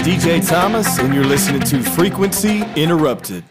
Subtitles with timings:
[0.00, 3.44] DJ Thomas, and you're listening to Frequency Interrupted.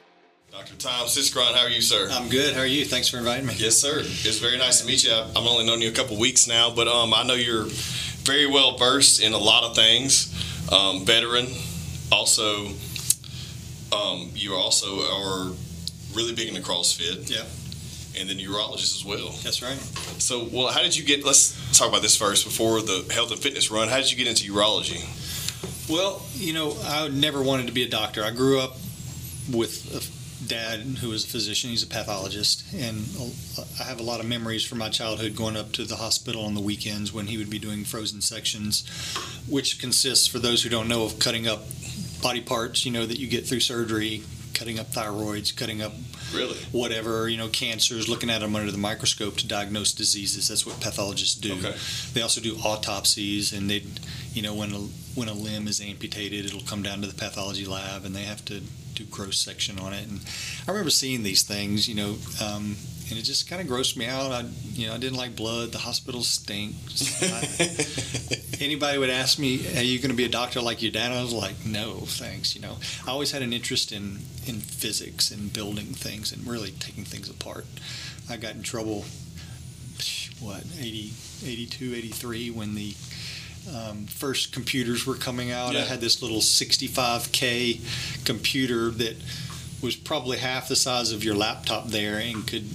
[0.52, 0.76] Dr.
[0.78, 2.08] Tom Siskron, how are you, sir?
[2.12, 2.55] I'm good.
[2.55, 2.86] How are you?
[2.86, 3.54] Thanks for inviting me.
[3.55, 4.00] Yes, sir.
[4.00, 5.14] It's very nice to meet you.
[5.14, 7.66] I've only known you a couple weeks now, but um, I know you're
[8.23, 10.34] very well versed in a lot of things.
[10.72, 11.46] Um, veteran,
[12.12, 12.70] also,
[13.95, 15.52] um, you also are
[16.16, 17.30] really big into CrossFit.
[17.30, 17.45] Yeah.
[18.20, 19.30] And then urologist as well.
[19.44, 19.77] That's right.
[20.18, 21.23] So, well, how did you get?
[21.23, 23.88] Let's talk about this first before the health and fitness run.
[23.88, 25.05] How did you get into urology?
[25.89, 28.23] Well, you know, I never wanted to be a doctor.
[28.23, 28.77] I grew up
[29.52, 31.71] with a dad who was a physician.
[31.71, 33.03] He's a pathologist, and
[33.79, 36.53] I have a lot of memories from my childhood going up to the hospital on
[36.53, 38.88] the weekends when he would be doing frozen sections,
[39.48, 41.63] which consists, for those who don't know, of cutting up
[42.21, 42.85] body parts.
[42.85, 44.21] You know that you get through surgery,
[44.59, 45.94] cutting up thyroids, cutting up
[46.36, 50.49] really whatever you know cancers, looking at them under the microscope to diagnose diseases.
[50.49, 51.54] That's what pathologists do.
[51.54, 51.74] Okay.
[52.13, 53.84] They also do autopsies, and they,
[54.34, 54.80] you know, when a
[55.15, 58.43] when a limb is amputated, it'll come down to the pathology lab, and they have
[58.46, 58.62] to
[58.96, 60.05] do gross section on it.
[60.05, 60.20] And
[60.68, 62.76] I remember seeing these things, you know, um,
[63.10, 64.31] and it just kind of grossed me out.
[64.31, 65.72] I, you know, I didn't like blood.
[65.72, 66.75] The hospital stink.
[67.22, 67.75] I,
[68.63, 71.22] anybody would ask me, "Are you going to be a doctor like your dad?" I
[71.22, 75.52] was like, "No, thanks." You know, I always had an interest in in physics and
[75.52, 77.66] building things and really taking things apart.
[78.30, 79.06] I got in trouble,
[80.40, 81.13] what, 80,
[81.44, 82.94] 82, 83 when the
[83.75, 85.74] um, first computers were coming out.
[85.74, 85.81] Yeah.
[85.81, 89.16] I had this little 65K computer that
[89.81, 92.66] was probably half the size of your laptop there and could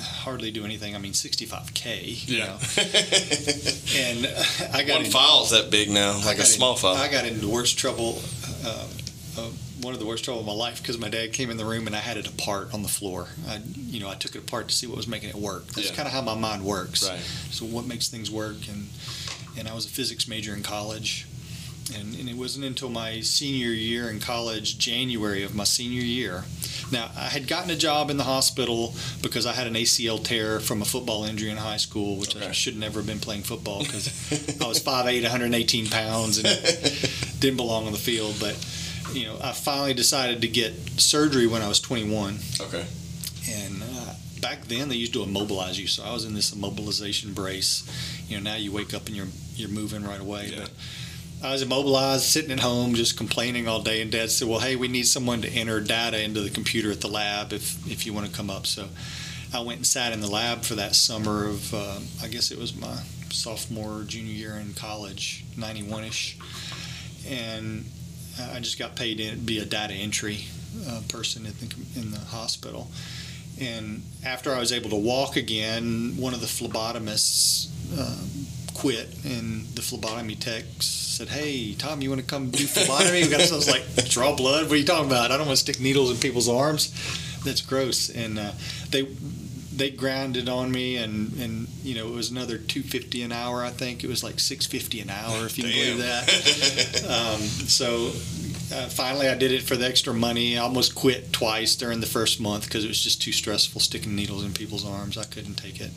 [0.00, 0.94] hardly do anything.
[0.94, 2.28] I mean, 65K.
[2.28, 2.46] You Yeah.
[2.46, 2.58] know?
[3.96, 6.94] And uh, I got One in- file's that big now, like a small in- file.
[6.94, 8.20] I got into worst trouble,
[8.64, 8.86] uh,
[9.38, 9.48] uh,
[9.82, 11.86] one of the worst trouble of my life, because my dad came in the room
[11.86, 13.28] and I had it apart on the floor.
[13.48, 15.66] I, you know, I took it apart to see what was making it work.
[15.68, 15.96] That's Yeah.
[15.96, 17.08] kind of how my mind works.
[17.08, 17.18] Right.
[17.50, 18.56] So what makes things work?
[18.68, 18.88] And
[19.58, 21.26] and I was a physics major in college,
[21.94, 26.44] and, and it wasn't until my senior year in college, January of my senior year.
[26.90, 30.60] Now I had gotten a job in the hospital because I had an ACL tear
[30.60, 33.80] from a football injury in high school, which I should never have been playing football
[33.80, 34.08] because
[34.60, 36.46] I was 5'8", 118 pounds, and
[37.40, 38.36] didn't belong on the field.
[38.40, 38.56] But
[39.12, 42.84] you know, I finally decided to get surgery when I was 21, okay.
[43.50, 45.86] and uh, back then they used to immobilize you.
[45.86, 47.88] So I was in this immobilization brace.
[48.28, 50.52] You know, now you wake up and you're you're moving right away.
[50.52, 50.60] Yeah.
[50.60, 50.70] But
[51.40, 54.02] I was immobilized, sitting at home, just complaining all day.
[54.02, 57.00] And Dad said, "Well, hey, we need someone to enter data into the computer at
[57.00, 58.88] the lab if if you want to come up." So
[59.54, 62.58] I went and sat in the lab for that summer of uh, I guess it
[62.58, 66.38] was my sophomore junior year in college, 91 ish,
[67.28, 67.84] and
[68.52, 70.46] I just got paid to be a data entry
[70.88, 72.90] uh, person in the, in the hospital.
[73.60, 77.68] And after I was able to walk again, one of the phlebotomists
[77.98, 78.37] um,
[78.78, 83.28] quit, and the phlebotomy tech said, "Hey, Tom, you want to come do phlebotomy?" we
[83.28, 84.64] got I was like, "Draw blood?
[84.64, 85.32] What are you talking about?
[85.32, 86.92] I don't want to stick needles in people's arms.
[87.44, 88.52] That's gross." And uh,
[88.90, 89.02] they
[89.74, 93.64] they grounded on me, and and you know it was another two fifty an hour.
[93.64, 96.28] I think it was like six fifty an hour, if you can believe that.
[97.08, 98.08] Um, so
[98.72, 100.58] uh, finally, I did it for the extra money.
[100.58, 104.14] I almost quit twice during the first month because it was just too stressful sticking
[104.14, 105.16] needles in people's arms.
[105.16, 105.90] I couldn't take it.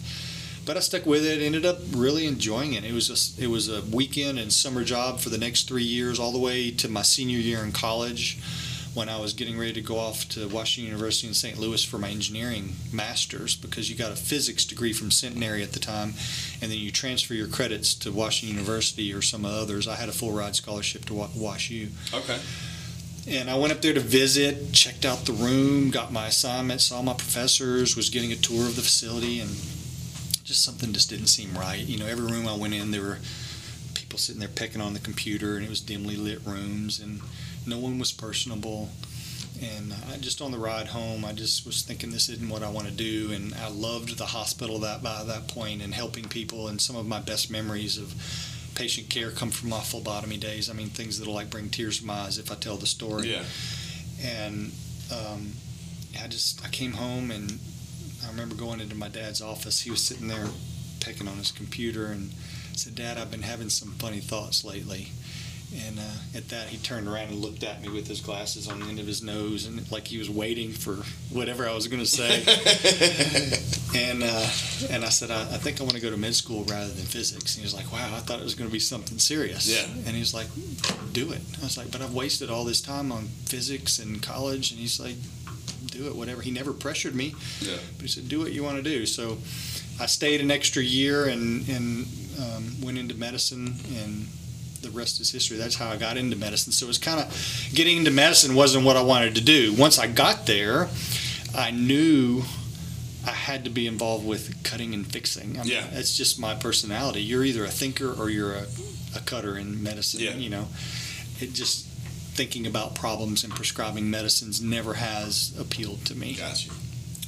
[0.64, 1.42] But I stuck with it.
[1.42, 2.84] Ended up really enjoying it.
[2.84, 6.20] It was just, it was a weekend and summer job for the next three years,
[6.20, 8.38] all the way to my senior year in college,
[8.94, 11.58] when I was getting ready to go off to Washington University in St.
[11.58, 13.56] Louis for my engineering master's.
[13.56, 16.14] Because you got a physics degree from Centenary at the time,
[16.62, 19.88] and then you transfer your credits to Washington University or some others.
[19.88, 21.88] I had a full ride scholarship to Wa- Wash U.
[22.14, 22.38] Okay.
[23.28, 27.02] And I went up there to visit, checked out the room, got my assignment, saw
[27.02, 29.50] my professors, was getting a tour of the facility, and
[30.52, 31.80] just something just didn't seem right.
[31.80, 33.20] You know, every room I went in, there were
[33.94, 37.22] people sitting there pecking on the computer, and it was dimly lit rooms, and
[37.66, 38.90] no one was personable.
[39.62, 42.70] And I just on the ride home, I just was thinking this isn't what I
[42.70, 43.32] want to do.
[43.32, 46.68] And I loved the hospital that by that point and helping people.
[46.68, 48.14] And some of my best memories of
[48.74, 50.68] patient care come from my phlebotomy days.
[50.70, 53.32] I mean, things that'll like bring tears to my eyes if I tell the story
[53.34, 53.44] Yeah.
[54.24, 54.72] and
[55.14, 55.52] um,
[56.24, 57.59] I just I came home and
[58.32, 59.82] remember going into my dad's office.
[59.82, 60.48] He was sitting there
[61.00, 62.32] pecking on his computer and
[62.76, 65.10] said, "Dad, I've been having some funny thoughts lately."
[65.74, 68.82] And uh, at that, he turned around and looked at me with his glasses on
[68.82, 70.96] the end of his nose, and like he was waiting for
[71.32, 72.44] whatever I was going to say.
[73.96, 74.50] and uh,
[74.90, 77.06] and I said, I, I think I want to go to med school rather than
[77.06, 77.56] physics.
[77.56, 79.70] And he was like, Wow, I thought it was going to be something serious.
[79.70, 79.86] Yeah.
[80.06, 80.48] And he's like,
[81.14, 81.42] Do it.
[81.62, 84.72] I was like, But I've wasted all this time on physics and college.
[84.72, 85.16] And he's like,
[85.91, 86.41] Do it, whatever.
[86.41, 87.78] He never pressured me, Yeah.
[87.97, 89.05] but he said, Do what you want to do.
[89.05, 89.38] So
[89.99, 92.08] I stayed an extra year and and
[92.40, 94.26] um, went into medicine and
[94.82, 95.58] the rest is history.
[95.58, 96.72] That's how I got into medicine.
[96.73, 99.73] So it was kind of getting into medicine wasn't what I wanted to do.
[99.78, 100.88] Once I got there,
[101.55, 102.41] I knew
[103.28, 105.59] I had to be involved with cutting and fixing.
[105.59, 105.85] I mean, Yeah.
[105.94, 107.22] that's just my personality.
[107.22, 108.66] You're either a thinker or you're a,
[109.16, 110.22] a cutter in medicine.
[110.22, 110.35] Yeah.
[110.35, 110.67] You know,
[111.40, 111.85] it just
[112.34, 116.36] thinking about problems and prescribing medicines never has appealed to me.
[116.36, 116.72] Gotcha.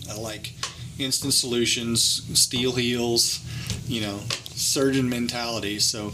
[0.09, 0.53] I like
[0.97, 1.99] instant solutions,
[2.39, 3.39] steel heels,
[3.87, 4.19] you know,
[4.55, 5.79] surgeon mentality.
[5.79, 6.13] So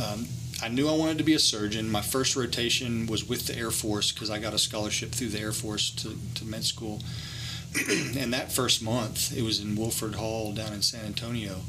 [0.00, 0.26] um,
[0.62, 1.90] I knew I wanted to be a surgeon.
[1.90, 5.40] My first rotation was with the Air Force because I got a scholarship through the
[5.40, 7.00] Air Force to, to med school.
[8.16, 11.60] and that first month, it was in Wilford Hall down in San Antonio.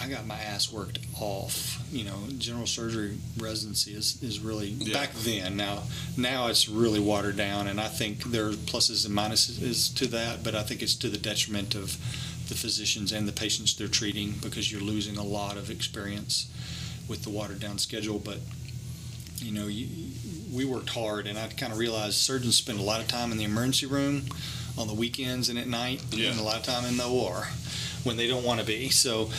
[0.00, 1.80] I got my ass worked off.
[1.92, 4.92] You know, general surgery residency is, is really Yeah.
[4.92, 5.56] back then.
[5.56, 5.84] Now,
[6.16, 10.42] now it's really watered down, and I think there are pluses and minuses to that.
[10.42, 11.96] But I think it's to the detriment of
[12.48, 16.46] the physicians and the patients they're treating because you're losing a lot of experience
[17.08, 18.18] with the watered down schedule.
[18.18, 18.38] But
[19.38, 19.86] you know, you,
[20.52, 23.38] we worked hard, and I kind of realized surgeons spend a lot of time in
[23.38, 24.24] the emergency room
[24.76, 26.30] on the weekends and at night, Yeah.
[26.30, 27.46] and a lot of time in the OR
[28.02, 28.88] when they don't want to be.
[28.90, 29.30] So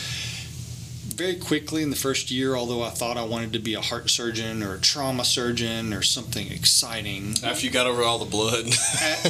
[1.16, 4.10] very quickly in the first year, although I thought I wanted to be a heart
[4.10, 8.66] surgeon or a trauma surgeon or something exciting, After you got over all the blood.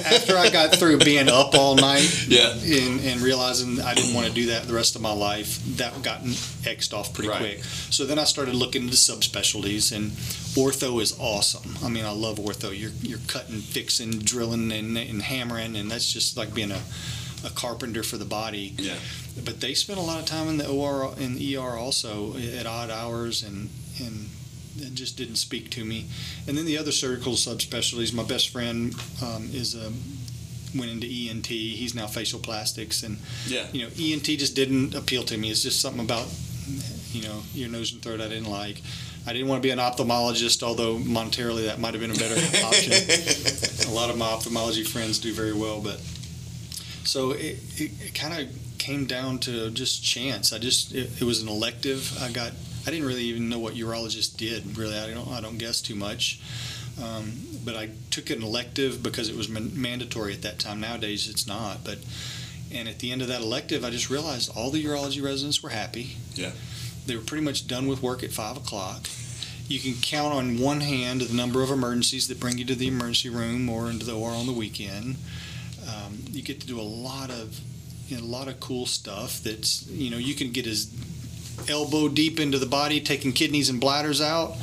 [0.04, 2.52] after I got through being up all night Yeah.
[2.52, 6.02] and, and realizing I didn't want to do that the rest of my life, that
[6.02, 6.22] got
[6.66, 7.38] X'd off pretty Right.
[7.38, 7.64] quick.
[7.90, 10.10] So then I started looking into subspecialties, and
[10.56, 11.76] ortho is awesome.
[11.84, 12.76] I mean, I love ortho.
[12.78, 16.80] You're, you're cutting, fixing, drilling, and, and hammering, and that's just like being a,
[17.44, 18.74] a carpenter for the body.
[18.78, 18.96] Yeah.
[19.44, 22.66] But they spent a lot of time in the OR in the ER also at
[22.66, 23.68] odd hours, and
[24.00, 24.28] and
[24.78, 26.06] it just didn't speak to me.
[26.46, 28.12] And then the other surgical subspecialties.
[28.12, 29.92] My best friend um, is a
[30.76, 31.46] went into ENT.
[31.46, 33.66] He's now facial plastics, and Yeah.
[33.72, 35.50] you know ENT just didn't appeal to me.
[35.50, 36.26] It's just something about
[37.12, 38.80] you know your nose and throat I didn't like.
[39.28, 42.36] I didn't want to be an ophthalmologist, although monetarily that might have been a better
[42.64, 42.92] option.
[43.90, 46.00] a lot of my ophthalmology friends do very well, but
[47.06, 48.48] so it, it, it kind of
[48.78, 50.52] came down to just chance.
[50.52, 52.16] I just it, it was an elective.
[52.20, 52.52] I got
[52.86, 54.76] I didn't really even know what urologists did.
[54.76, 56.40] Really, I don't I don't guess too much.
[57.02, 57.32] Um,
[57.64, 60.80] but I took an elective because it was man- mandatory at that time.
[60.80, 61.84] Nowadays it's not.
[61.84, 61.98] But
[62.72, 65.70] and at the end of that elective, I just realized all the urology residents were
[65.70, 66.16] happy.
[66.34, 66.52] Yeah.
[67.06, 69.08] They were pretty much done with work at five o'clock.
[69.68, 72.86] You can count on one hand the number of emergencies that bring you to the
[72.86, 75.16] emergency room or into the OR on the weekend.
[76.36, 77.58] You get to do a lot of
[78.08, 79.40] you know, a lot of cool stuff.
[79.42, 80.88] That's you know you can get as
[81.68, 84.54] elbow deep into the body, taking kidneys and bladders out,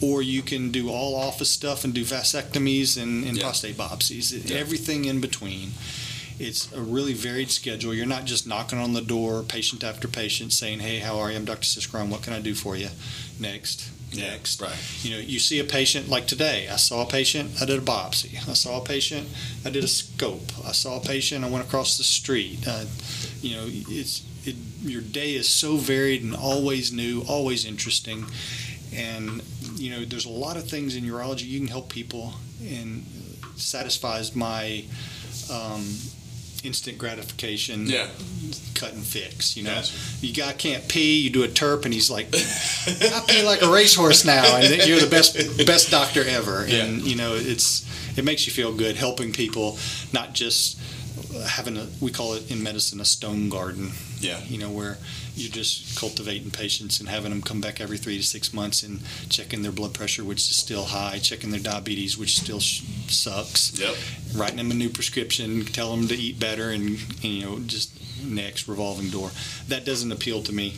[0.00, 3.42] or you can do all office stuff and do vasectomies and, and Yeah.
[3.42, 4.48] prostate biopsies.
[4.48, 4.56] Yeah.
[4.56, 5.72] Everything in between.
[6.38, 7.92] It's a really varied schedule.
[7.92, 11.36] You're not just knocking on the door, patient after patient, saying, "Hey, how are you?
[11.36, 11.66] I'm Dr.
[11.66, 12.08] Siskron.
[12.08, 12.88] What can I do for you?"
[13.38, 13.84] Next.
[14.14, 14.60] Next.
[14.60, 14.76] Right.
[15.02, 16.68] You know, you see a patient like today.
[16.68, 17.60] I saw a patient.
[17.60, 18.36] I did a biopsy.
[18.48, 19.28] I saw a patient.
[19.64, 20.52] I did a scope.
[20.66, 21.44] I saw a patient.
[21.44, 22.66] I went across the street.
[22.66, 22.84] Uh,
[23.40, 28.26] you know, it's it, your day is so varied and always new, always interesting,
[28.94, 29.42] and
[29.74, 33.04] you know, there's a lot of things in urology you can help people, and
[33.56, 34.84] satisfies my
[35.52, 35.84] um,
[36.64, 37.86] instant gratification.
[37.86, 38.08] Yeah.
[38.74, 39.56] Cut and fix.
[39.56, 39.94] You know, Gotcha.
[40.20, 41.20] you guy can't pee.
[41.20, 45.00] You do a TURP, and he's like, I pee like a racehorse now, and you're
[45.00, 45.36] the best
[45.66, 46.66] best doctor ever.
[46.66, 46.84] Yeah.
[46.84, 47.86] And you know, it's
[48.18, 49.78] it makes you feel good helping people,
[50.12, 50.78] not just
[51.46, 53.92] having a we call it in medicine a stone garden.
[54.20, 54.40] Yeah.
[54.44, 54.98] You know, where
[55.34, 59.00] you're just cultivating patients and having them come back every three to six months and
[59.28, 63.78] checking their blood pressure, which is still high, checking their diabetes, which still sh- sucks
[63.78, 63.94] Yep.
[64.34, 67.90] writing them a new prescription, tell them to eat better, and, and, you know just
[68.24, 69.30] next revolving door.
[69.68, 70.76] That doesn't appeal to me.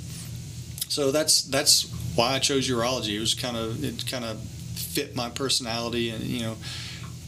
[0.89, 3.17] So that's that's why I chose urology.
[3.17, 6.57] It was kind of it kind of fit my personality, and you know.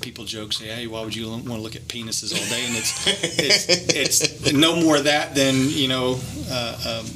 [0.04, 2.76] People joke, say, "Hey, why would you want to look at penises all day?" And
[2.76, 3.06] it's
[3.38, 6.20] it's, it's no more that than you know,
[6.50, 7.06] uh, um,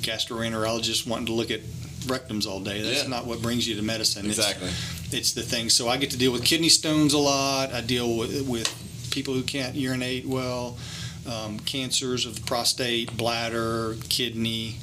[0.00, 1.60] gastroenterologist wanting to look at
[2.06, 2.82] rectums all day.
[2.82, 3.08] That's Yeah.
[3.08, 4.30] not what brings you to medicine.
[4.30, 4.70] It's- Exactly.
[5.18, 5.68] it's the thing.
[5.70, 7.72] So I get to deal with kidney stones a lot.
[7.72, 8.68] I deal with, with
[9.10, 10.78] people who can't urinate well,
[11.26, 14.76] um, cancers of the prostate, bladder, kidney.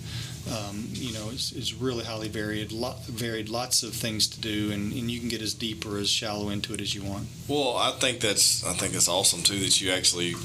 [0.51, 2.71] Um, you know, it's, it's really highly varied.
[2.71, 5.97] Lot, varied, lots of things to do, and, and you can get as deep or
[5.97, 7.27] as shallow into it as you want.
[7.47, 10.35] Well, I think that's I think that's awesome too that you actually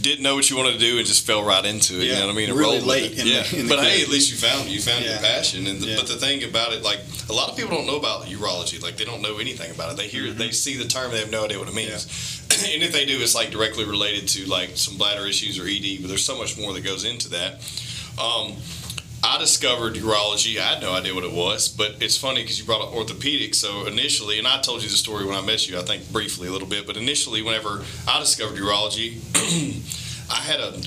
[0.00, 2.04] didn't know what you wanted to do and just fell right into it.
[2.04, 2.50] you know what I mean?
[2.50, 3.18] And really late it.
[3.18, 3.42] in the- yeah.
[3.42, 5.66] the but hey, at least you found you found your passion.
[5.66, 5.96] And the, Yeah.
[5.96, 8.80] but the thing about it, like a lot of people don't know about urology.
[8.80, 9.96] Like they don't know anything about it.
[9.96, 10.38] They hear Mm-hmm.
[10.38, 12.06] they see the term, they have no idea what it means.
[12.72, 15.98] and if they do, it's like directly related to like some bladder issues or ED.
[16.02, 17.54] But there's so much more that goes into that.
[18.22, 18.54] Um,
[19.28, 20.58] I discovered urology.
[20.58, 23.56] I had no idea what it was, but it's funny because you brought up orthopedics.
[23.56, 26.48] So initially, and I told you the story when I met you, I think briefly
[26.48, 29.20] a little bit, but initially, whenever I discovered urology,
[30.30, 30.80] I had a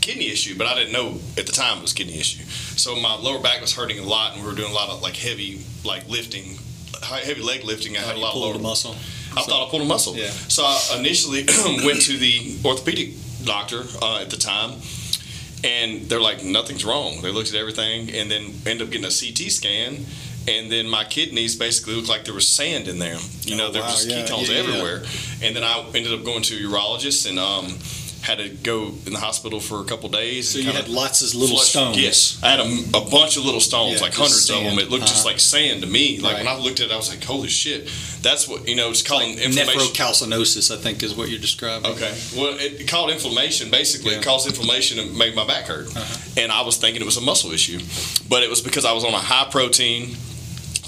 [0.00, 2.44] kidney issue, but I didn't know at the time it was kidney issue.
[2.44, 5.02] So my lower back was hurting a lot, and we were doing a lot of
[5.02, 6.58] like heavy like lifting,
[7.02, 7.96] heavy leg lifting.
[7.96, 8.94] I had a lot of lower muscle.
[9.36, 10.14] I thought I pulled a muscle.
[10.14, 10.30] Yeah.
[10.30, 11.44] So I initially
[11.84, 14.78] went to the orthopedic doctor uh, at the time,
[15.64, 17.20] and they're like, nothing's wrong.
[17.22, 20.04] They looked at everything, and then end up getting a CT scan.
[20.48, 23.18] And then my kidneys basically looked like there was sand in there.
[23.42, 24.60] You know, Oh, there wow, was yeah, ketones yeah, yeah.
[24.68, 25.02] everywhere.
[25.40, 27.66] And then I ended up going to a urologist and um,
[28.22, 30.50] had to go in the hospital for a couple days.
[30.50, 31.98] So and you had lots of little flush- stones.
[32.00, 34.78] Yes, I had a, a bunch of little stones, Yeah, like just hundreds of them.
[34.78, 35.32] It looked just Uh-huh.
[35.32, 36.18] like sand to me.
[36.20, 37.90] Like when I looked at it, I was like, "Holy shit!"
[38.22, 38.90] That's what you know.
[38.90, 39.80] It's called Like inflammation.
[39.80, 41.90] nephrocalcinosis, I think, is what you're describing.
[41.92, 42.14] Okay.
[42.36, 43.70] Well, it, called inflammation.
[43.70, 44.18] Basically, Yeah.
[44.20, 45.88] it caused inflammation and made my back hurt.
[45.94, 46.40] Uh-huh.
[46.40, 47.80] And I was thinking it was a muscle issue,
[48.28, 50.16] but it was because I was on a high protein,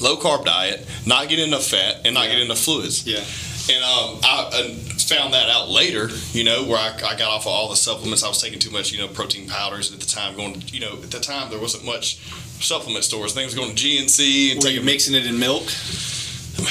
[0.00, 2.30] low carb diet, not getting enough fat, and not Yeah.
[2.30, 3.04] getting enough fluids.
[3.06, 3.18] Yeah.
[3.66, 4.76] And um, I
[5.08, 8.22] found that out later, you know, where I, I got off of all the supplements.
[8.24, 10.36] I was taking too much, you know, protein powders at the time.
[10.36, 12.16] Going, to, you know, at the time there wasn't much
[12.62, 13.32] supplement stores.
[13.34, 15.64] Things going to GNC and Were taking mixing it in milk?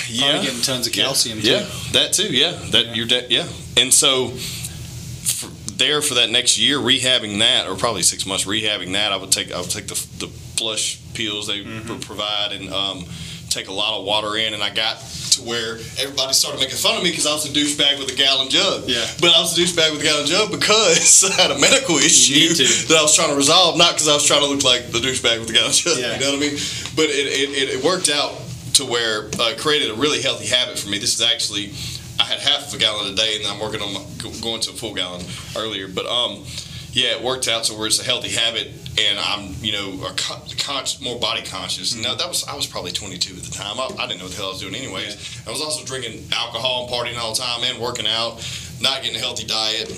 [0.10, 1.50] yeah, Probably getting tons of calcium, too.
[1.52, 2.28] Yeah, that too.
[2.34, 2.94] Yeah, that Yeah.
[2.94, 3.48] you're de- yeah.
[3.78, 8.94] And so for, there for that next year, rehabbing that, or probably six months rehabbing
[8.94, 11.88] that, I would take I would take the the flush pills they Mm-hmm.
[11.88, 13.06] pro- provide and um,
[13.50, 14.98] take a lot of water in, and I got
[15.36, 18.16] to where everybody started making fun of me because I was a douchebag with a
[18.16, 18.88] gallon jug.
[18.88, 19.06] Yeah.
[19.22, 22.54] But I was a douchebag with a gallon jug because I had a medical issue
[22.88, 25.00] that I was trying to resolve, not because I was trying to look like the
[25.00, 25.98] douchebag with the gallon jug.
[25.98, 26.16] Yeah.
[26.16, 26.58] You know what I mean?
[26.96, 28.34] But it, it, it, it worked out
[28.76, 30.98] to where uh, created a really healthy habit for me.
[30.98, 31.74] This is actually
[32.20, 34.02] I had half a gallon a day, and I'm working on my,
[34.42, 35.26] going to a full gallon
[35.58, 35.88] earlier.
[35.88, 36.46] But um,
[36.94, 38.68] yeah, it worked out to where it's a healthy habit,
[39.00, 41.94] and I'm you know a con- con- more body conscious.
[41.94, 42.04] Mm-hmm.
[42.04, 43.80] Now that was I was probably 22 at the time.
[43.80, 45.44] I, I didn't know what the hell I was doing anyways.
[45.48, 48.46] I was also drinking alcohol and partying all the time, and working out,
[48.80, 49.90] not getting a healthy diet.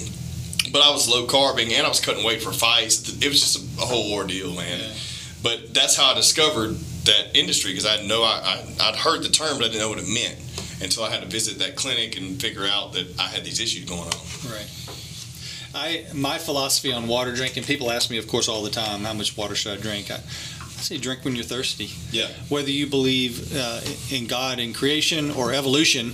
[0.71, 3.21] But I was low carbing, and I was cutting weight for fights.
[3.21, 4.79] It was just a, a whole ordeal, man.
[4.79, 4.93] Yeah.
[5.43, 6.75] But that's how I discovered
[7.05, 9.89] that industry because I know I, I I'd heard the term, but I didn't know
[9.89, 10.39] what it meant
[10.81, 13.85] until I had to visit that clinic and figure out that I had these issues
[13.85, 14.51] going on.
[14.51, 14.67] Right.
[15.75, 17.63] I my philosophy on water drinking.
[17.63, 20.09] People ask me, of course, all the time, how much water should I drink?
[20.09, 21.89] I, I say drink when you're thirsty.
[22.11, 22.27] Yeah.
[22.49, 26.11] Whether you believe uh, in God in creation or evolution,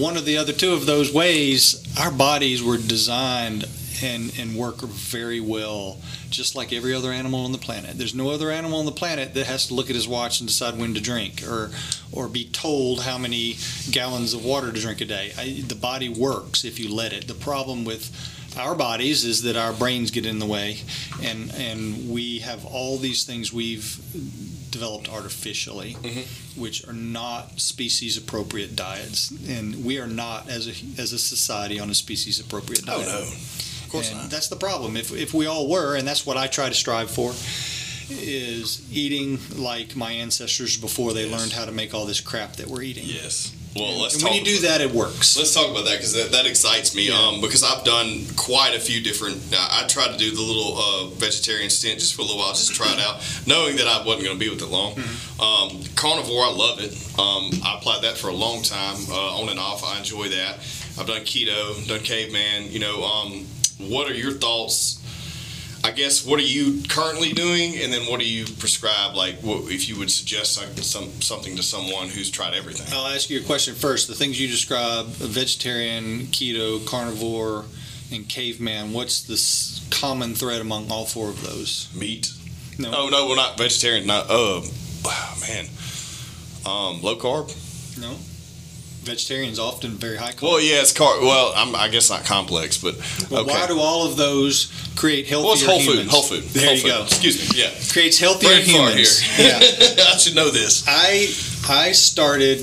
[0.00, 3.66] one of the other two of those ways, our bodies were designed
[4.02, 7.96] and and work very well, just like every other animal on the planet.
[7.96, 10.48] There's no other animal on the planet that has to look at his watch and
[10.48, 11.70] decide when to drink, or
[12.12, 13.56] or be told how many
[13.90, 15.32] gallons of water to drink a day.
[15.38, 17.26] I, the body works if you let it.
[17.26, 18.10] The problem with
[18.56, 20.78] our bodies is that our brains get in the way,
[21.22, 23.98] and and we have all these things we've
[24.70, 26.24] developed artificially, Mhm.
[26.56, 31.78] which are not species appropriate diets, and we are not as a as a society
[31.78, 33.00] on a species appropriate diet.
[33.08, 33.24] Oh diet.
[33.24, 34.30] no, of course And not.
[34.30, 34.96] That's the problem.
[34.96, 37.34] If, if we all were, and that's what I try to strive for,
[38.10, 41.38] is eating like my ancestors before they Yes.
[41.38, 43.04] learned how to make all this crap that we're eating.
[43.06, 43.50] Yes.
[43.76, 45.36] Well, let's and when you do that, it works.
[45.36, 47.08] Let's talk about that because that, that excites me.
[47.08, 47.14] Yeah.
[47.14, 49.42] Um, because I've done quite a few different.
[49.52, 52.52] I, I tried to do the little uh, vegetarian stint just for a little while,
[52.52, 54.94] just to try it out, knowing that I wasn't going to be with it long.
[54.94, 55.40] Mm-hmm.
[55.40, 56.92] Um, carnivore, I love it.
[57.18, 59.84] Um, I applied that for a long time, uh, on and off.
[59.84, 60.58] I enjoy that.
[60.98, 62.72] I've done keto, done caveman.
[62.72, 63.46] You know, um,
[63.78, 65.02] what are your thoughts?
[65.84, 69.14] I guess what are you currently doing, and then what do you prescribe?
[69.14, 72.86] Like, what, if you would suggest some, some something to someone who's tried everything.
[72.92, 74.08] I'll ask you a question first.
[74.08, 77.64] The things you describe vegetarian, keto, carnivore,
[78.12, 81.88] and caveman what's the common thread among all four of those?
[81.94, 82.32] Meat.
[82.78, 82.92] No.
[82.94, 84.06] Oh no, we're not vegetarian.
[84.06, 84.62] Not uh,
[85.04, 85.66] wow, man.
[86.66, 87.54] Um, low carb.
[87.98, 88.16] No.
[89.06, 90.42] Vegetarians often very high carb.
[90.42, 91.20] Well, yeah, it's car.
[91.20, 92.96] Well, I'm, I guess not complex, but
[93.30, 93.50] But okay.
[93.52, 95.92] why do all of those create healthier well, it's whole food.
[95.94, 96.10] humans?
[96.10, 96.42] Whole food.
[96.44, 96.88] There whole you food.
[96.88, 97.02] go.
[97.04, 97.62] Excuse me.
[97.62, 97.70] Yeah.
[97.92, 99.20] Creates healthier Brain humans.
[99.20, 99.46] here.
[99.48, 100.04] Yeah.
[100.12, 100.84] I should know this.
[100.86, 101.28] I
[101.68, 102.58] I started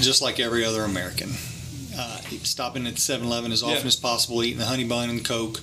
[0.00, 1.30] just like every other American,
[1.98, 3.86] uh, stopping at 7-Eleven as often Yeah.
[3.86, 5.60] as possible, eating the honey bun and Coke.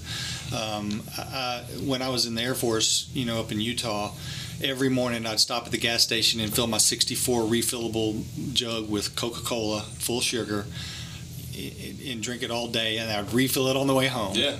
[0.56, 4.12] Um, I- when I was in the Air Force, you know, up in Utah,
[4.62, 8.24] every morning I'd stop at the gas station and fill my 64 refillable
[8.54, 10.66] jug with Coca-Cola, full sugar,
[12.08, 14.36] and drink it all day, and I'd refill it on the way home.
[14.36, 14.56] Yeah.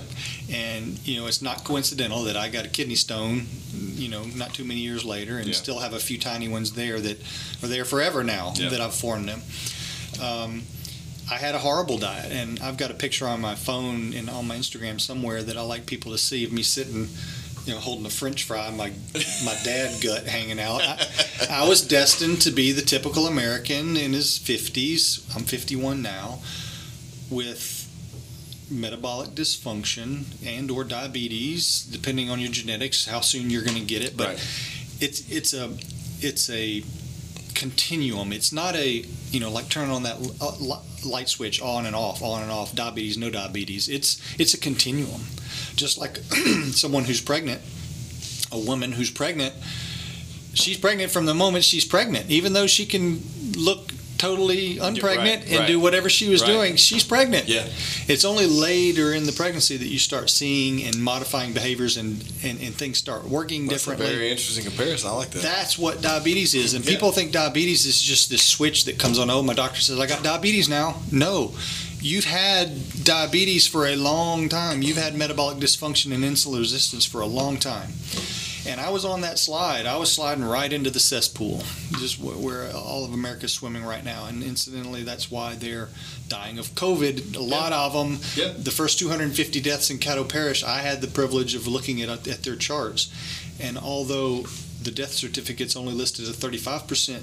[0.52, 4.52] And you know, it's not coincidental that I got a kidney stone, you know, not
[4.54, 5.54] too many years later, and Yeah.
[5.54, 7.20] still have a few tiny ones there that
[7.62, 8.68] are there forever now Yeah.
[8.70, 9.42] that I've formed them.
[10.20, 10.62] Um,
[11.30, 14.46] I had a horrible diet, and I've got a picture on my phone and on
[14.48, 17.10] my Instagram somewhere that I like people to see of me sitting
[17.68, 18.90] you know, holding a French fry, my
[19.44, 20.80] my dad gut hanging out.
[20.82, 21.06] I,
[21.50, 25.24] I was destined to be the typical American in his fifties.
[25.36, 26.38] I'm 51 now,
[27.30, 27.84] with
[28.70, 34.02] metabolic dysfunction and or diabetes, depending on your genetics, how soon you're going to get
[34.02, 34.16] it.
[34.16, 34.46] But Right.
[35.00, 35.70] it's it's a
[36.20, 36.82] it's a
[37.58, 38.32] continuum.
[38.32, 42.22] It's not a you know like turn on that uh, light switch on and off,
[42.22, 42.74] on and off.
[42.74, 43.88] Diabetes, no diabetes.
[43.88, 45.22] It's it's a continuum.
[45.74, 46.18] Just like
[46.70, 47.60] someone who's pregnant,
[48.52, 49.54] a woman who's pregnant,
[50.54, 53.22] she's pregnant from the moment she's pregnant, even though she can
[53.56, 55.66] look totally unpregnant and right.
[55.66, 56.48] do whatever she was Right.
[56.48, 56.76] doing.
[56.76, 57.48] She's pregnant.
[57.48, 57.66] Yeah.
[58.08, 62.60] It's only later in the pregnancy that you start seeing and modifying behaviors and, and,
[62.60, 64.16] and things start working That's a differently.
[64.16, 65.08] very interesting comparison.
[65.10, 65.42] I like that.
[65.42, 66.74] That's what diabetes is.
[66.74, 66.90] And Yeah.
[66.90, 69.30] people think diabetes is just this switch that comes on.
[69.30, 71.00] Oh, my doctor says I got diabetes now.
[71.12, 71.54] No.
[72.00, 74.82] You've had diabetes for a long time.
[74.82, 77.92] You've had metabolic dysfunction and insulin resistance for a long time.
[78.68, 79.86] And I was on that slide.
[79.86, 81.62] I was sliding right into the cesspool,
[81.98, 84.26] just wh- where all of America's swimming right now.
[84.26, 85.88] And incidentally, that's why they're
[86.28, 87.34] dying of COVID.
[87.34, 88.18] A lot of them.
[88.36, 88.52] Yeah.
[88.56, 92.42] The first 250 deaths in Caddo Parish, I had the privilege of looking at, at
[92.44, 93.10] their charts.
[93.58, 94.42] And although
[94.82, 97.20] the death certificates only listed a 35%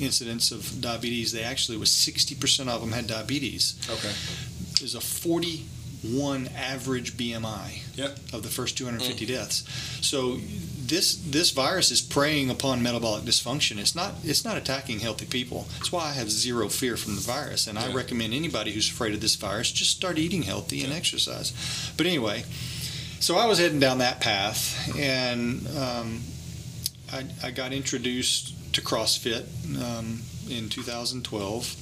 [0.00, 3.76] incidence of diabetes, they actually was 60% of them had diabetes.
[3.88, 4.12] okay.
[4.80, 5.00] There's a
[6.02, 8.08] 41 average BMI Yeah.
[8.32, 9.64] of the first 250 deaths.
[10.02, 10.38] So
[10.86, 13.78] this this virus is preying upon metabolic dysfunction.
[13.78, 15.66] It's not it's not attacking healthy people.
[15.78, 19.14] That's why I have zero fear from the virus, and I recommend anybody who's afraid
[19.14, 21.52] of this virus just start eating healthy and exercise.
[21.96, 22.44] But anyway,
[23.20, 26.22] so I was heading down that path, and um,
[27.12, 29.44] I, I got introduced to CrossFit
[29.82, 31.74] um, in 2012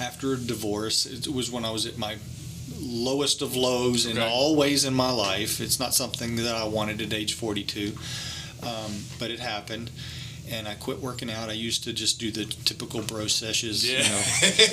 [0.00, 1.06] after a divorce.
[1.06, 2.16] It was when I was at my
[2.80, 4.26] lowest of lows in Okay.
[4.28, 5.60] all ways in my life.
[5.60, 7.92] It's not something that I wanted at age 42,
[8.62, 9.90] um, but it happened.
[10.50, 11.50] And I quit working out.
[11.50, 14.22] I used to just do the typical bro sessions, you know,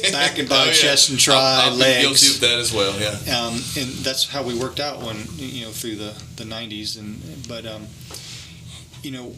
[0.14, 0.72] back and Oh, yeah.
[0.72, 1.96] chest and try, I've, I've legs.
[1.96, 2.98] Been guilty of that as well.
[2.98, 3.38] Yeah.
[3.42, 6.98] Um, and that's how we worked out when you know through the the 90s.
[6.98, 7.88] And but um,
[9.04, 9.36] you know,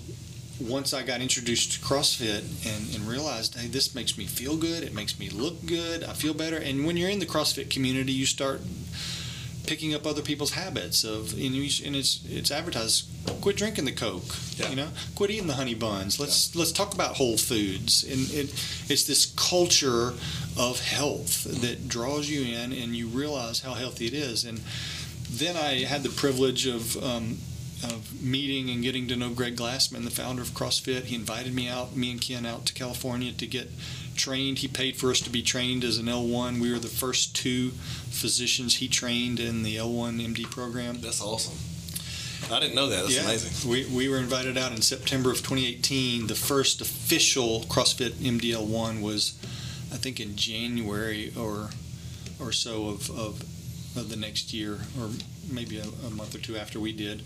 [0.59, 4.83] once I got introduced to CrossFit and, and realized, hey, this makes me feel good.
[4.83, 6.03] It makes me look good.
[6.03, 6.57] I feel better.
[6.57, 8.61] And when you're in the CrossFit community, you start
[9.65, 13.05] picking up other people's habits of and, you, and it's it's advertised
[13.41, 14.23] quit drinking the coke
[14.55, 14.69] Yeah.
[14.69, 18.45] you know quit eating the honey buns let's let's talk about whole foods and it
[18.89, 20.13] it's this culture
[20.57, 24.61] of health that draws you in and you realize how healthy it is and
[25.29, 27.37] then I had the privilege of um,
[27.83, 31.03] of meeting and getting to know Greg Glassman, the founder of CrossFit.
[31.03, 33.69] He invited me out, me and Ken, out to California to get
[34.15, 34.59] trained.
[34.59, 36.59] He paid for us to be trained as an L1.
[36.59, 37.69] We were the first two
[38.09, 41.01] physicians he trained in the L1 MD program.
[41.01, 41.57] That's awesome.
[42.51, 43.03] I didn't know that.
[43.03, 43.69] That's amazing.
[43.69, 46.27] We, we were invited out in September of 2018.
[46.27, 49.37] The first official CrossFit MDL1 was,
[49.91, 51.69] I think, in January or
[52.39, 53.41] or so of, of,
[53.97, 55.09] of the next year, or
[55.51, 57.23] maybe a, a month or two after we did.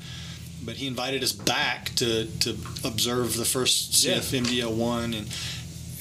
[0.64, 2.52] But he invited us back to, to
[2.84, 4.18] observe the first Yeah.
[4.18, 5.28] CF MDL1, and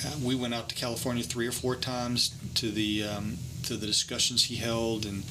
[0.06, 3.86] uh, we went out to California three or four times to the um, to the
[3.86, 5.22] discussions he held, and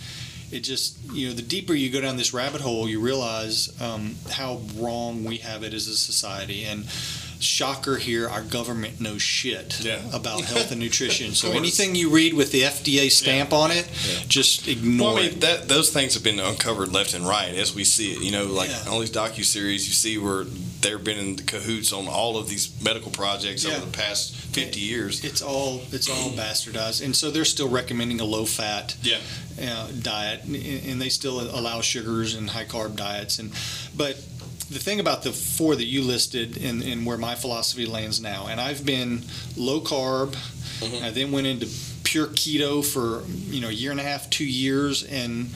[0.51, 4.15] it just you know the deeper you go down this rabbit hole, you realize um,
[4.31, 6.63] how wrong we have it as a society.
[6.65, 6.85] And
[7.39, 10.01] shocker here, our government knows shit Yeah.
[10.13, 11.33] about health and nutrition.
[11.39, 14.19] So anything you read with the FDA stamp on it, Yeah.
[14.27, 15.41] just ignore Well, I it.
[15.41, 18.21] that those things have been uncovered left and right as we see it.
[18.21, 18.89] You know, like Yeah.
[18.91, 20.43] on these docu series, you see where
[20.81, 23.75] they've been in the cahoots on all of these medical projects Yeah.
[23.77, 25.23] over the past fifty years.
[25.23, 29.17] It's all it's all bastardized, and so they're still recommending a low fat Yeah.
[29.61, 33.39] uh, diet, and- and they still allow sugars and high carb diets.
[33.39, 33.51] And
[33.95, 34.17] but
[34.69, 38.47] the thing about the four that you listed, and, and where my philosophy lands now,
[38.47, 39.23] and I've been
[39.57, 40.35] low carb.
[40.79, 41.03] Mhm.
[41.03, 41.67] I then went into
[42.03, 45.49] pure keto for you know a year and a half, two years, and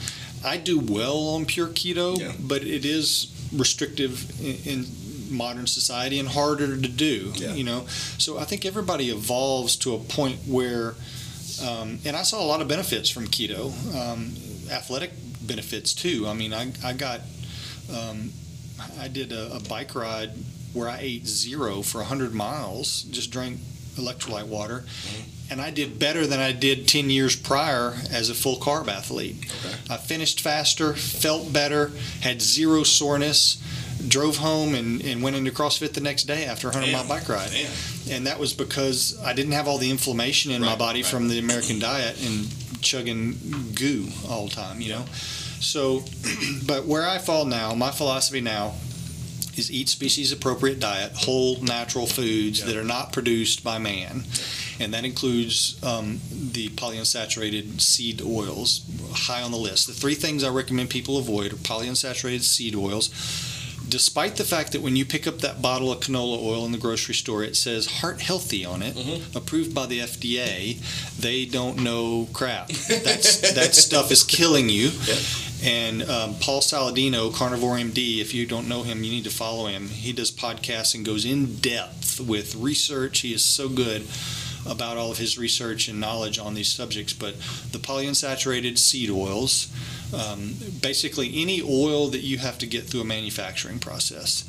[0.44, 2.32] I do well on pure keto, Yeah.
[2.40, 4.86] but it is restrictive in, in
[5.30, 7.32] modern society and harder to do.
[7.36, 7.54] Yeah.
[7.54, 7.86] You know,
[8.18, 10.94] so I think everybody evolves to a point where,
[11.62, 14.34] um, and I saw a lot of benefits from keto, um,
[14.70, 16.26] athletic benefits too.
[16.28, 17.20] I mean, I, I got,
[17.92, 18.32] um,
[18.98, 20.30] I did a, a bike ride
[20.72, 23.58] where I ate zero for 100 miles, just drank
[23.94, 25.52] electrolyte water, mm-hmm.
[25.52, 29.36] and I did better than I did 10 years prior as a full carb athlete.
[29.64, 29.76] Okay.
[29.88, 33.62] I finished faster, felt better, had zero soreness,
[34.08, 37.28] drove home and, and went into CrossFit the next day after a 100 mile bike
[37.28, 38.16] ride Damn.
[38.16, 41.10] and that was because I didn't have all the inflammation in my body right.
[41.10, 42.46] from the American diet and
[42.82, 45.04] chugging goo all the time, you know.
[45.64, 46.04] So,
[46.66, 48.74] but where I fall now, my philosophy now
[49.56, 52.66] is eat species appropriate diet, whole natural foods Yeah.
[52.66, 54.24] that are not produced by man.
[54.80, 59.86] And that includes um, the polyunsaturated seed oils, high on the list.
[59.86, 63.10] The three things I recommend people avoid are polyunsaturated seed oils.
[63.94, 66.78] Despite the fact that when you pick up that bottle of canola oil in the
[66.78, 69.36] grocery store, it says heart healthy on it, Mhm.
[69.36, 70.80] approved by the FDA,
[71.16, 72.70] they don't know crap.
[72.88, 74.90] That's, that stuff is killing you.
[75.06, 75.14] Yeah.
[75.62, 79.68] And um, Paul Saladino, Carnivore MD, if you don't know him, you need to follow
[79.68, 79.88] him.
[79.90, 83.20] He does podcasts and goes in depth with research.
[83.20, 84.02] He is so good
[84.66, 87.12] about all of his research and knowledge on these subjects.
[87.12, 87.36] But
[87.70, 89.68] the polyunsaturated seed oils,
[90.14, 94.44] um, basically any oil that you have to get through a manufacturing process.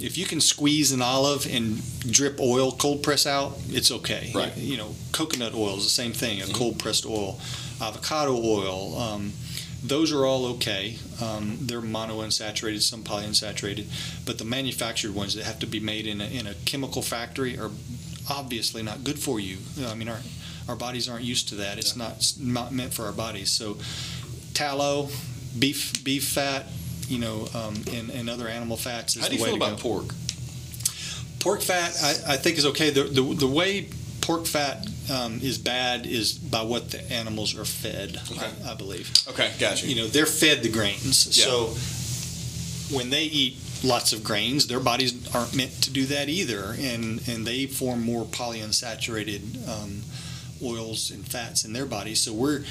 [0.00, 4.30] If you can squeeze an olive and drip oil, cold press out, it's okay.
[4.34, 4.56] Right.
[4.56, 6.54] You know, coconut oil is the same thing, a Mhm.
[6.54, 7.40] cold pressed oil.
[7.80, 9.32] Avocado oil, um,
[9.82, 10.98] those are all okay.
[11.20, 13.86] Um, they're monounsaturated, some polyunsaturated,
[14.24, 17.58] but the manufactured ones that have to be made in a, in a chemical factory
[17.58, 17.70] are
[18.30, 19.58] obviously not good for you.
[19.84, 20.20] I mean, our
[20.68, 21.78] our bodies aren't used to that.
[21.78, 23.50] It's not it's not meant for our bodies.
[23.50, 23.78] So,
[24.58, 25.08] tallow,
[25.58, 26.66] beef beef fat,
[27.08, 29.56] you know, um, and, and other animal fats is How do the you way feel
[29.62, 29.82] about go.
[29.82, 30.14] pork?
[31.40, 32.90] Pork fat, I, I think is okay.
[32.90, 33.88] The, the the way
[34.20, 38.20] pork fat um, is bad is by what the animals are fed.
[38.32, 38.50] Okay.
[38.66, 39.86] I, I believe Okay, gotcha.
[39.86, 41.44] you know they're fed the grains Yeah.
[41.46, 46.74] so when they eat lots of grains their bodies aren't meant to do that either
[46.78, 50.02] and and they form more polyunsaturated um,
[50.62, 52.64] oils and fats in their bodies so we're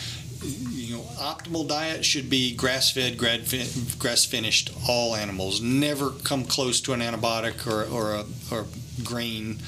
[0.48, 6.82] you know optimal diet should be grass fed grass finished all animals never come close
[6.82, 8.66] to an antibiotic or, or a or
[9.04, 9.60] grain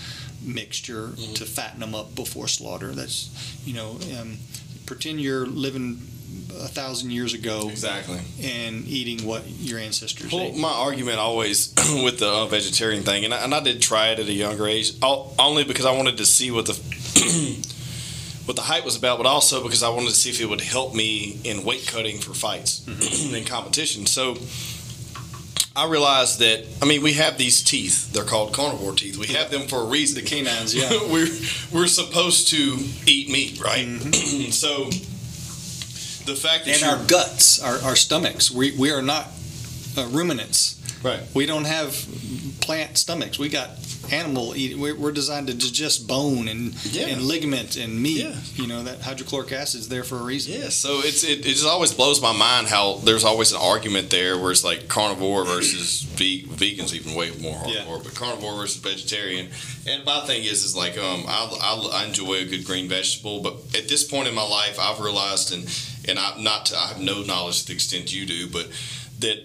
[0.42, 1.36] mixture Mhm.
[1.36, 3.30] to fatten them up before slaughter that's
[3.66, 4.38] you know um,
[4.86, 6.02] pretend you're living
[6.62, 8.20] a thousand years ago exactly.
[8.44, 10.58] and eating what your ancestors Well, ate.
[10.58, 14.20] my argument always with the uh, vegetarian thing, and I, and I did try it
[14.20, 16.74] at a younger age, all, only because I wanted to see what the
[18.50, 20.60] what the hype was about, but also because I wanted to see if it would
[20.60, 22.84] help me in weight cutting for fights
[23.28, 24.08] and in competition.
[24.08, 24.38] So
[25.76, 29.18] I realized that I mean we have these teeth; they're called carnivore teeth.
[29.18, 30.24] We have them for a reason.
[30.24, 30.90] The canines, yeah.
[31.12, 31.30] we're
[31.72, 33.86] we're supposed to eat meat, right?
[33.86, 34.50] Mm-hmm.
[34.64, 34.86] so
[36.26, 39.28] the fact that and our guts, our, our stomachs, we, we are not
[39.96, 40.82] uh, ruminants.
[41.04, 41.22] right.
[41.36, 41.92] We don't have
[42.62, 43.38] plant stomachs.
[43.38, 43.70] We got
[44.12, 44.78] animal eat.
[44.78, 47.08] We're, we're designed to digest bone and Yeah.
[47.08, 48.18] and ligament and meat.
[48.24, 48.36] Yeah.
[48.56, 50.54] You know that hydrochloric acid is there for a reason.
[50.62, 54.10] Yeah, so it's it, it just always blows my mind how there's always an argument
[54.10, 58.78] there where it's like carnivore versus ve- vegans even way more hardcore, but carnivore versus
[58.82, 59.50] vegetarian.
[59.88, 63.42] And my thing is is like um I, I, I enjoy a good green vegetable,
[63.42, 65.64] but at this point in my life I've realized and
[66.08, 68.68] and I'm not to, I have no knowledge to the extent you do, but
[69.20, 69.44] that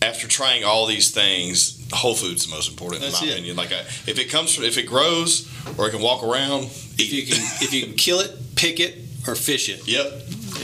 [0.00, 3.36] after trying all these things, whole food's the most important That's in my it.
[3.36, 3.56] opinion.
[3.56, 6.64] Like I, if it comes from if it grows or it can walk around,
[6.98, 9.86] If you can if you can kill it, pick it, or fish it.
[9.88, 10.06] Yep,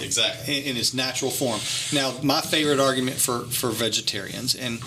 [0.03, 0.59] exactly.
[0.61, 1.61] in, in its natural form.
[1.93, 4.79] Now, my favorite argument for, for vegetarians, and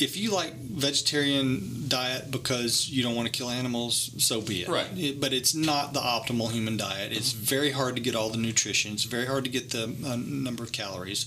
[0.00, 4.68] if you like vegetarian diet because you don't want to kill animals, so be it.
[4.68, 4.86] Right.
[4.96, 7.12] It- but it's not the optimal human diet.
[7.12, 8.92] It's very hard to get all the nutrition.
[8.92, 11.26] It's very hard to get the uh, number of calories.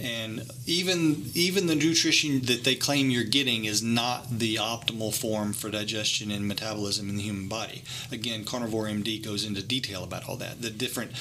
[0.00, 5.52] And even even the nutrition that they claim you're getting is not the optimal form
[5.52, 7.82] for digestion and metabolism in the human body.
[8.10, 10.62] Again, Carnivore MD goes into detail about all that.
[10.62, 11.12] The different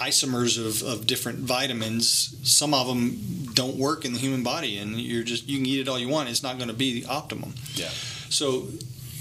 [0.00, 5.00] isomers of, of different vitamins, some of them don't work in the human body, and
[5.00, 6.28] you're just you can eat it all you want.
[6.28, 7.54] It's not going to be the optimum.
[7.74, 7.90] Yeah.
[8.28, 8.68] So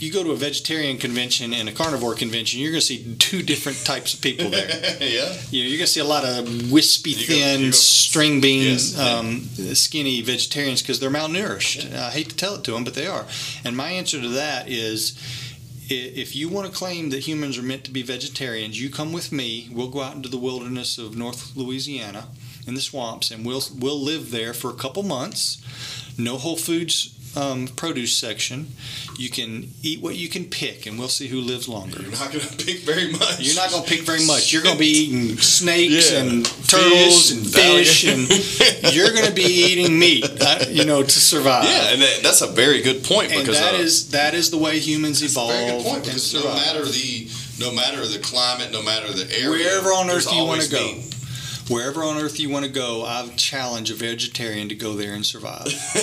[0.02, 3.42] you go to a vegetarian convention and a carnivore convention, you're going to see two
[3.44, 4.68] different types of people there.
[5.02, 5.34] yeah.
[5.52, 8.42] You know, you're going to see a lot of wispy, You thin, you go- string
[8.42, 9.04] bean, Yes, yeah.
[9.18, 9.42] um,
[9.74, 11.94] skinny vegetarians because they're malnourished.
[11.94, 13.26] I hate to tell it to them, but they are.
[13.66, 15.18] And my answer to that is
[15.92, 19.32] if you want to claim that humans are meant to be vegetarians, you come with
[19.32, 19.70] me.
[19.72, 22.28] We'll go out into the wilderness of North Louisiana
[22.68, 25.58] in the swamps, and we'll we'll live there for a couple months.
[26.18, 28.68] No Whole Foods um, produce section.
[29.18, 32.02] You can eat what you can pick, and we'll see who lives longer.
[32.02, 33.39] You're not going to pick very much.
[33.39, 34.52] You're not going to pick very much.
[34.54, 36.20] You're going to be eating snakes Yeah.
[36.24, 40.26] and turtles Fish and and fish, and you're going to be eating meat,
[40.70, 41.65] you know, to survive.
[41.65, 44.50] Yeah, and that, that's a very good point and because that uh, is that is
[44.52, 47.72] the way humans that's a evolve very good point and because no matter the no
[47.74, 50.80] matter the climate, no matter the area, Wherever on there's earth you wanna go.
[50.94, 51.15] meat.
[51.69, 55.25] Wherever on earth you want to go, I challenge a vegetarian to go there and
[55.25, 55.65] survive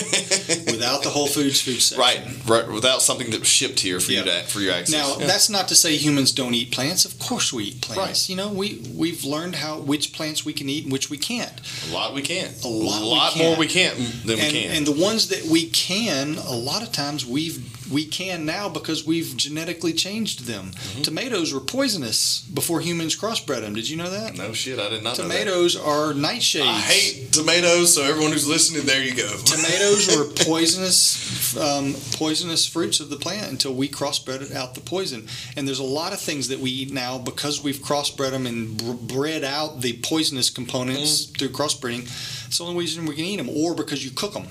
[0.65, 1.99] without the Whole Foods food section.
[1.99, 4.91] right, right, without something that was shipped here for you to for your access.
[4.93, 5.27] Now, Yeah.
[5.27, 7.05] that's not to say humans don't eat plants.
[7.05, 8.29] Of course, we eat plants.
[8.29, 11.59] You know, we we've learned how which plants we can eat and which we can't.
[11.89, 12.63] a lot we can't.
[12.63, 14.71] A lot we more we can't than we can.
[14.75, 17.57] and the ones that we can, a lot of times we've
[17.91, 20.71] we can now because we've genetically changed them.
[20.71, 21.01] Mm-hmm.
[21.03, 23.73] Tomatoes were poisonous before humans crossbred them.
[23.75, 24.37] Did you know that?
[24.37, 25.33] no shit, I did not know that.
[25.37, 26.61] Tomatoes are nightshades.
[26.67, 29.27] I hate tomatoes, so everyone who's listening, there you go.
[29.45, 35.27] Tomatoes were poisonous, um, poisonous fruits of the plant until we crossbred out the poison.
[35.55, 38.77] And there's a lot of things that we eat now because we've crossbred them and
[38.77, 41.33] br- bred out the poisonous components Mm-hmm.
[41.35, 42.03] through crossbreeding.
[42.47, 44.47] It's the only reason we can eat them, or because you cook them.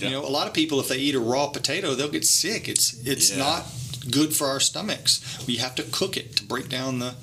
[0.00, 2.68] You know, a lot of people, if they eat a raw potato, they'll get sick.
[2.68, 3.64] It's it's not
[4.10, 5.46] good for our stomachs.
[5.46, 7.14] We have to cook it to break down the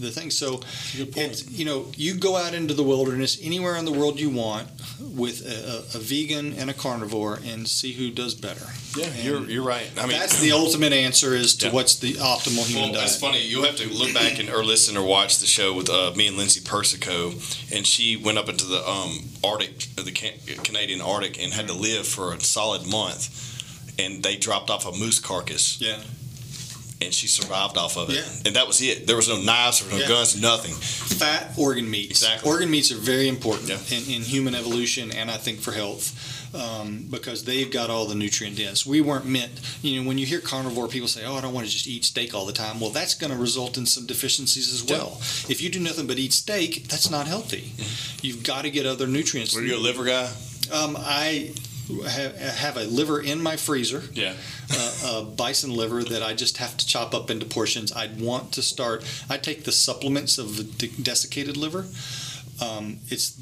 [0.00, 0.30] the thing.
[0.30, 0.60] So,
[0.94, 4.68] it's, you know, you go out into the wilderness anywhere in the world you want
[5.00, 8.66] with a, a, a vegan and a carnivore and see who does better.
[8.96, 9.88] Yeah, And you're you're right.
[9.96, 11.72] I mean, that's the ultimate answer as to Yeah.
[11.72, 13.04] what's the optimal human Well, diet.
[13.04, 13.40] it's funny.
[13.46, 16.26] You'll have to look back and or listen or watch the show with uh, me
[16.26, 17.28] and Lindsay Persico,
[17.72, 21.68] and she went up into the um, Arctic, uh, the Can- Canadian Arctic, and had
[21.68, 23.46] to live for a solid month.
[23.98, 25.98] And they dropped off a moose carcass, Yeah.
[27.02, 28.16] And she survived off of it.
[28.16, 28.42] Yeah.
[28.46, 29.06] And that was it.
[29.06, 30.08] There was no knives, there was no Yeah.
[30.08, 30.74] guns, nothing.
[30.74, 32.22] Fat organ meats.
[32.22, 32.50] Exactly.
[32.50, 33.78] Organ meats are very important Yeah.
[33.96, 36.14] in, in human evolution and I think for health
[36.54, 38.84] um, because they've got all the nutrient dense.
[38.84, 41.66] We weren't meant, you know, when you hear carnivore, people say, oh, I don't want
[41.66, 42.80] to just eat steak all the time.
[42.80, 45.18] Well, that's going to result in some deficiencies as well.
[45.48, 47.72] If you do nothing but eat steak, that's not healthy.
[48.20, 49.54] You've got to get other nutrients.
[49.54, 50.28] Were you a liver guy?
[50.72, 51.52] Um, I
[52.02, 54.02] have, have a liver in my freezer.
[54.12, 54.34] Yeah.
[54.72, 57.92] uh, a bison liver that I just have to chop up into portions.
[57.92, 59.04] I'd want to start.
[59.28, 61.86] I take the supplements of the de- desiccated liver.
[62.60, 63.36] Um, it's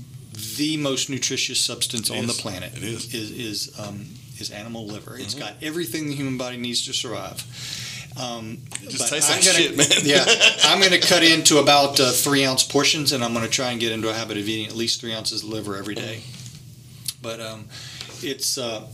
[0.57, 2.37] the most nutritious substance It on is.
[2.37, 2.73] the planet.
[2.77, 3.15] It is.
[3.15, 4.07] is is, um,
[4.39, 5.17] is animal liver.
[5.19, 5.39] It's Mhm.
[5.41, 7.45] got everything the human body needs to survive.
[8.17, 9.89] Um, It just tastes I'm like gonna- shit, man.
[10.05, 10.25] yeah,
[10.65, 13.71] I'm going to cut into about uh, three ounce portions, and I'm going to try
[13.71, 16.23] and get into a habit of eating at least three ounces of liver every day.
[17.23, 17.67] But um,
[18.23, 18.87] it's uh,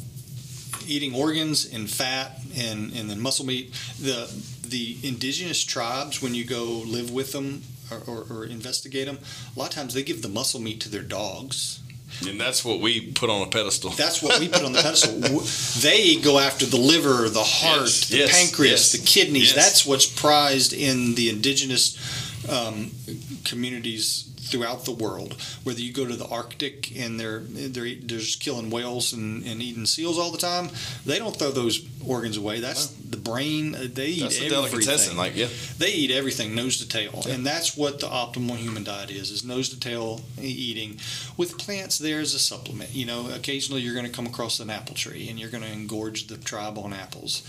[0.87, 3.73] eating organs and fat and, and then muscle meat.
[4.01, 4.31] The
[4.67, 9.19] the indigenous tribes, when you go live with them or, or, or investigate them,
[9.55, 11.81] a lot of times they give the muscle meat to their dogs.
[12.27, 13.91] And that's what we put on a pedestal.
[13.91, 15.21] That's what we put on the pedestal.
[15.83, 19.55] They go after the liver, the heart, Yes, the yes, pancreas, yes, the kidneys.
[19.55, 21.97] That's what's prized in the indigenous
[22.51, 22.91] um,
[23.45, 25.41] communities throughout the world.
[25.65, 29.63] Whether you go to the Arctic and they're they're, they're just killing whales and, and
[29.63, 30.69] eating seals all the time,
[31.07, 32.61] they don't throw those organs away.
[32.61, 33.75] That's the brain.
[33.75, 35.17] uh, They eat That's everything.
[35.17, 35.49] Like, yeah.
[35.79, 39.45] They eat everything nose to tail, and that's what the optimal human diet is: is
[39.45, 40.99] nose to tail eating.
[41.37, 42.95] With plants, there's a supplement.
[42.95, 45.73] You know, occasionally you're going to come across an apple tree, and you're going to
[45.73, 47.43] engorge the tribe on apples,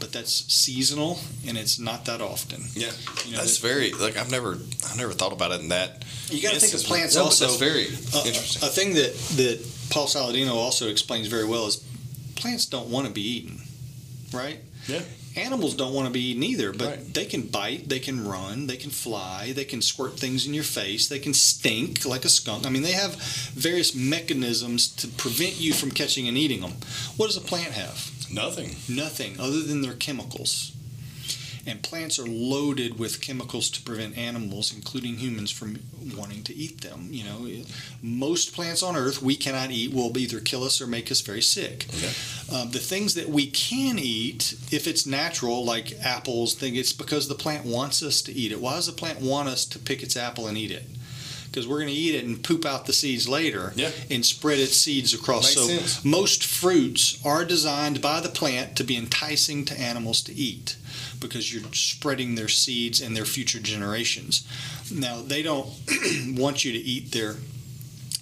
[0.00, 2.62] but that's seasonal, and it's not that often.
[2.74, 2.90] Yeah.
[3.26, 4.58] You know, That's very like I've never
[4.90, 6.04] I never thought about it in that.
[6.30, 7.46] You got to think of plants No, also.
[7.46, 8.62] That's very Uh, interesting.
[8.68, 9.58] A thing that that
[9.90, 11.76] Paul Saladino also explains very well is
[12.34, 13.60] plants don't want to be eaten,
[14.32, 14.58] right?
[14.88, 15.02] Yeah.
[15.36, 17.14] Animals don't want to be eaten either, but Right.
[17.14, 20.64] they can bite, they can run, they can fly, they can squirt things in your
[20.64, 22.66] face, they can stink like a skunk.
[22.66, 23.14] I mean, they have
[23.54, 26.74] various mechanisms to prevent you from catching and eating them.
[27.16, 28.10] What does a plant have?
[28.32, 28.76] Nothing.
[28.88, 30.72] Nothing other than their chemicals.
[31.66, 35.78] And plants are loaded with chemicals to prevent animals, including humans, from
[36.16, 37.08] wanting to eat them.
[37.10, 37.64] You know,
[38.02, 41.42] most plants on Earth we cannot eat will either kill us or make us very
[41.42, 41.86] sick.
[41.90, 42.56] Okay.
[42.56, 47.28] Um, the things that we can eat, if it's natural, like apples, thing, it's because
[47.28, 48.60] the plant wants us to eat it.
[48.60, 50.84] Why does the plant want us to pick its apple and eat it?
[51.50, 53.90] Because we're going to eat it and poop out the seeds later Yeah.
[54.08, 55.56] and spread its seeds across.
[55.56, 56.04] Makes so sense.
[56.04, 60.76] most fruits are designed by the plant to be enticing to animals to eat
[61.18, 64.46] because you're spreading their seeds and their future generations.
[64.92, 65.68] Now they don't
[66.36, 67.36] want you to eat their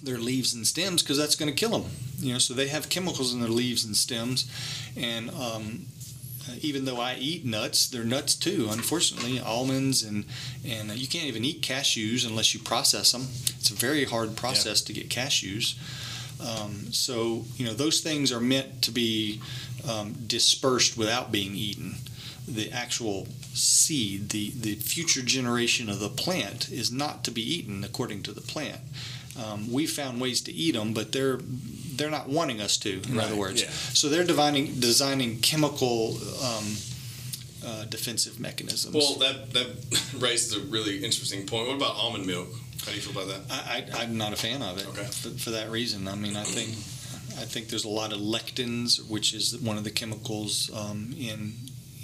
[0.01, 1.91] their leaves and stems because that's going to kill them.
[2.19, 4.49] You know, so they have chemicals in their leaves and stems,
[4.97, 5.85] and um,
[6.61, 8.67] even though I eat nuts, they're nuts too.
[8.69, 10.25] Unfortunately, almonds and
[10.65, 13.27] and uh, you can't even eat cashews unless you process them.
[13.57, 15.75] It's a very hard process to get cashews.
[16.41, 19.41] Um, so you know those things are meant to be
[19.87, 21.95] um, dispersed without being eaten.
[22.47, 27.83] The actual seed, the the future generation of the plant, is not to be eaten
[27.83, 28.81] according to the plant.
[29.37, 31.39] Um, we found ways to eat them, but they're
[31.99, 33.01] they're not wanting us to.
[33.09, 33.69] In other words, yeah.
[33.69, 36.65] so they're designing designing chemical um,
[37.63, 38.95] uh, defensive mechanisms.
[38.95, 39.67] Well, that that
[40.17, 41.67] raises a really interesting point.
[41.67, 42.47] What about almond milk?
[42.85, 43.41] How do you feel about that?
[43.51, 45.03] I, I, I'm not a fan of it Okay.
[45.03, 46.07] for, for that reason.
[46.07, 46.69] I mean, I think
[47.39, 51.53] I think there's a lot of lectins, which is one of the chemicals um, in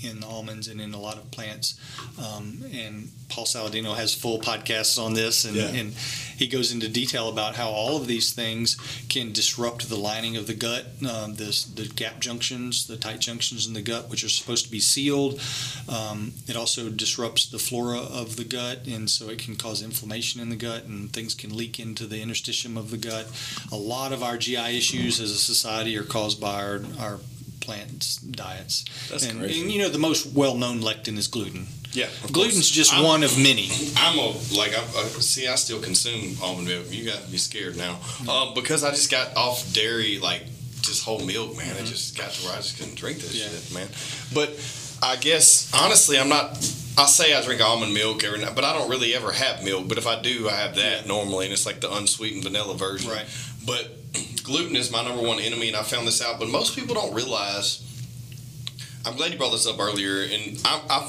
[0.06, 1.80] in almonds and in a lot of plants.
[2.20, 5.68] Um, and Paul Saladino has full podcasts on this, and, Yeah.
[5.68, 5.94] and
[6.38, 8.78] he goes into detail about how all of these things
[9.10, 13.66] can disrupt the lining of the gut, um, the, the gap junctions, the tight junctions
[13.68, 15.42] in the gut, which are supposed to be sealed.
[15.90, 20.40] Um, it also disrupts the flora of the gut, and so it can cause inflammation
[20.42, 23.28] in the gut, and things can leak into the interstitium of the gut.
[23.72, 27.20] A lot of our GI issues as a society are caused by our, our
[27.66, 28.86] plant diets.
[29.10, 29.62] That's and, crazy.
[29.62, 31.68] and you know the most well-known lectin is gluten.
[31.92, 32.70] Yeah, Gluten's course.
[32.70, 33.70] just I'm- one of many.
[33.98, 35.48] I'm a like I, I uh, see.
[35.48, 36.86] I still consume almond milk.
[36.90, 38.00] You got to be scared now,
[38.30, 40.44] um, because I just got off dairy, like
[40.82, 41.68] just whole milk, man.
[41.68, 41.86] I mm-hmm.
[41.86, 43.48] just got to where I just couldn't drink this Yeah.
[43.50, 43.88] shit, man.
[44.34, 44.50] But
[45.02, 46.58] I guess honestly, I'm not.
[46.98, 49.88] I say I drink almond milk every night, but I don't really ever have milk.
[49.88, 51.08] But if I do, I have that Yeah.
[51.08, 53.10] normally, and it's like the unsweetened vanilla version.
[53.12, 53.26] Right.
[53.66, 54.05] But
[54.46, 56.40] gluten is my number one enemy, and I found this out.
[56.40, 57.82] But most people don't realize.
[59.06, 61.04] I'm glad you brought this up earlier, and I'm, I'm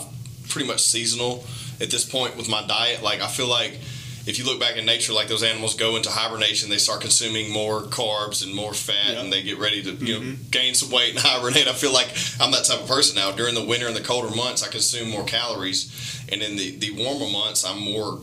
[0.48, 1.44] pretty much seasonal
[1.80, 3.02] at this point with my diet.
[3.02, 3.78] Like I feel like
[4.26, 7.50] if you look back in nature, like those animals go into hibernation, they start consuming
[7.52, 9.20] more carbs and more fat, Yeah.
[9.20, 10.50] and they get ready to you know mm-hmm.
[10.50, 11.68] gain some weight and hibernate.
[11.68, 12.08] I feel like
[12.40, 13.32] I'm that type of person now.
[13.32, 16.90] During the winter and the colder months, I consume more calories, and in the the
[17.02, 18.20] warmer months, I'm more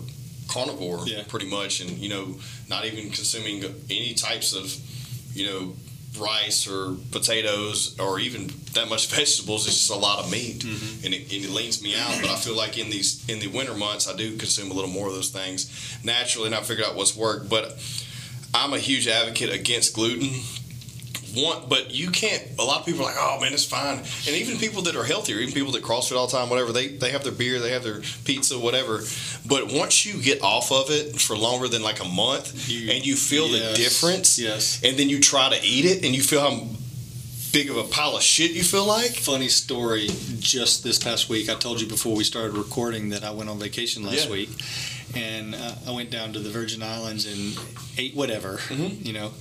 [0.49, 1.23] carnivore, Yeah.
[1.27, 2.35] pretty much, and you know,
[2.69, 4.75] not even consuming any types of
[5.33, 5.73] you know
[6.19, 9.65] rice or potatoes or even that much vegetables.
[9.67, 11.05] It's just a lot of meat, Mm-hmm.
[11.05, 12.15] and, it, and it leans me out.
[12.21, 14.89] But I feel like in these in the winter months, I do consume a little
[14.91, 17.49] more of those things naturally, and I figured out what's worked.
[17.49, 17.77] But
[18.53, 20.29] I'm a huge advocate against gluten.
[21.35, 22.43] One, but you can't.
[22.59, 25.03] A lot of people are like, "Oh man, it's fine," and even people that are
[25.03, 27.71] healthier, even people that CrossFit all the time, whatever, they they have their beer, they
[27.71, 29.03] have their pizza, whatever.
[29.45, 33.05] But once you get off of it for longer than like a month, You- and
[33.05, 34.79] you feel the difference, Yes.
[34.83, 36.67] and then you try to eat it, and you feel how
[37.51, 39.15] big of a pile of shit you feel like.
[39.15, 40.09] Funny story.
[40.39, 43.59] Just this past week, I told you before we started recording that I went on
[43.59, 44.31] vacation last Yeah.
[44.31, 44.49] week,
[45.15, 47.57] and uh, I went down to the Virgin Islands and
[47.97, 48.59] ate whatever.
[48.69, 49.05] Mhm.
[49.05, 49.33] You know,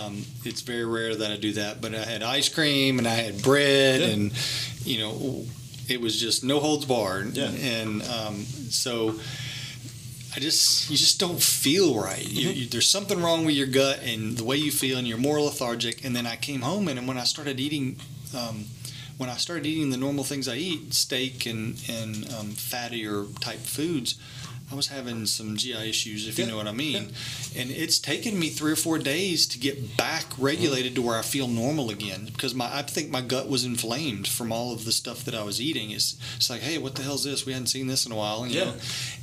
[0.00, 3.14] um, it's very rare that I do that, but I had ice cream and I
[3.14, 4.06] had bread, Yeah.
[4.08, 4.32] and
[4.84, 5.44] you know,
[5.88, 7.36] it was just no holds barred.
[7.36, 7.48] Yeah.
[7.50, 9.14] And um, so.
[10.34, 12.26] I just you just don't feel right.
[12.26, 12.58] You, Mm-hmm.
[12.58, 15.38] you, there's something wrong with your gut and the way you feel, and you're more
[15.38, 16.06] lethargic.
[16.06, 17.98] And then I came home, and when I started eating,
[18.34, 18.64] um,
[19.18, 23.58] when I started eating the normal things I eat, steak and and um, fattier type
[23.58, 24.14] foods,
[24.72, 27.10] I was having some GI issues, if you know what I mean.
[27.54, 31.22] And it's taken me three or four days to get back regulated to where I
[31.22, 34.92] feel normal again because my I think my gut was inflamed from all of the
[34.92, 35.90] stuff that I was eating.
[35.90, 37.44] It's it's like, hey, what the hell's this?
[37.44, 38.64] We hadn't seen this in a while, you Yeah.
[38.64, 38.74] know.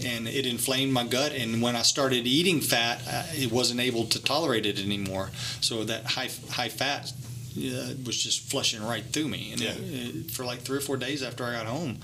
[0.06, 1.32] And it inflamed my gut.
[1.32, 5.32] And when I started eating fat, I, it wasn't able to tolerate it anymore.
[5.62, 7.12] So that high high fat.
[7.58, 10.96] Uh, was just flushing right through me, and it, it, for like three or four
[10.98, 11.98] days after I got home,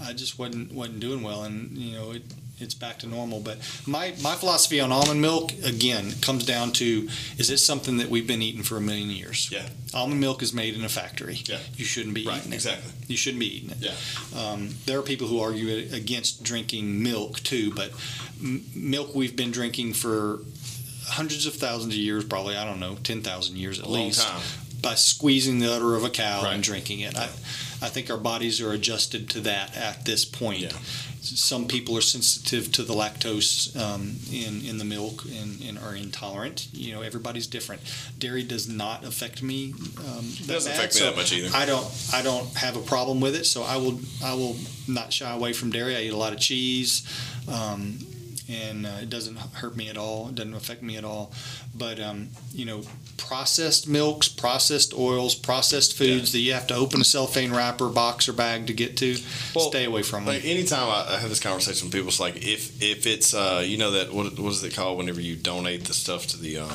[0.00, 2.22] I just wasn't wasn't doing well, and you know it
[2.58, 3.40] it's back to normal.
[3.40, 8.08] But my my philosophy on almond milk again comes down to is it something that
[8.08, 9.50] we've been eating for a million years?
[9.52, 9.68] Yeah.
[9.94, 11.38] Almond milk is made in a factory.
[11.44, 11.58] Yeah.
[11.76, 12.56] You shouldn't be Right, eating it.
[12.56, 12.92] exactly.
[13.08, 13.78] You shouldn't be eating it.
[13.80, 13.94] Yeah.
[14.40, 17.90] Um, there are people who argue against drinking milk too, but
[18.40, 20.40] m- milk we've been drinking for
[21.08, 24.06] hundreds of thousands of years, probably I don't know, ten thousand years at A long
[24.06, 24.42] least time.
[24.82, 26.54] by squeezing the udder of a cow Right.
[26.54, 27.16] and drinking it.
[27.16, 27.24] I,
[27.82, 30.60] I think our bodies are adjusted to that at this point.
[30.60, 30.72] Yeah.
[31.26, 35.94] Some people are sensitive to the lactose um, in in the milk and, and are
[35.94, 36.68] intolerant.
[36.72, 37.82] You know, everybody's different.
[38.18, 39.74] Dairy does not affect me.
[39.98, 41.50] Um, It doesn't affect me that much either.
[41.54, 44.56] I don't I don't have a problem with it, so I will I will
[44.88, 45.96] not shy away from dairy.
[45.96, 47.02] I eat a lot of cheese.
[47.48, 47.98] Um,
[48.48, 50.28] and uh, it doesn't hurt me at all.
[50.28, 51.32] It doesn't affect me at all.
[51.74, 52.82] But um, you know,
[53.16, 58.28] processed milks, processed oils, processed foods that you have to open a cellophane wrapper, box,
[58.28, 59.16] or bag to get to,
[59.54, 60.34] Well, stay away from them.
[60.34, 63.62] Like anytime I, I have this conversation with people, it's like if if it's uh
[63.66, 66.58] you know that what what is it called whenever you donate the stuff to the
[66.58, 66.70] um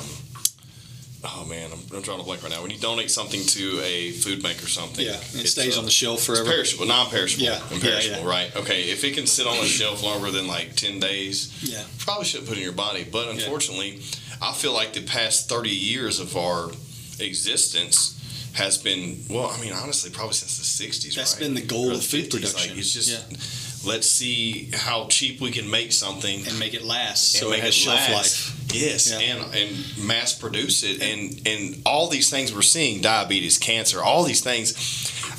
[1.24, 4.12] oh man I'm, I'm trying to blank right now when you donate something to a
[4.12, 6.50] food bank or something yeah, it stays uh, on the shelf it's forever.
[6.50, 8.28] perishable non-perishable Yeah, yeah, imperishable yeah.
[8.30, 11.84] right okay if it can sit on a shelf longer than like 10 days Yeah.
[12.00, 14.00] probably shouldn't put it in your body but unfortunately
[14.42, 16.72] I feel like the past 30 years of our
[17.20, 18.18] existence
[18.56, 21.44] has been well I mean honestly probably since the 60s That's right?
[21.44, 22.34] been the goal Or of food 50s.
[22.34, 22.78] Like, production.
[22.80, 23.38] it's just Yeah.
[23.86, 27.58] Let's see how cheap we can make something and make it last, so and it
[27.58, 28.12] make has shelf last.
[28.14, 28.58] life.
[28.74, 29.20] Yes, Yeah.
[29.20, 34.24] and and mass produce it, and and all these things we're seeing, diabetes, cancer, all
[34.24, 34.74] these things.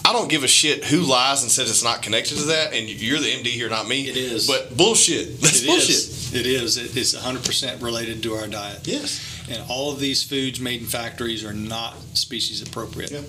[0.05, 2.89] I don't give a shit who lies and says it's not connected to that, and
[2.89, 4.09] you're the MD here, not me.
[4.09, 4.47] It is.
[4.49, 5.41] but bullshit.
[5.41, 5.91] That's It bullshit.
[5.91, 6.35] is.
[6.35, 6.77] It is.
[6.77, 8.81] It is 100% related to our diet.
[8.85, 9.21] Yes.
[9.49, 13.13] And all of these foods made in factories are not species appropriate.
[13.13, 13.21] Yeah.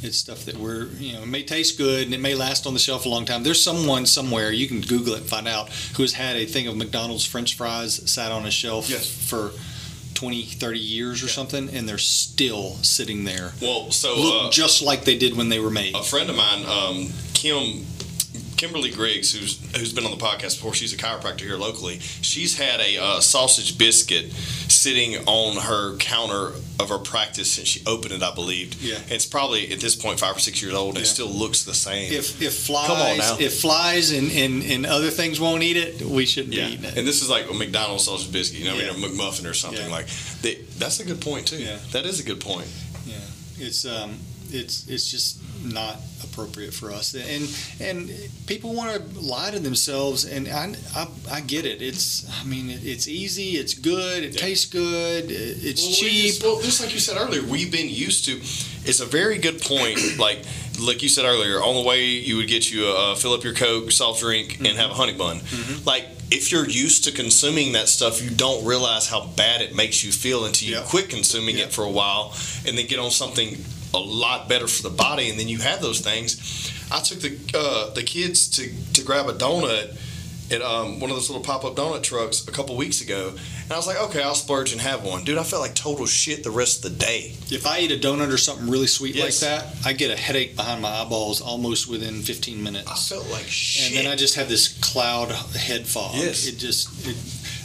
[0.00, 2.72] It's stuff that we're, you know, it may taste good and it may last on
[2.72, 3.42] the shelf a long time.
[3.42, 6.68] There's someone somewhere, you can Google it and find out, who has had a thing
[6.68, 9.08] of McDonald's French fries sat on a shelf Yes.
[9.08, 9.50] for
[10.14, 11.32] 20, 30 years or Yeah.
[11.32, 13.54] something, and they're still sitting there.
[13.60, 15.94] Well, so Look uh, just like they did when they were made.
[15.96, 17.84] a friend of mine, um, Kim
[18.58, 22.00] Kimberly Griggs, who's who's been on the podcast before, she's a chiropractor here locally.
[22.00, 27.82] She's had a uh, sausage biscuit sitting on her counter of her practice since she
[27.86, 28.80] opened it, I believe.
[28.82, 28.98] Yeah.
[29.08, 30.96] it's probably at this point five or six years old.
[30.96, 32.12] and It still looks the same.
[32.12, 36.54] If if flies if flies and, and, and other things won't eat it, we shouldn't
[36.54, 36.96] yeah, be eating it.
[36.98, 38.90] and this is like a McDonald's sausage biscuit, you know, Yeah.
[38.90, 39.92] I mean, a McMuffin or something Yeah.
[39.92, 40.06] like.
[40.42, 41.56] That, that's a good point too.
[41.62, 41.78] Yeah.
[41.92, 42.68] that is a good point.
[43.06, 43.14] Yeah,
[43.58, 44.18] it's um,
[44.52, 47.48] it's it's just not appropriate for us, and
[47.80, 48.10] and
[48.46, 51.82] people want to lie to themselves, and I, I, I get it.
[51.82, 54.40] It's I mean it, it's easy, it's good, it Yeah.
[54.40, 55.32] tastes good, it,
[55.64, 56.26] it's Well, we cheap.
[56.26, 58.40] just- well, just like you said earlier, we've been used to.
[58.88, 59.98] It's a very good point.
[60.18, 60.38] like,
[60.80, 63.42] like you said earlier, on the way you would get you a, uh, fill up
[63.44, 65.40] your Coke, soft drink, and have a honey bun.
[65.84, 70.04] Like, if you're used to consuming that stuff, you don't realize how bad it makes
[70.04, 72.34] you feel until you quit consuming it for a while,
[72.66, 73.56] and then get on something
[73.94, 76.72] a lot better for the body, and then you have those things.
[76.92, 79.96] I took the uh, the kids to to grab a donut
[80.50, 83.34] at um, one of those little pop up donut trucks a couple weeks ago,
[83.64, 85.36] and I was like, okay, I'll splurge and have one, dude.
[85.36, 87.34] I felt like total shit the rest of the day.
[87.50, 89.42] If I eat a donut or something really sweet Yes.
[89.42, 92.90] like that, I get a headache behind my eyeballs almost within 15 minutes.
[92.90, 93.88] I felt like shit.
[93.98, 96.14] and then I just have this cloud head fog.
[96.14, 96.46] Yes.
[96.46, 97.16] It just it,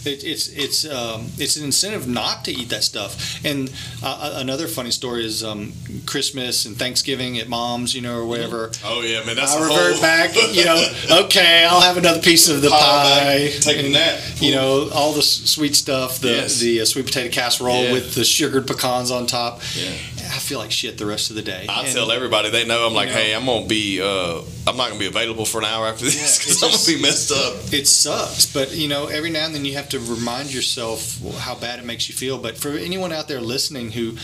[0.05, 3.43] it, it's it's um, it's an incentive not to eat that stuff.
[3.45, 3.71] And
[4.03, 5.73] uh, another funny story is um,
[6.05, 8.71] Christmas and Thanksgiving at mom's, you know, or whatever.
[8.83, 10.81] oh yeah, man, that's I a revert whole back, you know.
[11.25, 13.49] Okay, I'll have another piece of the pie.
[13.59, 14.19] take a and, nap.
[14.37, 16.59] You know, all the sweet stuff, the Yes.
[16.59, 17.93] the uh, sweet potato casserole Yeah.
[17.93, 19.61] with the sugared pecans on top.
[19.75, 19.91] Yeah.
[20.33, 21.65] I feel like shit the rest of the day.
[21.69, 23.13] I And- tell everybody they know I'm like, know.
[23.15, 26.37] hey, I'm gonna be, uh, I'm not gonna be available for an hour after this
[26.39, 27.73] because it I'm gonna be messed up.
[27.73, 31.55] It sucks, but you know, every now and then you have to remind yourself how
[31.55, 32.37] bad it makes you feel.
[32.39, 34.15] But for anyone out there listening who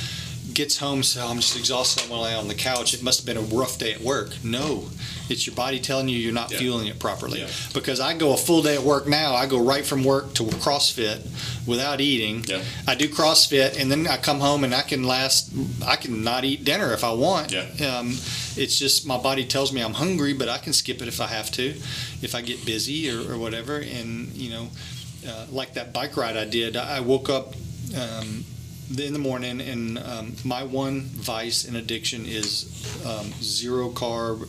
[0.54, 3.26] gets home so I'm just exhausted, I'm gonna lay on the couch, it must have
[3.26, 4.32] been a rough day at work.
[4.44, 4.90] No,
[5.30, 6.60] it's your body telling you you're not Yeah.
[6.60, 7.40] fueling it properly.
[7.42, 7.48] Yeah.
[7.74, 10.44] Because I go a full day at work now, I go right from work to
[10.44, 11.22] CrossFit
[11.66, 12.44] without eating.
[12.48, 12.62] Yeah.
[12.88, 15.52] I do CrossFit and then I come home and I can last,
[15.86, 17.52] I can not eat dinner if I want.
[17.52, 17.98] Yeah.
[17.98, 18.18] Um,
[18.56, 21.28] it's just my body tells me I'm hungry, but I can skip it if I
[21.28, 21.76] have to,
[22.22, 23.78] if I get busy or, or whatever.
[23.78, 24.68] And you know,
[25.28, 27.54] uh, like that bike ride I did, I woke up
[28.00, 28.46] um,
[28.98, 32.66] in the morning, and um, my one vice and addiction is
[33.06, 34.48] um, zero carb,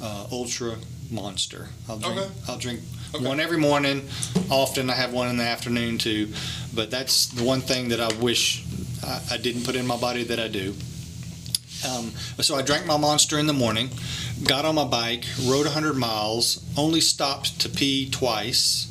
[0.00, 0.76] uh, ultra
[1.10, 1.68] monster.
[1.88, 2.18] I'll drink.
[2.20, 2.30] Okay.
[2.48, 2.80] I'll drink
[3.12, 3.26] Okay.
[3.26, 4.08] one every morning.
[4.50, 6.32] Often I have one in the afternoon too,
[6.72, 8.64] but that's the one thing that I wish
[9.04, 10.74] I, I didn't put in my body that I do.
[11.88, 13.90] Um, so I drank my monster in the morning,
[14.44, 18.86] got on my bike, rode 100 miles, only stopped to pee twice,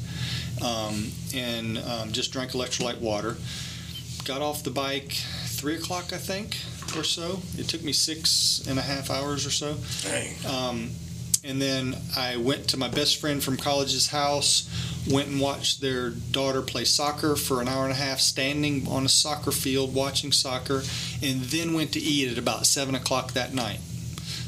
[0.61, 3.37] um, and um, just drank electrolyte water.
[4.29, 5.13] Got off the bike
[5.47, 6.55] three o'clock, I think,
[6.95, 7.39] or so.
[7.57, 9.75] It took me six and a half hours or so.
[10.03, 10.35] Dang.
[10.45, 10.91] Um,
[11.43, 14.69] and then I went to my best friend from college's house,
[15.09, 19.03] went and watched their daughter play soccer for an hour and a half, standing on
[19.03, 20.83] a soccer field watching soccer,
[21.23, 23.79] and then went to eat at about seven o'clock that night.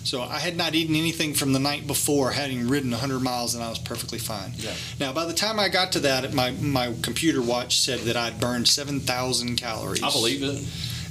[0.03, 3.63] So I had not eaten anything from the night before, having ridden 100 miles, and
[3.63, 4.53] I was perfectly fine.
[4.57, 4.73] Yeah.
[4.99, 8.39] Now, by the time I got to that, my, my computer watch said that I'd
[8.39, 10.03] burned 7,000 calories.
[10.03, 10.67] I believe it.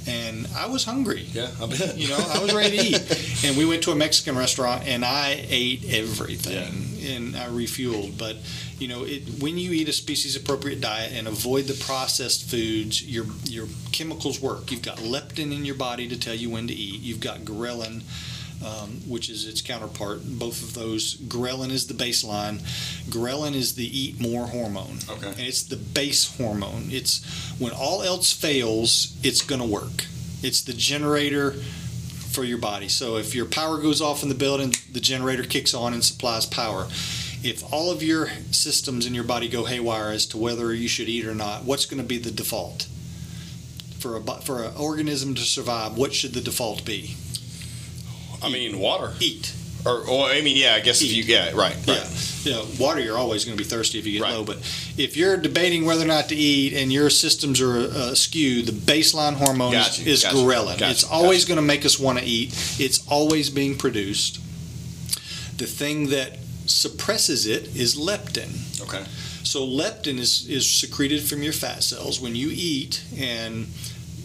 [0.07, 1.27] And I was hungry.
[1.31, 1.95] Yeah, I bet.
[1.95, 3.27] You know, I was ready to eat.
[3.45, 8.17] And we went to a Mexican restaurant and I ate everything and I refueled.
[8.17, 8.37] But,
[8.77, 13.03] you know, it, when you eat a species appropriate diet and avoid the processed foods,
[13.03, 14.71] your, your chemicals work.
[14.71, 18.03] You've got leptin in your body to tell you when to eat, you've got ghrelin.
[18.63, 20.21] Um, which is its counterpart.
[20.23, 22.59] Both of those, ghrelin is the baseline.
[23.09, 24.99] Ghrelin is the eat more hormone.
[25.09, 25.29] Okay.
[25.29, 26.89] And it's the base hormone.
[26.91, 27.25] It's
[27.57, 30.05] when all else fails, it's going to work.
[30.43, 31.53] It's the generator
[32.31, 32.87] for your body.
[32.87, 36.45] So if your power goes off in the building, the generator kicks on and supplies
[36.45, 36.87] power.
[37.43, 41.09] If all of your systems in your body go haywire as to whether you should
[41.09, 42.87] eat or not, what's going to be the default?
[43.99, 47.15] For a for an organism to survive, what should the default be?
[48.43, 49.13] I mean, water.
[49.19, 49.53] Eat.
[49.85, 51.85] Or, or I mean, yeah, I guess if you, yeah, right, right.
[51.87, 52.07] Yeah.
[52.43, 54.33] You know, water, you're always going to be thirsty if you get Right.
[54.33, 54.43] low.
[54.43, 54.57] But
[54.97, 58.71] if you're debating whether or not to eat and your systems are uh, skewed, the
[58.73, 60.77] baseline hormone is- Gotcha, is gotcha, ghrelin.
[60.79, 62.49] gotcha, it's always going to make us want to eat.
[62.79, 64.39] It's always being produced.
[65.57, 66.37] The thing that
[66.67, 68.81] suppresses it is leptin.
[68.81, 69.03] Okay.
[69.43, 73.67] So leptin is, is secreted from your fat cells when you eat, and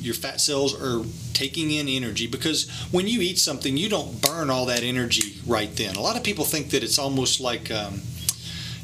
[0.07, 1.05] your fat cells are
[1.35, 5.75] taking in energy because when you eat something, you don't burn all that energy right
[5.77, 5.97] then.
[5.97, 8.01] A lot of people think that it's almost like um,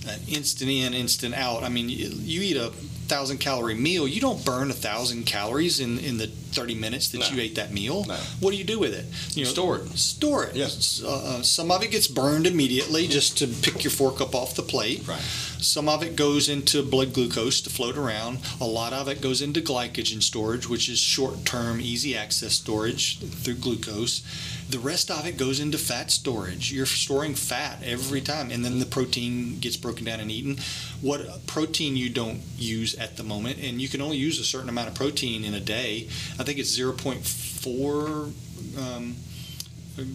[0.06, 1.62] an instant in, instant out.
[1.62, 2.70] I mean, you eat a
[3.06, 7.18] thousand calorie meal, you don't burn a thousand calories in, in the 30 minutes that
[7.20, 7.28] No.
[7.28, 8.05] you ate that meal.
[8.07, 8.14] No.
[8.40, 9.07] What do you do with it?
[9.36, 9.98] You Store it.
[9.98, 10.57] Store it.
[10.57, 10.66] Yeah.
[10.66, 14.34] S- Uh, uh, some of it gets burned immediately just to pick your fork up
[14.34, 15.03] off the plate.
[15.07, 15.20] Right.
[15.61, 18.38] Some of it goes into blood glucose to float around.
[18.61, 23.18] A lot of it goes into glycogen storage, which is short term, easy access storage
[23.18, 24.22] through glucose.
[24.68, 26.72] The rest of it goes into fat storage.
[26.72, 30.59] You're storing fat every time, and then the protein gets broken down and eaten.
[31.00, 34.68] What protein you don't use at the moment, and you can only use a certain
[34.68, 36.09] amount of protein in a day.
[36.43, 38.32] I think it's 0.4
[38.76, 39.16] um,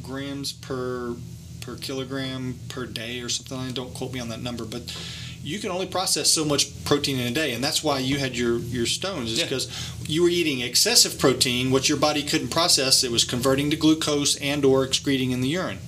[0.03, 1.15] grams per
[1.61, 3.57] per kilogram per day or something.
[3.57, 3.75] like that.
[3.75, 4.93] Don't quote me on that number, but
[5.41, 8.35] you can only process so much protein in a day, and that's why you had
[8.35, 9.31] your your stones.
[9.31, 9.45] Is Yeah.
[9.45, 9.69] because
[10.05, 13.05] you were eating excessive protein, which your body couldn't process.
[13.05, 15.79] It was converting to glucose and or excreting in the urine,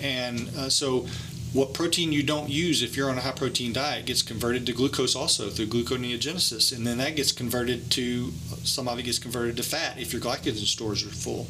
[0.00, 1.06] and uh, so.
[1.52, 4.72] What protein you don't use if you're on a high protein diet gets converted to
[4.72, 8.30] glucose also through gluconeogenesis, and then that gets converted to
[8.62, 11.48] some of it gets converted to fat if your glycogen stores are full.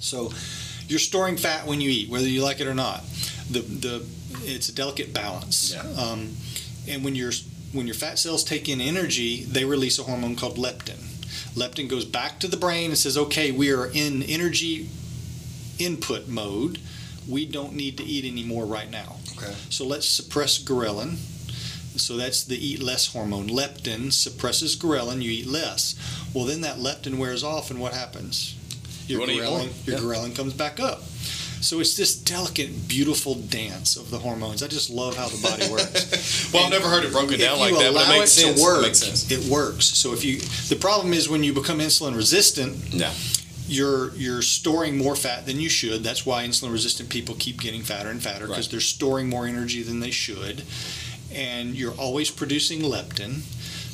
[0.00, 0.32] So
[0.88, 3.04] you're storing fat when you eat, whether you like it or not.
[3.50, 4.06] The the
[4.42, 5.74] it's a delicate balance.
[5.74, 5.82] Yeah.
[6.02, 6.36] Um,
[6.88, 7.32] and when your
[7.72, 10.98] when your fat cells take in energy, they release a hormone called leptin.
[11.54, 14.88] Leptin goes back to the brain and says, "Okay, we are in energy
[15.78, 16.78] input mode.
[17.30, 19.16] We don't need to eat anymore right now.
[19.36, 19.54] Okay.
[19.70, 21.16] So let's suppress ghrelin."
[21.96, 23.48] So that's the eat less hormone.
[23.48, 25.94] Leptin suppresses ghrelin, you eat less.
[26.32, 28.54] Well, then that leptin wears off, and what happens?
[29.06, 30.02] You Your eat ghrelin, your Yeah.
[30.02, 31.02] ghrelin comes back up.
[31.60, 34.62] So it's this delicate, beautiful dance of the hormones.
[34.62, 36.48] I just love how the body works.
[36.54, 38.60] Well, I've never heard it broken down like that, but it makes it sense.
[38.62, 39.30] work, It makes sense.
[39.30, 39.84] it works.
[39.84, 43.12] So if you, the problem is when you become insulin resistant, Yeah.
[43.70, 46.02] You're you're storing more fat than you should.
[46.02, 48.70] That's why insulin resistant people keep getting fatter and fatter because Right.
[48.72, 50.62] they're storing more energy than they should,
[51.32, 53.42] and you're always producing leptin.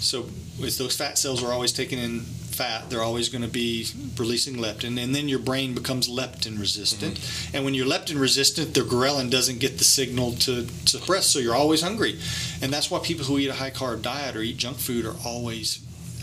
[0.00, 0.26] So
[0.64, 4.56] as those fat cells are always taking in fat, they're always going to be releasing
[4.56, 7.14] leptin, and then your brain becomes leptin resistant.
[7.16, 7.56] Mm-hmm.
[7.56, 11.54] And when you're leptin resistant, the ghrelin doesn't get the signal to suppress, so you're
[11.54, 12.18] always hungry.
[12.62, 15.16] And that's why people who eat a high carb diet or eat junk food are
[15.24, 15.80] always.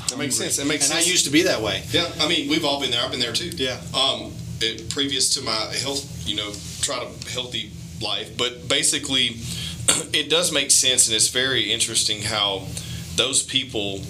[0.10, 0.60] That makes sense.
[0.60, 1.08] It makes and sense.
[1.08, 1.84] I used to be that way.
[1.92, 3.02] Yeah, I mean, we've all been there.
[3.02, 3.50] I've been there too.
[3.50, 3.80] Yeah.
[3.94, 4.32] Um,
[4.62, 5.52] it, previous to my
[5.82, 6.52] health, you know,
[6.82, 9.28] try to healthy life, but basically,
[10.14, 12.68] it does make sense, and it's very interesting how
[13.16, 14.02] those people.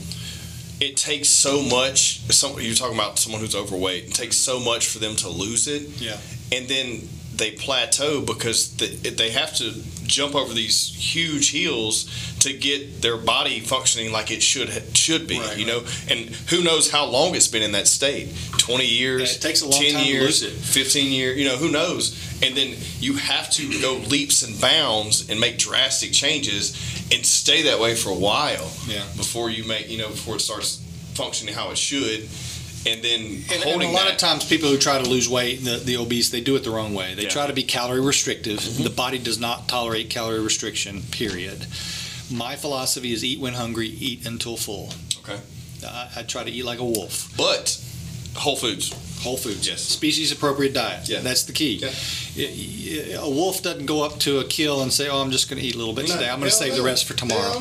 [0.80, 2.20] It takes so much.
[2.32, 4.06] Some, you're talking about someone who's overweight.
[4.06, 6.02] It takes so much for them to lose it.
[6.02, 6.18] Yeah.
[6.52, 9.72] And then they plateau because they, they have to
[10.06, 12.06] jump over these huge hills
[12.40, 15.40] to get their body functioning like it should should be.
[15.40, 18.30] Right, you know, and who knows how long it's been in that state?
[18.58, 19.36] Twenty years.
[19.36, 20.52] It takes a long 10 time to years, lose it.
[20.56, 21.38] Fifteen years.
[21.38, 22.20] You know, who knows?
[22.44, 26.72] And then you have to go leaps and bounds and make drastic changes
[27.12, 29.04] and stay that way for a while Yeah.
[29.16, 30.82] before you make you know before it starts
[31.14, 32.28] functioning how it should.
[32.86, 33.22] And then
[33.52, 35.98] And, and a lot that, of times, people who try to lose weight, the, the
[35.98, 37.14] obese, they do it the wrong way.
[37.14, 37.28] They Yeah.
[37.30, 37.34] Mm-hmm.
[37.40, 38.60] try to be calorie restrictive.
[38.84, 41.02] The body does not tolerate calorie restriction.
[41.12, 41.66] Period.
[42.32, 44.94] My philosophy is eat when hungry, eat until full.
[45.24, 45.40] Okay.
[45.86, 47.32] I, I try to eat like a wolf.
[47.38, 47.80] but
[48.36, 48.92] Whole Foods.
[49.22, 49.68] Whole foods.
[49.68, 49.82] Yes.
[49.82, 51.08] Species appropriate diet.
[51.08, 51.22] Yeah.
[51.22, 51.76] That's the key.
[51.76, 51.92] Yeah.
[52.36, 55.68] A wolf doesn't go up to a kill and say, "Oh, I'm just going to
[55.68, 56.30] eat a little bit No, today.
[56.30, 57.60] I'm going to save the rest for tomorrow."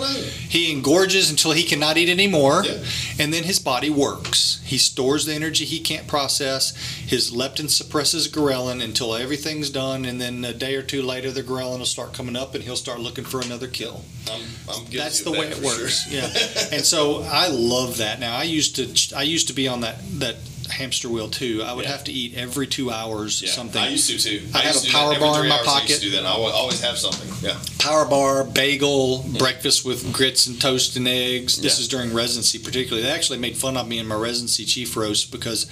[0.48, 2.78] He engorges until he cannot eat anymore, Yeah.
[3.18, 4.60] and then his body works.
[4.64, 6.74] He stores the energy he can't process.
[7.06, 11.42] His leptin suppresses ghrelin until everything's done, and then a day or two later, the
[11.42, 14.04] ghrelin will start coming up, and he'll start looking for another kill.
[14.32, 15.82] I'm, I'm That's the that way it for sure.
[15.82, 16.10] works.
[16.10, 16.26] Yeah,
[16.76, 18.20] and so I love that.
[18.20, 20.36] Now I used to I used to be on that that
[20.72, 21.62] hamster wheel too.
[21.64, 21.92] I would Yeah.
[21.92, 23.80] have to eat every two hours Yeah, something.
[23.82, 24.42] I used to too.
[24.54, 25.94] I have a to do that power bar in my I pocket.
[25.96, 26.24] to do that.
[26.24, 27.28] I always have something.
[27.42, 27.56] Yeah.
[27.78, 31.56] power bar, bagel, breakfast with grits and toast and eggs.
[31.56, 31.82] This Yeah.
[31.82, 33.02] is during residency, particularly.
[33.02, 35.66] They actually made fun of me in my residency chief roast because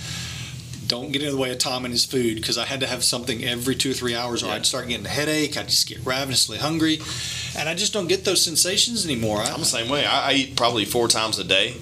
[0.88, 3.04] don't get in the way of Tom and his food because I had to have
[3.04, 4.54] something every two or three hours or Yeah.
[4.54, 5.56] I'd start getting a headache.
[5.56, 7.00] I'd just get ravenously hungry.
[7.56, 9.40] And I just don't get those sensations anymore.
[9.40, 10.04] I, I'm the same way.
[10.04, 11.74] I, I eat probably four times a day.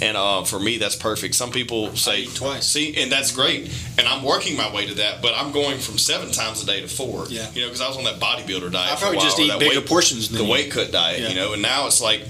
[0.00, 1.34] And uh, for me, that's perfect.
[1.34, 2.66] Some people say twice.
[2.66, 3.70] See, and that's great.
[3.98, 6.80] And I'm working my way to that, but I'm going from seven times a day
[6.80, 7.26] to four.
[7.28, 7.48] Yeah.
[7.52, 8.92] You know, because I was on that bodybuilder diet.
[8.92, 10.50] I probably while, just eat bigger weight- portions than the you.
[10.50, 11.20] weight cut diet.
[11.20, 11.28] Yeah.
[11.28, 12.22] You know, and now it's like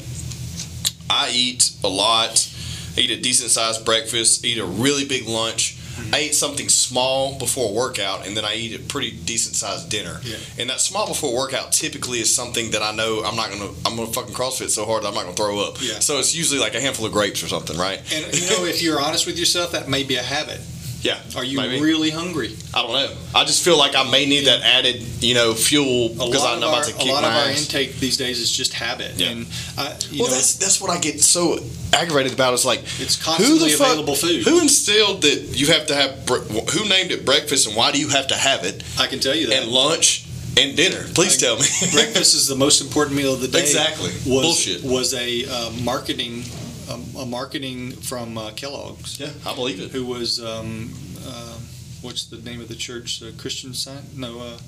[1.09, 2.49] I eat a lot,
[2.97, 5.77] eat a decent sized breakfast, eat a really big lunch,
[6.12, 9.90] I eat something small before a workout, and then I eat a pretty decent sized
[9.90, 10.20] dinner.
[10.22, 10.36] Yeah.
[10.59, 13.97] And that small before workout typically is something that I know I'm not gonna I'm
[13.97, 15.76] gonna fucking CrossFit so hard that I'm not gonna throw up.
[15.80, 15.99] Yeah.
[16.01, 17.99] So it's usually like a handful of grapes or something, right?
[18.14, 20.61] And you know, if you're honest with yourself, that may be a habit.
[21.03, 21.18] Yeah.
[21.36, 21.82] Are you maybe.
[21.82, 22.57] really hungry?
[22.72, 23.16] I don't know.
[23.34, 26.84] I just feel like I may need that added, you know, fuel because I'm about
[26.84, 27.62] to a lot of our ass.
[27.62, 29.16] intake these days is just habit.
[29.16, 29.30] Yeah.
[29.30, 29.46] And
[29.76, 31.59] I, you well, know, that's that's what I get so
[31.92, 32.55] aggravated about.
[32.55, 34.44] Is like it's who constantly the fuck, available food.
[34.44, 36.28] Who instilled that you have to have?
[36.28, 38.84] Who named it breakfast, and why do you have to have it?
[38.98, 39.62] I can tell you that.
[39.62, 40.26] And lunch
[40.57, 41.03] and dinner.
[41.14, 41.66] Please tell me.
[41.92, 43.61] breakfast is the most important meal of the day.
[43.61, 44.11] Exactly.
[44.11, 44.84] Was, Bullshit.
[44.84, 46.44] Was a uh, marketing
[46.93, 49.90] um, a marketing from uh, Kellogg's, yeah, I believe it.
[49.90, 50.93] who was um,
[51.26, 51.59] uh,
[52.03, 53.22] what's the name of the church?
[53.22, 54.14] Uh, Christian Science?
[54.16, 54.59] No, uh,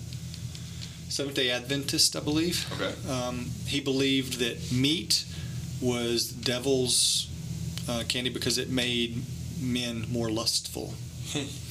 [1.09, 2.67] Seventh Day Adventist, I believe.
[2.81, 2.95] Okay.
[3.11, 5.25] Um, he believed that meat
[5.81, 7.29] was the devil's
[7.89, 9.23] uh, candy because it made
[9.61, 10.95] men more lustful.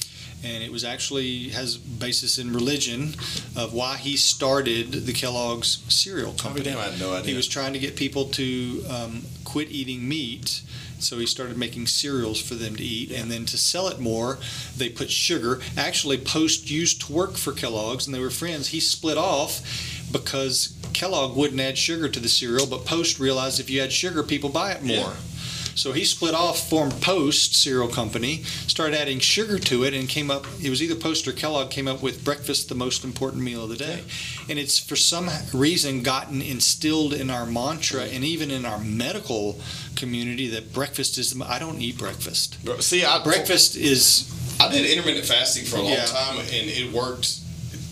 [0.44, 3.14] And it was actually has basis in religion
[3.56, 6.64] of why he started the Kellogg's cereal Oh, company.
[6.64, 7.30] damn, I had no idea.
[7.30, 10.60] He was trying to get people to um, quit eating meat,
[10.98, 14.38] so he started making cereals for them to eat, and then to sell it more,
[14.76, 15.60] they put sugar.
[15.78, 18.68] Actually, Post used to work for Kellogg's, and they were friends.
[18.68, 19.60] He split off
[20.12, 24.22] because Kellogg wouldn't add sugar to the cereal, but Post realized if you add sugar,
[24.22, 24.96] people buy it more.
[24.96, 25.14] Yeah.
[25.74, 30.30] So he split off, formed Post Cereal Company, started adding sugar to it, and came
[30.30, 30.46] up.
[30.62, 33.70] It was either Post or Kellogg came up with breakfast, the most important meal of
[33.70, 34.02] the day,
[34.48, 39.60] and it's for some reason gotten instilled in our mantra and even in our medical
[39.96, 41.32] community that breakfast is.
[41.34, 42.56] the- I don't eat breakfast.
[42.80, 44.24] See, I Breakfast is
[44.60, 46.04] I did intermittent fasting for a long Yeah.
[46.06, 47.28] time, and it worked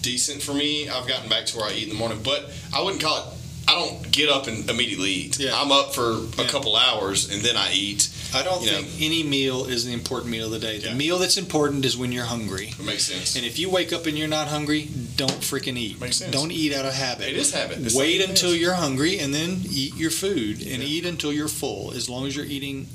[0.03, 0.89] decent for me.
[0.89, 3.25] I've gotten back to where I eat in the morning, but I wouldn't call it.
[3.69, 5.39] I don't get up and immediately eat.
[5.39, 5.59] Yeah.
[5.59, 6.47] I'm up for a Yeah.
[6.49, 8.09] couple hours and then I eat.
[8.35, 10.79] I don't You think any meal is the important meal of the day.
[10.79, 10.95] The Yeah.
[10.95, 12.75] meal that's important is when you're hungry.
[12.79, 13.37] It makes sense.
[13.37, 16.01] And if you wake up and you're not hungry, don't freaking eat.
[16.01, 16.33] Makes sense.
[16.33, 17.29] Don't eat out of habit.
[17.29, 17.79] It is habit.
[17.85, 21.49] It's Wait like- until you're hungry and then eat your food and eat until you're
[21.49, 21.93] full.
[21.93, 22.89] As long as you're eating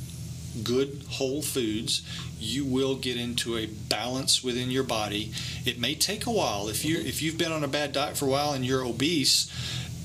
[0.63, 2.01] good whole foods,
[2.39, 5.31] you will get into a balance within your body.
[5.65, 6.67] It may take a while.
[6.67, 7.07] If you mm-hmm.
[7.07, 9.47] if you've been on a bad diet for a while and you're obese,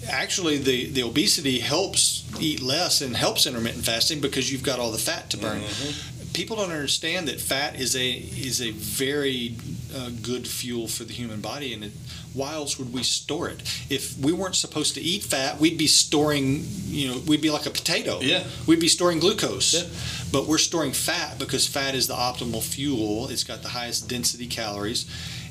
[0.08, 4.90] actually the, the obesity helps eat less and helps intermittent fasting because you've got all
[4.90, 5.62] the fat to burn.
[6.32, 9.54] People don't understand that fat is a is a very
[9.94, 11.92] uh, good fuel for the human body, and it,
[12.32, 13.60] why else would we store it?
[13.90, 17.66] If we weren't supposed to eat fat, we'd be storing, you know, we'd be like
[17.66, 18.20] a potato.
[18.22, 18.44] Yeah.
[18.66, 19.74] We'd be storing glucose.
[19.74, 19.88] Yeah.
[20.32, 23.28] But we're storing fat because fat is the optimal fuel.
[23.28, 25.04] It's got the highest density calories,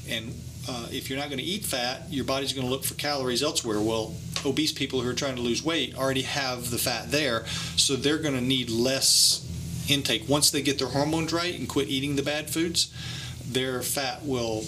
[0.10, 0.34] and
[0.70, 3.42] uh, if you're not going to eat fat, your body's going to look for calories
[3.44, 3.80] elsewhere.
[3.80, 4.14] Well,
[4.46, 7.46] obese people who are trying to lose weight already have the fat there,
[7.78, 9.48] so they're going to need less
[9.90, 10.30] intake.
[10.30, 12.92] Once they get their hormones right and quit eating the bad foods,
[13.50, 14.64] their fat will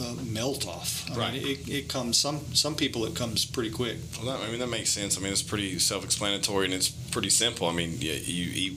[0.00, 1.08] uh, melt off.
[1.10, 1.32] I Right.
[1.34, 3.96] mean, it, it comes some some people it comes pretty quick.
[4.22, 5.16] Well, that, I mean, that makes sense.
[5.16, 7.66] I mean, it's pretty self-explanatory and it's pretty simple.
[7.68, 8.76] I mean, yeah, you eat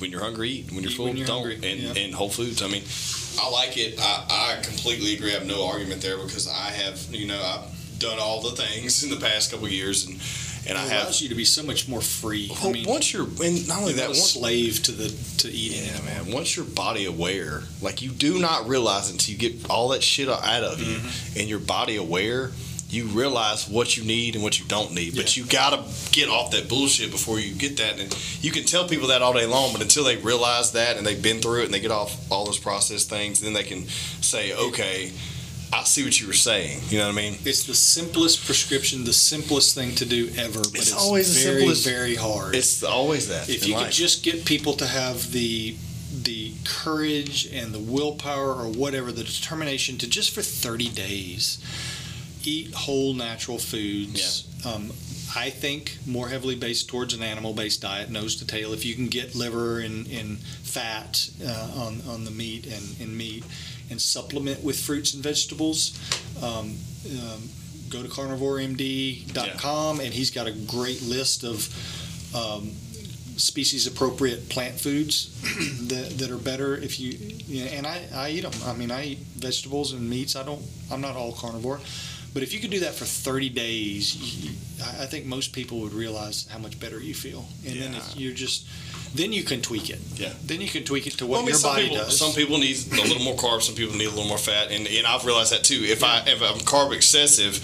[0.00, 1.44] when you're hungry, eat when you're Eat full, when you're don't.
[1.46, 2.02] hungry, And, yeah.
[2.04, 2.62] and Whole Foods.
[2.62, 2.82] I mean,
[3.40, 3.94] I like it.
[4.00, 5.30] I, I completely agree.
[5.30, 9.02] I have no argument there because I have, you know, I've done all the things
[9.04, 10.20] in the past couple of years, and
[10.68, 11.02] and I it have.
[11.04, 12.50] allows you to be so much more free.
[12.62, 15.08] I mean, once you're, and not only that, once, slave to the
[15.38, 15.84] to eating.
[15.86, 16.32] Yeah, man.
[16.32, 20.28] Once your body aware, like you do not realize until you get all that shit
[20.28, 21.38] out of you, Mm-hmm.
[21.40, 22.50] and your body aware,
[22.90, 25.14] you realize what you need and what you don't need.
[25.14, 25.42] But Yeah.
[25.42, 27.98] you gotta get off that bullshit before you get that.
[27.98, 31.06] And you can tell people that all day long, but until they realize that and
[31.06, 33.86] they've been through it and they get off all those process things, then they can
[34.22, 35.12] say, okay,
[35.70, 36.80] I see what you were saying.
[36.88, 37.38] You know what I mean?
[37.44, 40.60] It's the simplest prescription, the simplest thing to do ever.
[40.60, 42.54] But It's it's, always the very, simplest- very hard.
[42.56, 43.50] It's always that.
[43.50, 45.76] if in you could just get people to have the
[46.22, 51.58] the courage and the willpower or whatever the determination to just for 30 days
[52.44, 54.90] eat whole natural foods um,
[55.36, 58.72] i think more heavily based towards an animal based diet nose to tail.
[58.72, 63.16] If you can get liver and, and fat uh, on, on the meat and, and
[63.16, 63.44] meat
[63.90, 65.98] and supplement with fruits and vegetables
[66.42, 66.76] um,
[67.10, 67.48] um,
[67.88, 71.68] go to carnivoremd.com and he's got a great list of
[72.34, 72.70] um,
[73.36, 75.30] species appropriate plant foods
[75.88, 77.12] that, that are better if you,
[77.46, 80.36] you know, and I, I eat them i mean i eat vegetables and meats.
[80.36, 81.80] I don't i'm not all carnivore
[82.34, 84.50] but if you could do that for 30 days you,
[84.84, 87.98] I I think most people would realize how much better you feel and then Yeah.
[87.98, 88.66] if you're just
[89.14, 90.32] then you can tweak it Yeah.
[90.44, 92.32] then you can tweak it to what Well, I mean, your body people, does Some
[92.34, 93.62] people need a little more carbs.
[93.62, 95.80] Some people need a little more fat, and, and I've realized that too.
[95.82, 97.58] If I if I'm carb excessive,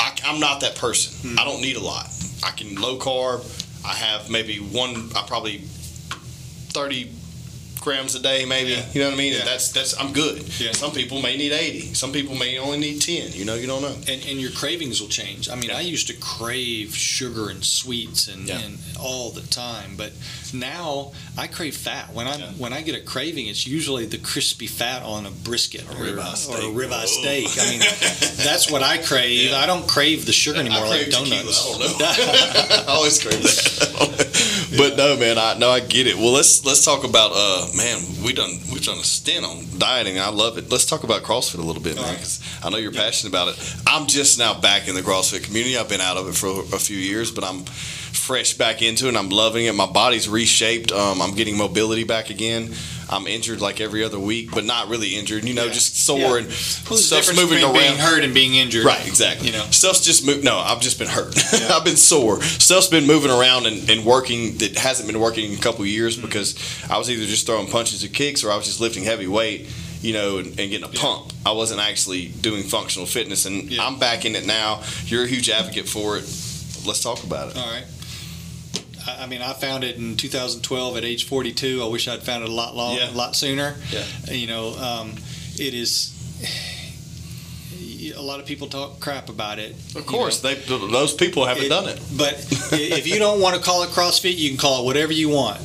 [0.00, 1.30] I, am not that person.
[1.30, 1.38] Hmm.
[1.38, 2.06] I don't need a lot.
[2.42, 3.40] I can low carb.
[3.84, 5.10] I have maybe one.
[5.14, 5.58] I probably
[6.74, 7.12] thirty
[7.88, 8.72] grams a day, maybe.
[8.72, 8.84] Yeah.
[8.92, 9.32] You know what I mean?
[9.32, 9.44] Yeah.
[9.44, 10.36] That's that's I'm good.
[10.60, 10.72] Yeah.
[10.72, 11.94] Some people may need eighty.
[11.94, 13.32] Some people may only need ten.
[13.32, 13.94] You know, you don't know.
[14.12, 15.48] And, and your cravings will change.
[15.48, 15.70] I mean.
[15.70, 20.12] I used to crave sugar and sweets and, and all the time, but
[20.52, 22.12] now I crave fat.
[22.12, 25.82] When I when I get a craving, it's usually the crispy fat on a brisket
[25.90, 26.74] or, ribeye or a steak.
[26.74, 27.06] ribeye Oh.
[27.06, 27.48] steak.
[27.62, 27.80] I mean,
[28.48, 29.52] that's what I crave.
[29.52, 31.28] I don't crave the sugar anymore I like tequila.
[31.28, 31.58] donuts.
[31.66, 31.98] I don't
[32.78, 32.84] know.
[32.92, 34.57] I always crave that.
[34.76, 36.16] But no, man, I no, I get it.
[36.16, 40.18] Well, let's let's talk about uh, man, we done we've done a stint on dieting.
[40.18, 40.70] I love it.
[40.70, 42.04] Let's talk about CrossFit a little bit, man.
[42.04, 42.18] All right.
[42.18, 43.74] 'cause I know you're passionate about it.
[43.86, 45.76] I'm just now back in the CrossFit community.
[45.78, 47.64] I've been out of it for a few years, but I'm
[48.12, 49.08] fresh back into it.
[49.10, 49.74] and I'm loving it.
[49.74, 50.92] My body's reshaped.
[50.92, 52.74] Um, I'm getting mobility back again.
[53.10, 55.44] I'm injured like every other week, but not really injured.
[55.44, 55.72] You know, Yeah.
[55.72, 56.36] just sore Yeah.
[56.44, 56.46] and
[56.90, 57.72] Well, stuff's moving around.
[57.72, 58.84] being hurt and being injured.
[58.84, 59.46] Right, exactly.
[59.46, 59.64] You know.
[59.70, 60.44] stuff's just moved.
[60.44, 61.34] No, I've just been hurt.
[61.70, 62.42] I've been sore.
[62.42, 66.16] Stuff's been moving around and, and working that hasn't been working in a couple years
[66.16, 66.26] Mm-hmm.
[66.26, 66.54] because
[66.90, 69.66] I was either just throwing punches or kicks or I was just lifting heavy weight,
[70.02, 71.00] you know, and, and getting a Yeah.
[71.00, 71.32] pump.
[71.46, 73.86] I wasn't actually doing functional fitness, and Yeah.
[73.86, 74.82] I'm back in it now.
[75.06, 76.24] You're a huge advocate for it.
[76.84, 77.56] Let's talk about it.
[77.56, 77.84] All right.
[79.20, 81.82] I mean, I found it in 2012 at age 42.
[81.82, 83.10] I wish I'd found it a lot long, Yeah.
[83.10, 83.76] a lot sooner.
[83.90, 84.04] Yeah.
[84.30, 85.14] You know, um,
[85.58, 86.14] it is.
[88.16, 89.76] A lot of people talk crap about it.
[89.94, 92.00] Of course, they those people haven't It- done it.
[92.16, 92.34] But
[92.72, 95.60] if you don't want to call it CrossFit, you can call it whatever you want.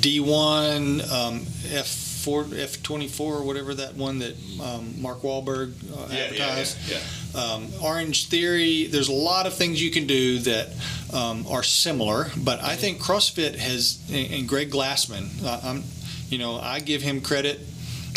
[0.00, 1.40] D1, um,
[1.70, 6.76] F4, F24, or whatever that one that um, Mark Wahlberg uh, advertised.
[6.88, 6.98] yeah.
[7.34, 10.68] Um, Orange Theory, there's a lot of things you can do that
[11.12, 15.84] um, are similar, but I think CrossFit has, and, Greg Glassman, I, I'm,
[16.30, 17.60] you know, I give him credit,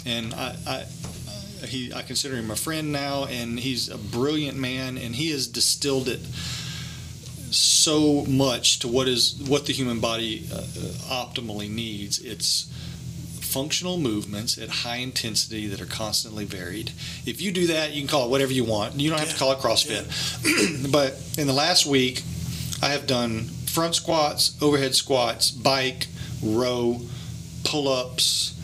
[0.06, 0.86] and I, I,
[1.66, 5.48] he, I consider him a friend now, and he's a brilliant man, and he has
[5.48, 6.22] distilled it
[7.52, 10.62] so much to what is what the human body uh,
[11.12, 12.20] optimally needs.
[12.20, 12.72] It's
[13.52, 16.92] functional movements at high intensity that are constantly varied.
[17.26, 18.96] If you do that, you can call it whatever you want.
[18.96, 20.06] You don't have to call it CrossFit.
[20.92, 22.24] but in the last week,
[22.82, 26.08] I have done front squats, overhead squats, bike,
[26.42, 27.02] row,
[27.66, 28.58] pull-ups,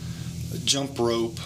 [0.64, 1.38] jump rope,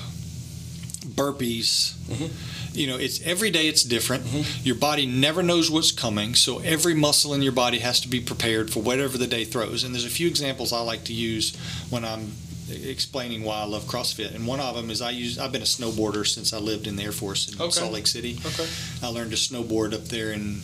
[1.04, 1.94] burpees.
[2.06, 2.76] Mm-hmm.
[2.78, 4.24] You know, it's every day it's different.
[4.24, 4.64] Mm-hmm.
[4.64, 8.20] Your body never knows what's coming, so every muscle in your body has to be
[8.20, 9.84] prepared for whatever the day throws.
[9.84, 11.56] And there's a few examples I like to use
[11.90, 12.32] when I'm
[12.72, 14.34] explaining why I love CrossFit.
[14.34, 16.96] And one of them is I use I've been a snowboarder since I lived in
[16.96, 17.70] the Air Force in Okay.
[17.70, 18.38] Salt Lake City.
[18.44, 18.66] Okay.
[19.02, 20.62] I learned to snowboard up there in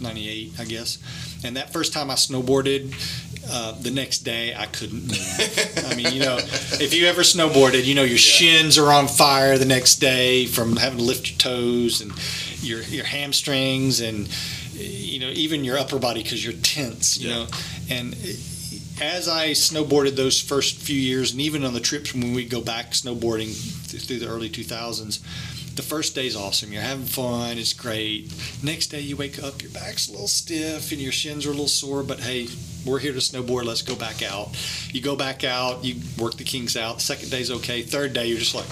[0.00, 0.98] 98, I guess.
[1.44, 2.94] And that first time I snowboarded,
[3.50, 5.84] uh, the next day I couldn't move.
[5.90, 9.58] I mean, you know, if you ever snowboarded, you know your shins are on fire
[9.58, 12.12] the next day from having to lift your toes and
[12.62, 14.28] your your hamstrings and
[14.74, 17.18] you know even your upper body because you're tense.
[17.18, 17.34] You Yeah.
[17.34, 17.46] know,
[17.90, 18.14] and
[19.02, 22.60] as I snowboarded those first few years, and even on the trips when we go
[22.60, 23.50] back snowboarding
[23.90, 25.18] th- through the early 2000s,
[25.76, 26.72] the first day's awesome.
[26.72, 27.58] You're having fun.
[27.58, 28.32] It's great.
[28.62, 31.52] Next day you wake up, your back's a little stiff and your shins are a
[31.52, 32.48] little sore, but hey,
[32.84, 33.64] we're here to snowboard.
[33.64, 34.50] Let's go back out.
[34.92, 37.00] You go back out, you work the kinks out.
[37.00, 37.82] Second day's okay.
[37.82, 38.66] Third day, you're just like,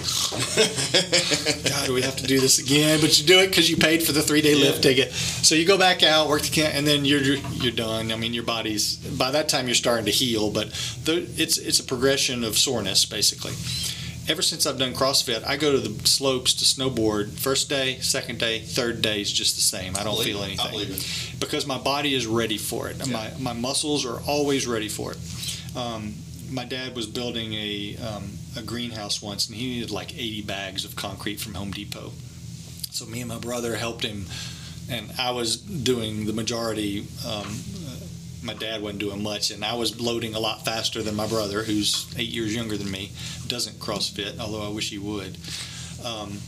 [1.70, 3.00] God, do we have to do this again?
[3.00, 5.12] But you do it because you paid for the three day lift ticket.
[5.12, 8.12] So you go back out, work the kink, and then you're you're done.
[8.12, 10.70] I mean, your body's by that time you're starting to heal, but
[11.04, 13.52] the, it's it's a progression of soreness basically.
[14.30, 17.32] Ever since I've done CrossFit, I go to the slopes to snowboard.
[17.32, 19.96] First day, second day, third day is just the same.
[19.96, 20.60] I don't believe feel.
[20.60, 21.40] I anything it.
[21.40, 23.04] because my body is ready for it.
[23.04, 23.12] Yeah.
[23.12, 25.18] My my muscles are always ready for it.
[25.76, 26.14] Um,
[26.48, 30.84] my dad was building a um, a greenhouse once, and he needed like 80 bags
[30.84, 32.12] of concrete from Home Depot.
[32.92, 34.26] So me and my brother helped him,
[34.88, 37.08] and I was doing the majority.
[37.26, 37.58] Um,
[38.42, 41.62] my dad wasn't doing much, and I was loading a lot faster than my brother,
[41.62, 43.10] who's eight years younger than me.
[43.46, 45.36] Doesn't CrossFit, although I wish he would.
[46.04, 46.38] Um,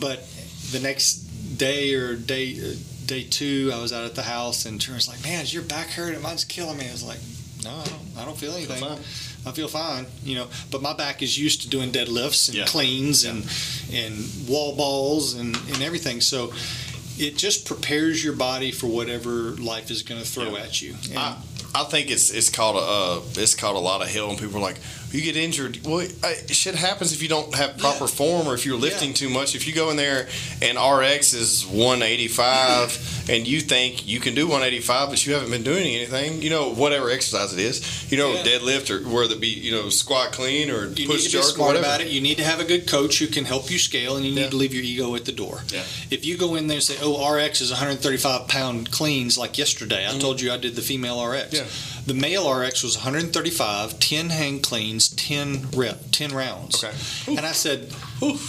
[0.00, 0.26] but
[0.72, 1.16] the next
[1.58, 2.74] day or day uh,
[3.06, 5.88] day two, I was out at the house, and Turner's like, "Man, is your back
[5.88, 6.20] hurt?
[6.20, 7.18] Mine's killing me." I was like,
[7.64, 8.00] "No, I don't.
[8.18, 8.80] I don't feel anything.
[8.80, 8.98] fine.
[9.46, 12.64] I feel fine." You know, but my back is used to doing deadlifts and Yeah.
[12.66, 13.46] cleans and
[13.92, 16.20] and wall balls and and everything.
[16.20, 16.52] So
[17.20, 20.62] it just prepares your body for whatever life is going to throw Yeah.
[20.62, 20.94] at you.
[21.10, 21.36] And I,
[21.74, 24.56] I think it's it's called a uh, it's called a lot of hell, and people
[24.58, 24.78] are like,
[25.12, 25.78] you get injured.
[25.84, 26.06] Well,
[26.48, 28.10] shit happens if you don't have proper Yeah.
[28.10, 29.54] form or if you're lifting too much.
[29.54, 30.28] If you go in there
[30.60, 35.62] and RX is 185 and you think you can do 185, but you haven't been
[35.62, 38.42] doing anything, you know, whatever exercise it is, you know, Yeah.
[38.44, 41.42] deadlift or whether it be you know squat clean or You push need to jerk
[41.42, 41.84] be or smart whatever.
[41.86, 42.08] about it.
[42.08, 44.42] You need to have a good coach who can help you scale, and you need
[44.42, 44.50] Yeah.
[44.50, 45.64] to leave your ego at the door.
[45.72, 45.82] Yeah.
[46.10, 50.06] If you go in there and say, "Oh, RX is 135 pound cleans," like yesterday,
[50.06, 50.18] I mm-hmm.
[50.20, 51.60] told you I did the female RX.
[52.08, 56.82] The male RX was 135, 10 hang cleans, 10 rep, 10 rounds.
[56.82, 56.96] Okay.
[57.36, 57.92] And I said,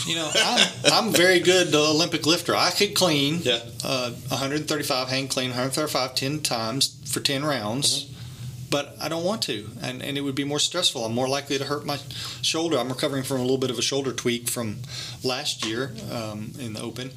[0.07, 2.55] you know, I'm, I'm very good Olympic lifter.
[2.55, 3.59] I could clean Yeah.
[3.83, 8.05] uh, 135 hang clean, 135 10 times for 10 rounds.
[8.05, 8.13] Mm-hmm.
[8.71, 11.03] But I don't want to, and, and it would be more stressful.
[11.03, 11.97] I'm more likely to hurt my
[12.43, 12.77] shoulder.
[12.77, 14.77] I'm recovering from a little bit of a shoulder tweak from
[15.23, 17.09] last year um, in the Open,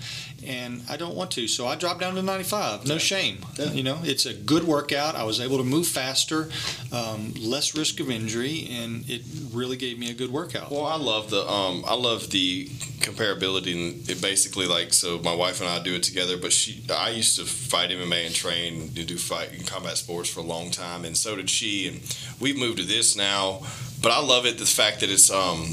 [0.47, 1.47] and I don't want to.
[1.47, 2.87] So I dropped down to 95.
[2.87, 3.39] No shame.
[3.59, 3.73] Yeah.
[3.73, 5.15] You know, it's a good workout.
[5.15, 6.49] I was able to move faster,
[6.93, 9.23] um, less risk of injury, and it
[9.53, 10.71] really gave me a good workout.
[10.71, 12.67] Well, I love the um, I love the
[13.01, 15.19] comparability, and it basically like so.
[15.19, 18.35] My wife and I do it together, but she I used to fight MMA and
[18.35, 21.89] train to do fight in combat sports for a long time, and so did she.
[21.89, 23.63] And we've moved to this now,
[24.03, 25.67] but I love it the fact that it's um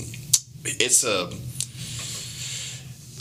[0.63, 1.31] it's a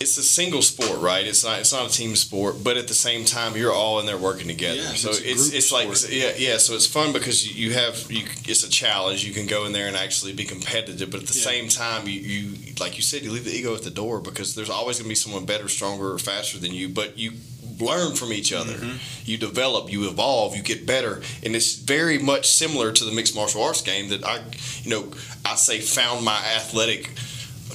[0.00, 1.26] it's a single sport, right?
[1.26, 4.06] It's not it's not a team sport, but at the same time, you're all in
[4.06, 4.80] there working together.
[4.80, 6.12] Yeah, so it's it's it's like sport.
[6.12, 6.56] yeah yeah.
[6.58, 8.24] So it's fun because you have you.
[8.46, 9.24] It's a challenge.
[9.24, 11.44] You can go in there and actually be competitive, but at the Yeah.
[11.44, 14.54] same time, you, you like you said, you leave the ego at the door because
[14.54, 16.88] there's always going to be someone better, stronger, or faster than you.
[16.88, 17.32] But you
[17.80, 18.72] learn from each other.
[18.74, 18.96] Mm-hmm.
[19.24, 23.34] You develop, you evolve, you get better, and it's very much similar to the mixed
[23.36, 24.42] martial arts game that I,
[24.82, 25.12] you know,
[25.44, 27.10] I say found my athletic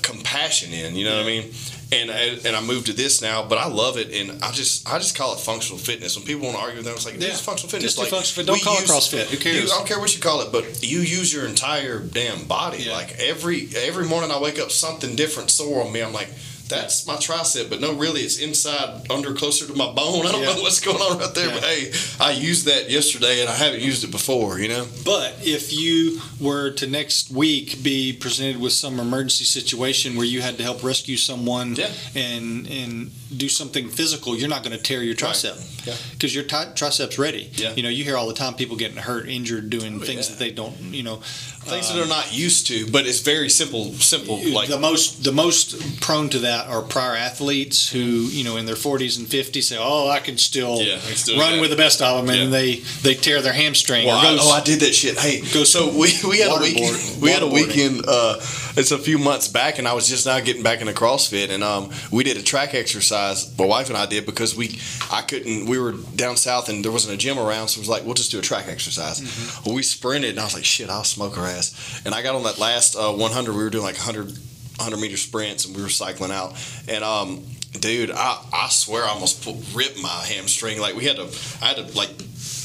[0.02, 0.96] compassion in.
[0.96, 1.52] You know what I mean?
[1.92, 4.98] And, and I moved to this now, but I love it, and I just I
[4.98, 6.16] just call it functional fitness.
[6.18, 7.28] When people want to argue with them, it's like Yeah.
[7.28, 7.94] it's functional fitness.
[7.96, 8.48] Just like, functional.
[8.48, 9.26] Don't call it CrossFit.
[9.28, 9.56] Who cares?
[9.58, 12.84] you- I don't care what you call it, but you use your entire damn body.
[12.84, 12.94] Yeah.
[12.94, 16.02] Like every every morning, I wake up something different sore on me.
[16.02, 16.30] I'm like,
[16.74, 20.26] that's my tricep, but no, really, it's inside, under, closer to my bone.
[20.26, 20.54] I don't Yeah.
[20.56, 21.54] know what's going on right there, Yeah.
[21.60, 24.60] but hey, I used that yesterday, and I haven't used it before.
[24.60, 24.88] You know?
[25.04, 30.42] But if you were to next week be presented with some emergency situation where you
[30.42, 31.90] had to help rescue someone Yeah.
[32.16, 35.34] and and do something physical, you're not going to tear your Right.
[35.36, 35.58] tricep
[35.88, 35.96] Yeah.
[36.12, 37.50] because your tri- tricep's ready.
[37.56, 37.74] Yeah.
[37.76, 40.32] You know, you hear all the time people getting hurt, injured, doing Oh, things yeah.
[40.36, 40.76] that they don't.
[40.94, 41.22] You know,
[41.66, 43.94] Things um, that they're not used to, but it's very simple.
[43.94, 48.58] Simple, like the most the most prone to that are prior athletes who you know
[48.58, 51.62] in their 40s and 50s say, "Oh, I can still Yeah, I can still run
[51.62, 52.58] with the best of them," and Yeah.
[52.60, 54.06] they they tear their hamstring.
[54.08, 55.18] Well, or I, oh, I did that shit.
[55.18, 56.78] Hey, Go so we, we had a week,
[57.22, 58.04] we had a weekend.
[58.08, 58.40] Uh,
[58.76, 61.64] it's a few months back, and I was just now getting back into CrossFit, and
[61.64, 63.58] um, we did a track exercise.
[63.58, 64.80] My wife and I did because we,
[65.12, 65.66] I couldn't.
[65.68, 68.14] We were down south, and there wasn't a gym around, so it was like, we'll
[68.14, 69.22] just do a track exercise.
[69.22, 69.66] Mm-hmm.
[69.66, 72.02] Well, we sprinted, and I was like, shit, I'll smoke her ass.
[72.06, 73.56] And I got on that last uh, 100.
[73.56, 76.54] We were doing like 100, 100 meter sprints, and we were cycling out,
[76.88, 77.44] and um.
[77.80, 79.44] Dude, I, I swear I almost
[79.74, 80.80] ripped my hamstring.
[80.80, 81.24] Like we had to,
[81.60, 82.12] I had to like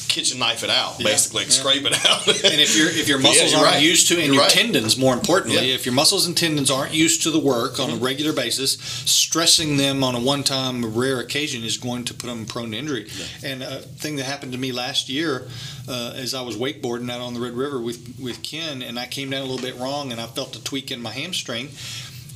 [0.09, 1.51] kitchen knife it out, Yeah, basically, yeah.
[1.51, 2.27] scrape it out.
[2.51, 3.83] And if your if your muscles you're aren't right.
[3.83, 4.51] used to, and You're your right.
[4.51, 5.63] tendons, more importantly, Yeah.
[5.67, 5.75] Mm-hmm.
[5.75, 8.73] if your muscles and tendons aren't used to the work on a regular basis,
[9.07, 13.07] stressing them on a one-time, rare occasion is going to put them prone to injury.
[13.45, 15.47] And a thing that happened to me last year,
[15.89, 19.07] uh, as I was wakeboarding out on the Red River with with Ken, and I
[19.07, 21.69] came down a little bit wrong, and I felt a tweak in my hamstring.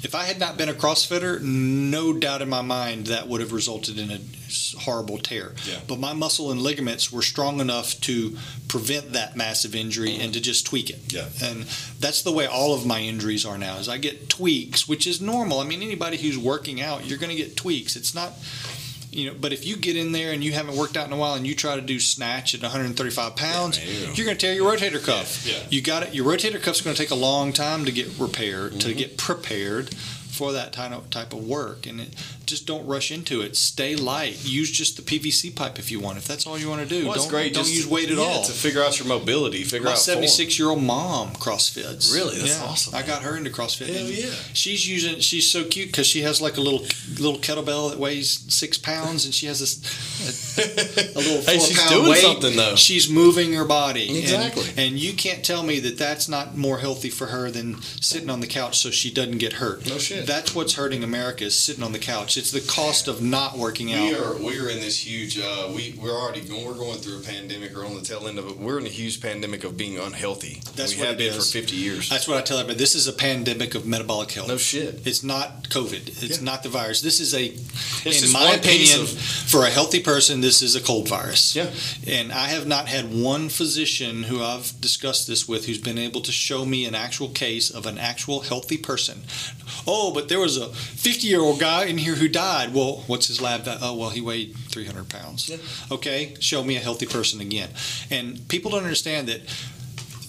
[0.02, 3.52] If I had not been a CrossFitter, no doubt in my mind that would have
[3.52, 4.18] resulted in a
[4.80, 5.54] horrible tear.
[5.64, 5.78] Yeah.
[5.86, 8.36] But my muscle and ligaments were strong enough to
[8.68, 11.12] prevent that massive injury and to just tweak it.
[11.12, 11.28] Yeah.
[11.42, 11.62] And
[12.00, 13.76] that's the way all of my injuries are now.
[13.76, 15.60] Is I get tweaks, which is normal.
[15.60, 17.94] I mean, anybody who's working out, you're going to get tweaks.
[17.94, 18.32] It's not
[19.12, 21.16] you know, but if you get in there and you haven't worked out in a
[21.16, 24.46] while and you try to do snatch at 135 pounds, Yeah, man, you're going to
[24.46, 25.46] tear your rotator cuff.
[25.46, 25.62] Yeah, yeah.
[25.70, 26.14] You got it.
[26.14, 28.78] Your rotator cuff's going to take a long time to get repaired, Mm-hmm.
[28.88, 29.94] to get prepared
[30.42, 32.08] for that type of work, and it,
[32.46, 33.56] just don't rush into it.
[33.56, 34.44] Stay light.
[34.44, 36.18] Use just the PVC pipe if you want.
[36.18, 37.54] If that's all you want to do, Well, don't great.
[37.54, 38.42] don't just use weight at yeah, all.
[38.42, 39.62] to figure out your mobility.
[39.62, 40.16] Figure My out form.
[40.16, 42.12] 76 year old mom CrossFits.
[42.12, 42.38] Really?
[42.38, 42.64] That's yeah.
[42.66, 43.86] awesome, I got her into CrossFit.
[43.94, 44.30] Hell yeah.
[44.52, 45.20] She's using.
[45.20, 46.80] She's so cute because she has like a little
[47.20, 49.78] little kettlebell that weighs six pounds, and she has this
[50.58, 50.62] a,
[51.16, 52.20] a little four Hey, she's pound doing weight.
[52.22, 52.74] something, though.
[52.74, 54.64] She's moving her body And- Exactly.
[54.76, 58.40] And, you can't tell me that that's not more healthy for her than sitting on
[58.40, 59.86] the couch so she doesn't get hurt.
[59.88, 60.26] No shit.
[60.32, 62.38] That's what's hurting America is sitting on the couch.
[62.38, 64.08] It's the cost of not working out.
[64.08, 65.38] We are we are in this huge.
[65.38, 66.64] Uh, we we're already going.
[66.64, 68.56] We're going through a pandemic or on the tail end of it.
[68.56, 70.62] We're in a huge pandemic of being unhealthy.
[70.74, 71.36] That's we what have it been is.
[71.36, 72.08] for fifty years.
[72.08, 72.78] That's what I tell everybody.
[72.78, 74.48] This is a pandemic of metabolic health.
[74.48, 75.06] no shit.
[75.06, 76.22] It's not COVID.
[76.22, 76.44] It's Yeah.
[76.44, 77.02] not the virus.
[77.02, 81.08] This is a, in my opinion, of- for a healthy person, this is a cold
[81.08, 81.54] virus.
[81.54, 81.68] Yeah.
[82.06, 86.22] And I have not had one physician who I've discussed this with who's been able
[86.22, 89.24] to show me an actual case of an actual healthy person.
[89.86, 92.72] Oh, but there was a 50 year old guy in here who died.
[92.74, 93.62] Well, what's his lab?
[93.64, 95.48] va- Oh, well, he weighed 300 pounds.
[95.48, 95.56] Yeah.
[95.90, 97.70] Okay, show me a healthy person again.
[98.10, 99.40] And people don't understand that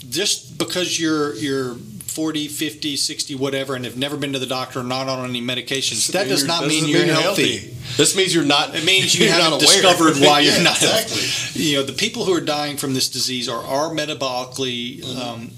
[0.10, 4.82] just because you're you're 40, 50, 60, whatever, and have never been to the doctor
[4.82, 7.74] or not on any medications, that Mean does not mean you're healthy.
[7.98, 8.76] This means you're not.
[8.76, 11.62] It means you haven't discovered why you're Yeah, not exactly.
[11.64, 15.20] You know, the people who are dying from this disease are, are metabolically Mm-hmm.
[15.22, 15.52] um,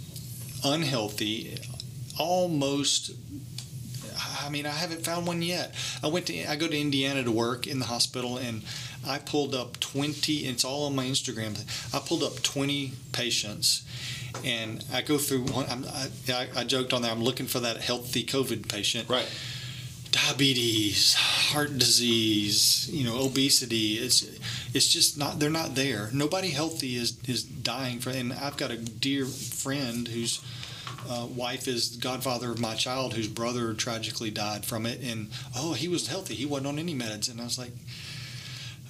[0.63, 1.57] unhealthy,
[2.17, 3.11] almost.
[4.45, 5.73] I mean, I haven't found one yet.
[6.03, 8.61] I went to I go to Indiana to work in the hospital, and
[9.07, 10.45] I pulled up twenty.
[10.45, 11.53] It's all on my Instagram.
[11.93, 13.83] I pulled up twenty patients,
[14.43, 15.65] and I go through one.
[15.69, 17.11] I'm, I, I, I joked on there.
[17.11, 19.27] I'm looking for that healthy COVID patient Right.
[20.11, 23.95] diabetes, heart disease, you know, obesity.
[23.95, 24.23] It's
[24.73, 26.09] it's just not they're not there.
[26.13, 28.11] Nobody healthy is is dying for.
[28.11, 30.39] And I've got a dear friend whose
[31.09, 35.01] uh, wife is godfather of my child, whose brother tragically died from it.
[35.03, 36.33] And oh, he was healthy.
[36.35, 37.29] He wasn't on any meds.
[37.29, 37.71] And I was like.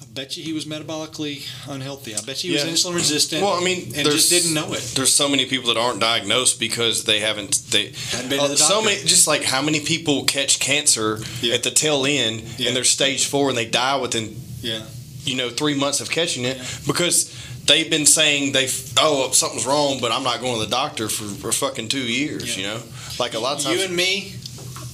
[0.02, 2.16] I bet you he was metabolically unhealthy.
[2.16, 2.66] I bet you he Yeah.
[2.66, 3.42] was insulin resistant.
[3.42, 4.82] Well, I mean, and just didn't know it.
[4.96, 7.56] There's so many people that aren't diagnosed because they haven't.
[7.72, 7.94] They
[8.30, 8.98] been uh, the so many.
[9.04, 11.56] Just like how many people catch cancer Yeah.
[11.56, 12.68] at the tail end Yeah.
[12.70, 14.84] and they're stage four and they die within Yeah.
[15.26, 17.34] you know three months of catching it because
[17.66, 18.68] they've been saying they
[19.00, 22.58] oh something's wrong but I'm not going to the doctor for, for fucking two years.
[22.58, 22.62] Yeah.
[22.62, 22.84] You know,
[23.20, 23.80] like a lot of times.
[23.80, 24.34] You and me,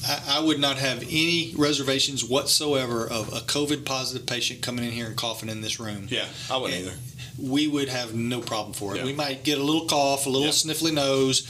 [0.07, 4.91] I, I would not have any reservations whatsoever of a COVID positive patient coming in
[4.91, 6.07] here and coughing in this room.
[6.09, 6.97] yeah, I wouldn't And- either.
[7.39, 8.99] We would have no problem for it.
[8.99, 9.05] Yeah.
[9.05, 10.51] We might get a little cough, a little Yeah.
[10.53, 11.41] sniffly nose,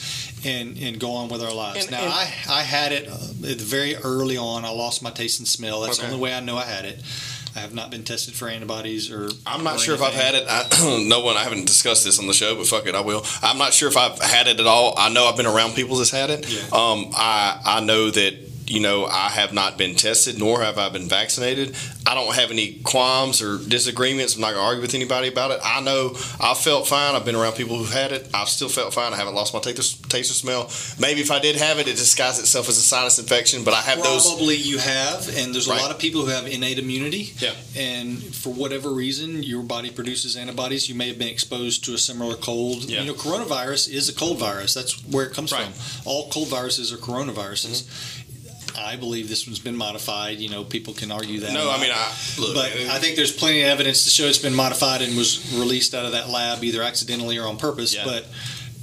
[0.46, 1.82] and and go on with our lives.
[1.82, 4.64] And- now, and- I I had it uh, very early on.
[4.64, 5.82] I lost my taste and smell.
[5.82, 6.08] That's Okay.
[6.08, 7.02] the only way I know I had it.
[7.56, 9.30] I have not been tested for antibodies or.
[9.46, 10.46] I'm not or sure if I've had it.
[10.48, 11.38] I, no one.
[11.38, 13.24] I haven't discussed this on the show, but fuck it, I will.
[13.42, 14.94] I'm not sure if I've had it at all.
[14.98, 16.50] I know I've been around people that's had it.
[16.50, 16.62] Yeah.
[16.72, 20.90] Um, I I know that you know I have not been tested, nor have I
[20.90, 21.76] been vaccinated.
[22.08, 24.36] I don't have any qualms or disagreements.
[24.36, 25.60] I'm not gonna argue with anybody about it.
[25.64, 27.16] I know I felt fine.
[27.16, 28.28] I've been around people who've had it.
[28.34, 29.14] I've still felt fine.
[29.14, 30.70] I haven't lost my taste, taste or smell.
[31.00, 33.64] Maybe if I did have it, it disguised itself as a sinus infection.
[33.64, 34.26] But I have those.
[34.28, 35.82] Probably you have, and there's a Right.
[35.82, 37.34] lot of people who have innate immunity.
[37.40, 37.54] Yeah.
[37.76, 40.90] And for whatever reason, your body produces antibodies.
[40.90, 42.86] You may have been exposed to a similar cold.
[42.86, 43.02] Yeah.
[43.02, 44.74] You know, coronavirus is a cold virus.
[44.74, 45.64] That's where it comes Right.
[45.66, 46.02] Mm-hmm.
[46.04, 46.08] from.
[46.12, 47.84] All cold viruses are coronaviruses.
[48.78, 50.40] I believe this one's been modified.
[50.40, 51.54] You know, people can argue that.
[51.54, 52.56] No, I mean I look.
[52.56, 55.94] But I think there's plenty of evidence to show it's been modified and was released
[55.94, 57.94] out of that lab either accidentally or on purpose.
[57.96, 58.06] Yeah.
[58.06, 58.26] But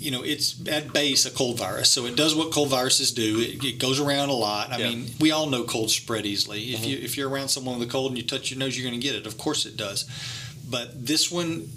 [0.01, 3.41] you know, it's at base a cold virus, so it does what cold viruses do.
[3.41, 4.73] It, it goes around a lot.
[4.73, 4.91] I Yeah.
[4.91, 6.63] mean, we all know colds spread easily.
[6.73, 6.89] If Mm-hmm.
[6.89, 9.01] you if you're around someone with a cold and you touch your nose, you're going
[9.01, 9.27] to get it.
[9.27, 10.05] Of course, it does.
[10.71, 11.69] But this one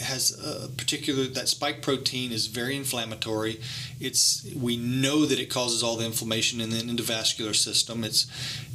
[0.00, 3.60] has a particular that spike protein is very inflammatory.
[4.00, 8.04] It's we know that it causes all the inflammation in the endovascular system.
[8.04, 8.26] It's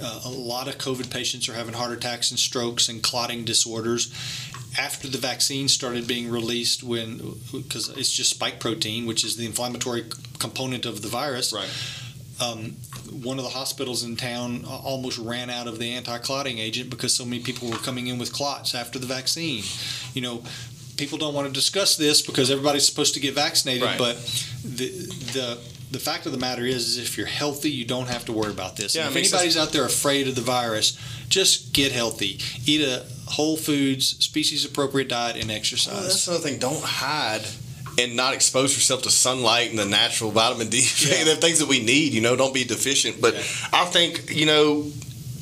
[0.01, 4.13] uh, a lot of COVID patients are having heart attacks and strokes and clotting disorders.
[4.77, 7.17] After the vaccine started being released, when
[7.53, 10.03] because it's just spike protein, which is the inflammatory
[10.39, 11.69] component of the virus, Right.
[12.41, 12.75] um,
[13.23, 17.23] one of the hospitals in town almost ran out of the anti-clotting agent because so
[17.23, 19.63] many people were coming in with clots after the vaccine.
[20.13, 20.43] You know,
[20.97, 23.97] people don't want to discuss this because everybody's supposed to get vaccinated, Right.
[23.97, 24.15] but
[24.63, 24.87] the
[25.33, 25.57] the
[25.91, 28.51] the fact of the matter is, is if you're healthy, you don't have to worry
[28.51, 28.95] about this.
[28.95, 30.97] Yeah, if makes anybody's out there afraid of the virus,
[31.29, 32.39] just get healthy.
[32.65, 35.93] Eat a whole foods, species appropriate diet, and exercise.
[35.93, 36.59] Well, that's another thing.
[36.59, 37.45] Don't hide
[37.97, 40.79] and not expose yourself to sunlight and the natural vitamin D.
[40.99, 41.23] Yeah.
[41.23, 42.13] the things that we need.
[42.13, 43.21] You know, don't be deficient.
[43.21, 43.43] But Yeah.
[43.71, 44.91] I think you know,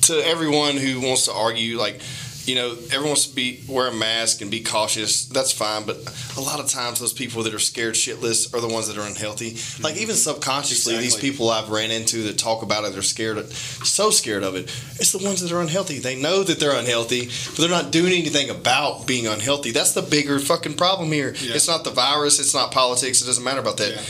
[0.03, 2.01] to everyone who wants to argue, like.
[2.45, 5.25] You know, everyone wants to be wear a mask and be cautious.
[5.25, 5.97] That's fine, but
[6.35, 9.07] a lot of times those people that are scared shitless are the ones that are
[9.07, 9.57] unhealthy.
[9.81, 10.33] Like even mm-hmm.
[10.33, 14.55] subconsciously, these people I've ran into that talk about it, they're scared, so scared of
[14.55, 14.63] it.
[14.99, 15.99] It's the ones that are unhealthy.
[15.99, 19.71] They know that they're unhealthy, but they're not doing anything about being unhealthy.
[19.71, 21.33] That's the bigger fucking problem here.
[21.39, 21.55] Yeah.
[21.55, 22.41] It's not the virus.
[22.41, 23.21] It's not politics.
[23.21, 23.95] It doesn't matter about that.
[23.95, 24.01] Yeah.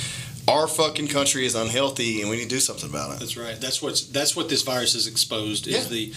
[0.53, 3.19] Our fucking country is unhealthy, and we need to do something about it.
[3.19, 3.61] That's right.
[3.61, 5.89] That's what's that's what this virus has exposed is Yeah.
[5.89, 6.13] the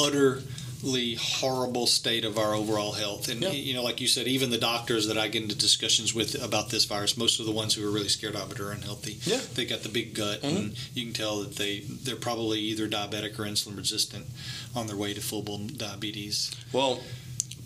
[0.00, 0.42] utterly
[0.82, 3.28] horrible state of our overall health.
[3.28, 6.40] And you know, like you said, even the doctors that I get into discussions with
[6.42, 9.18] about this virus, most of the ones who are really scared of it are unhealthy.
[9.22, 9.40] Yeah.
[9.54, 13.38] They got the big gut, and you can tell that they they're probably either diabetic
[13.38, 14.26] or insulin resistant
[14.74, 16.50] on their way to full blown diabetes.
[16.72, 17.00] Well,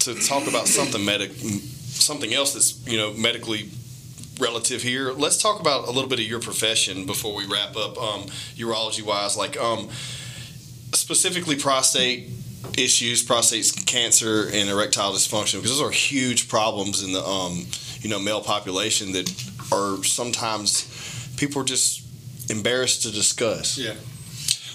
[0.01, 3.69] to talk about something medic, something else that's you know medically
[4.41, 5.13] relative here.
[5.13, 7.99] Let's talk about a little bit of your profession before we wrap up.
[7.99, 8.23] Um,
[8.57, 9.91] urology wise, like um,
[10.93, 12.31] specifically prostate
[12.77, 17.67] issues, prostate cancer, and erectile dysfunction, because those are huge problems in the um,
[18.01, 19.31] you know male population that
[19.73, 22.03] are sometimes people are just
[22.51, 23.79] embarrassed to discuss.
[23.79, 23.95] Yeah.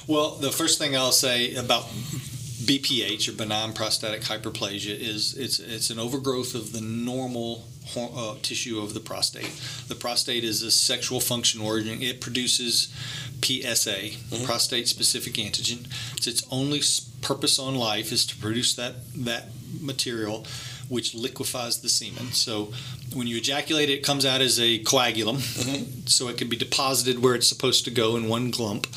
[0.07, 5.89] Well, the first thing I'll say about BPH or benign prostatic hyperplasia is it's it's
[5.89, 7.65] an overgrowth of the normal
[7.95, 9.51] uh, tissue of the prostate.
[9.88, 12.01] The prostate is a sexual function organ.
[12.01, 12.93] It produces
[13.41, 15.88] PSA, prostate specific antigen.
[16.17, 16.81] It's its only
[17.21, 19.49] purpose on life is to produce that that
[19.81, 20.45] material
[20.89, 22.31] which liquefies the semen.
[22.31, 22.71] So
[23.13, 27.35] when you ejaculate, it comes out as a coagulum, so it can be deposited where
[27.35, 28.88] it's supposed to go in one clump.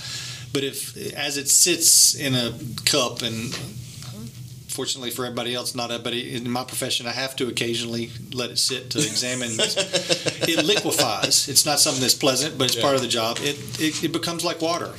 [0.53, 3.57] But if, as it sits in a cup, and
[4.71, 8.59] fortunately for everybody else, not everybody in my profession, I have to occasionally let it
[8.59, 9.51] sit to examine.
[9.59, 11.49] it liquefies.
[11.49, 12.83] It's not something that's pleasant, but it's Yeah.
[12.83, 13.39] part of the job.
[13.41, 14.93] It, it it becomes like water,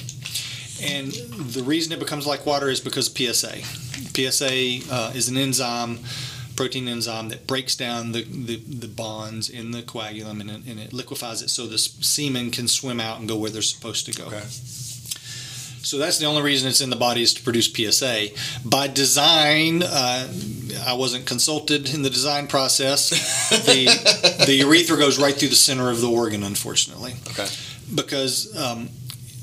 [0.84, 1.12] and
[1.56, 3.56] the reason it becomes like water is because of PSA.
[4.16, 6.00] PSA uh, is an enzyme
[6.56, 10.80] protein enzyme that breaks down the, the, the bonds in the coagulum and it, and
[10.80, 14.12] it liquefies it so the semen can swim out and go where they're supposed to
[14.12, 14.26] go.
[14.26, 14.44] Okay.
[15.84, 18.28] So that's the only reason it's in the body is to produce PSA.
[18.64, 20.32] By design, uh,
[20.86, 23.10] I wasn't consulted in the design process.
[23.50, 27.48] The, the urethra goes right through the center of the organ, unfortunately Okay.
[27.96, 28.90] because um,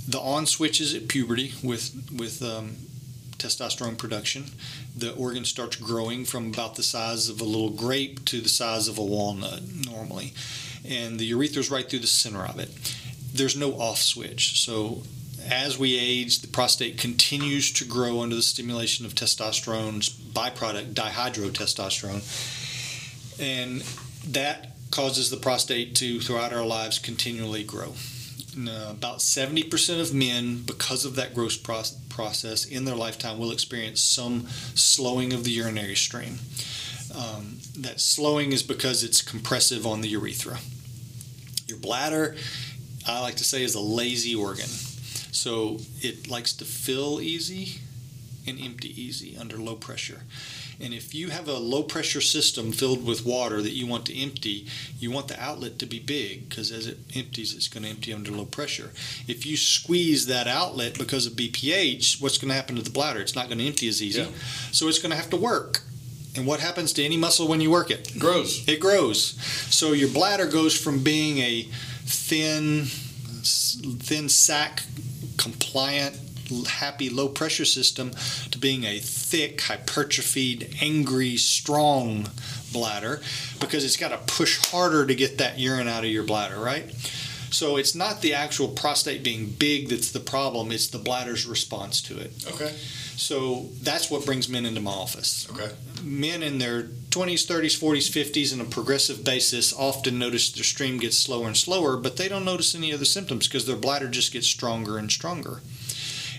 [0.07, 2.76] the on switches at puberty with with um,
[3.39, 4.47] testosterone production.
[4.97, 8.89] The organ starts growing from about the size of a little grape to the size
[8.89, 10.32] of a walnut normally,
[10.89, 12.70] and the urethra is right through the center of it.
[13.32, 15.03] There's no off switch, so
[15.51, 22.22] as we age, the prostate continues to grow under the stimulation of testosterone's byproduct, dihydrotestosterone,
[23.40, 23.82] and
[24.32, 27.94] that causes the prostate to, throughout our lives, continually grow.
[28.57, 33.53] Now, about 70% of men, because of that growth proc- process in their lifetime, will
[33.53, 36.38] experience some slowing of the urinary stream.
[37.14, 40.59] Um, that slowing is because it's compressive on the urethra.
[41.66, 42.36] Your bladder,
[43.07, 44.68] I like to say, is a lazy organ.
[45.33, 47.81] So it likes to fill easy
[48.47, 50.22] and empty easy under low pressure.
[50.81, 54.16] And if you have a low pressure system filled with water that you want to
[54.16, 54.66] empty,
[54.99, 58.12] you want the outlet to be big because as it empties, it's going to empty
[58.12, 58.91] under low pressure.
[59.26, 63.20] If you squeeze that outlet because of BPH, what's going to happen to the bladder?
[63.20, 64.20] It's not going to empty as easy.
[64.20, 64.29] Yeah.
[64.70, 65.83] So it's going to have to work.
[66.37, 68.14] And what happens to any muscle when you work it?
[68.14, 68.18] it?
[68.18, 68.66] Grows.
[68.68, 69.35] It grows.
[69.74, 71.62] So your bladder goes from being a
[72.05, 74.85] thin, thin sac,
[75.39, 76.18] compliant,
[76.66, 78.11] happy, low pressure system
[78.51, 82.28] to being a thick, hypertrophied, angry, strong
[82.72, 83.20] bladder
[83.61, 86.84] because it's got to push harder to get that urine out of your bladder, right?
[87.51, 92.03] So it's not the actual prostate being big that's the problem, it's the bladder's response
[92.03, 92.32] to it.
[92.46, 92.74] Okay.
[93.16, 95.70] So that's what brings men into my office Okay.
[96.05, 100.99] men in their 20s, 30s, 40s, 50s on a progressive basis often notice their stream
[100.99, 104.32] gets slower and slower, but they don't notice any other symptoms because their bladder just
[104.32, 105.62] gets stronger and stronger.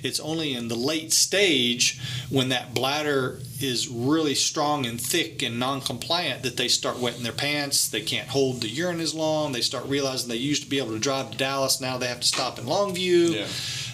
[0.03, 5.59] It's only in the late stage when that bladder is really strong and thick and
[5.59, 7.87] non compliant that they start wetting their pants.
[7.89, 9.51] They can't hold the urine as long.
[9.51, 11.81] They start realizing they used to be able to drive to Dallas.
[11.81, 13.35] Now they have to stop in Longview.
[13.35, 13.47] Yeah.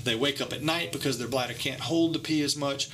[0.03, 2.89] They wake up at night because their bladder can't hold the pee as much.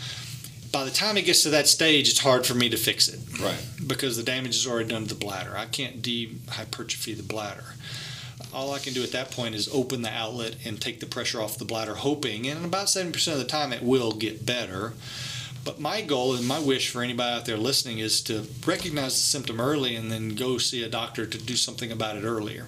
[0.71, 3.19] By the time it gets to that stage, it's hard for me to fix it
[3.41, 3.59] Right.
[3.85, 5.57] because the damage is already done to the bladder.
[5.57, 7.75] I can't de-hypertrophy the bladder.
[8.53, 11.41] All I can do at that point is open the outlet and take the pressure
[11.41, 14.93] off the bladder, hoping, and about 70% of the time it will get better.
[15.63, 19.21] But my goal and my wish for anybody out there listening is to recognize the
[19.21, 22.67] symptom early and then go see a doctor to do something about it earlier.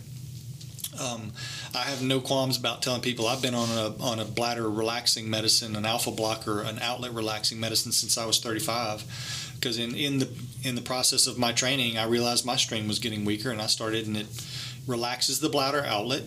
[0.99, 1.31] Um,
[1.73, 5.27] I have no qualms about telling people I've been on a on a bladder relaxing
[5.27, 9.51] medicine, an alpha blocker, an outlet relaxing medicine since I was 35.
[9.55, 10.29] Because in, in the
[10.63, 13.67] in the process of my training, I realized my stream was getting weaker, and I
[13.67, 14.27] started, and it
[14.88, 16.23] relaxes the bladder outlet.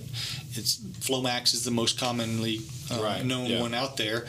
[0.52, 3.60] It's Flomax is the most commonly uh, Right, known yeah.
[3.60, 4.26] one out there.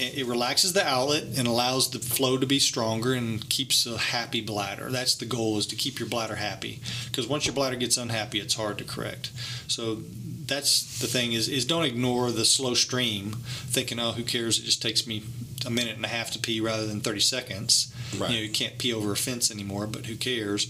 [0.00, 4.40] It relaxes the outlet and allows the flow to be stronger and keeps a happy
[4.40, 4.90] bladder.
[4.90, 6.80] That's the goal is to keep your bladder happy.
[7.06, 9.32] Because once your bladder gets unhappy, it's hard to correct.
[9.66, 9.98] So
[10.46, 13.32] that's the thing is is don't ignore the slow stream,
[13.66, 14.58] thinking oh who cares?
[14.60, 15.24] It just takes me
[15.66, 17.92] a minute and a half to pee rather than 30 seconds.
[18.16, 18.30] Right.
[18.30, 20.68] You know you can't pee over a fence anymore, but who cares?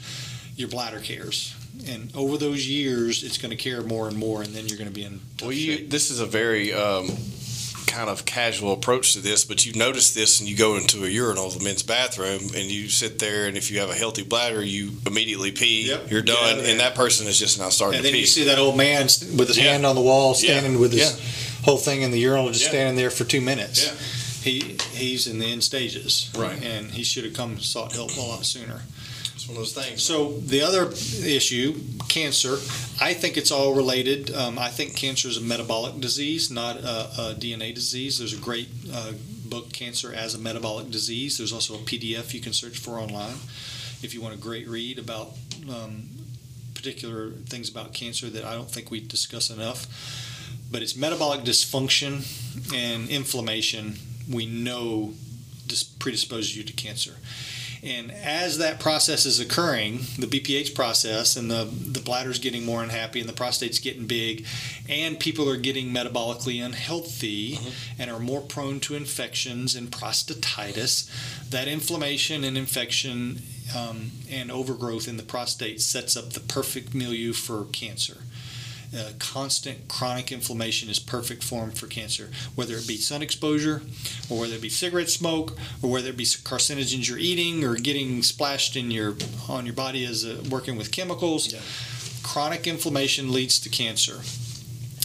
[0.56, 1.54] Your bladder cares.
[1.86, 4.90] And over those years, it's going to care more and more, and then you're going
[4.90, 5.90] to be in Well, you, shape.
[5.90, 7.08] this is a very um,
[7.86, 11.08] kind of casual approach to this, but you notice this and you go into a
[11.08, 14.62] urinal, the men's bathroom, and you sit there, and if you have a healthy bladder,
[14.62, 15.88] you immediately pee.
[15.88, 18.20] Yep, You're done, and that person is just now starting And then pee.
[18.20, 19.72] you see that old man with his Yeah.
[19.72, 20.50] hand on the wall, Yeah.
[20.60, 21.16] standing with his Yeah.
[21.64, 22.68] whole thing in the urinal, just Yeah.
[22.70, 23.84] standing there for two minutes.
[23.86, 23.92] Yeah.
[24.42, 26.62] He he's in the end stages, Right.
[26.62, 28.82] And he should have come sought help a lot sooner.
[29.38, 30.02] It's one of those things.
[30.02, 30.90] So the other
[31.24, 31.78] issue,
[32.08, 32.54] cancer,
[33.00, 34.34] I think it's all related.
[34.34, 38.18] Um, I think cancer is a metabolic disease, not a, a DNA disease.
[38.18, 39.12] There's a great uh,
[39.44, 41.38] book, Cancer as a Metabolic Disease.
[41.38, 43.36] There's also a PDF you can search for online
[44.02, 45.34] if you want a great read about
[45.70, 46.08] um,
[46.74, 49.86] particular things about cancer that I don't think we discuss enough.
[50.68, 52.26] But it's metabolic dysfunction
[52.74, 53.98] and inflammation
[54.28, 55.14] we know
[55.68, 57.14] dis- predisposes you to cancer.
[57.82, 62.82] And as that process is occurring, the BPH process, and the, the bladder's getting more
[62.82, 64.46] unhappy, and the prostate's getting big,
[64.88, 68.02] and people are getting metabolically unhealthy Mm-hmm.
[68.02, 71.08] and are more prone to infections and prostatitis,
[71.50, 73.40] that inflammation and infection
[73.76, 78.18] um, and overgrowth in the prostate sets up the perfect milieu for cancer.
[78.96, 83.82] Uh, constant chronic inflammation is perfect form for cancer, whether it be sun exposure,
[84.30, 88.22] or whether it be cigarette smoke, or whether it be carcinogens you're eating or getting
[88.22, 89.14] splashed in your
[89.46, 91.52] on your body as uh, working with chemicals.
[91.52, 91.60] Yeah.
[92.22, 94.20] Chronic inflammation leads to cancer.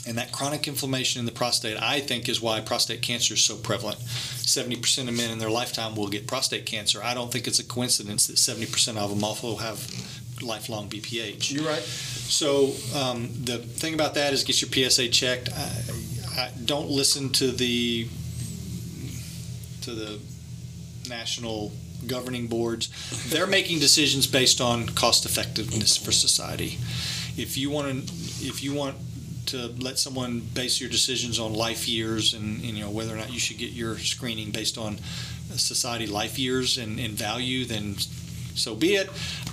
[0.05, 3.55] And that chronic inflammation in the prostate, I think, is why prostate cancer is so
[3.55, 3.99] prevalent.
[3.99, 7.01] 70% of men in their lifetime will get prostate cancer.
[7.01, 9.77] I don't think it's a coincidence that 70% of them also have
[10.41, 11.51] lifelong BPH.
[11.51, 11.81] You're right.
[11.81, 15.49] So um, the thing about that is get your PSA checked.
[15.53, 15.72] I,
[16.38, 18.07] I, don't listen to the
[19.81, 20.19] to the
[21.10, 21.72] national
[22.07, 22.89] governing boards.
[23.30, 26.77] They're making decisions based on cost effectiveness for society.
[27.38, 28.14] If you want to,
[28.45, 28.95] if you want
[29.47, 33.18] to let someone base your decisions on life years and, and, you know whether or
[33.18, 34.97] not you should get your screening based on
[35.57, 37.95] society life years and, and value, then
[38.55, 39.09] so be it.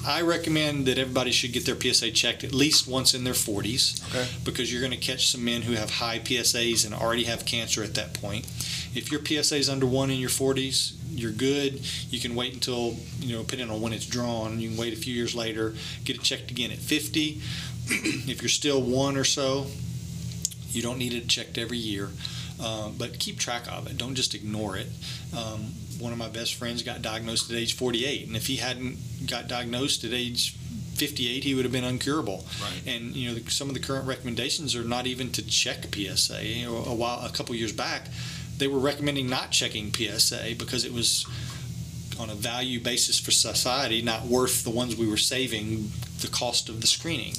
[0.06, 4.02] I recommend that everybody should get their PSA checked at least once in their 40s
[4.08, 4.26] Okay.
[4.44, 7.82] because you're going to catch some men who have high PSAs and already have cancer
[7.82, 8.46] at that point.
[8.94, 11.80] If your PSA is under one in your 40s, you're good.
[12.10, 14.96] You can wait until, you know, depending on when it's drawn, you can wait a
[14.96, 15.74] few years later,
[16.04, 17.40] get it checked again at 50.
[17.88, 19.66] if you're still one or so,
[20.70, 22.10] you don't need it checked every year.
[22.62, 23.96] Um, but keep track of it.
[23.96, 24.86] Don't just ignore it.
[25.36, 28.96] Um, one of my best friends got diagnosed at age 48, and if he hadn't
[29.26, 30.56] got diagnosed at age
[31.00, 32.44] 58, he would have been uncurable.
[32.62, 32.94] Right.
[32.94, 36.44] And you know, the, some of the current recommendations are not even to check PSA.
[36.44, 38.08] You know, a while, a couple years back,
[38.58, 41.26] they were recommending not checking PSA because it was
[42.18, 45.90] on a value basis for society not worth the ones we were saving
[46.20, 47.32] the cost of the screening.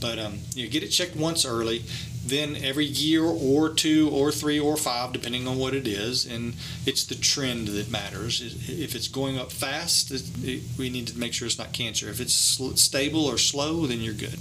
[0.00, 1.84] But um, you know, get it checked once early,
[2.24, 6.24] then every year or two or three or five, depending on what it is.
[6.24, 6.54] And
[6.86, 8.40] it's the trend that matters.
[8.68, 12.08] If it's going up fast, it, it, we need to make sure it's not cancer.
[12.08, 14.38] If it's stable or slow, then you're good.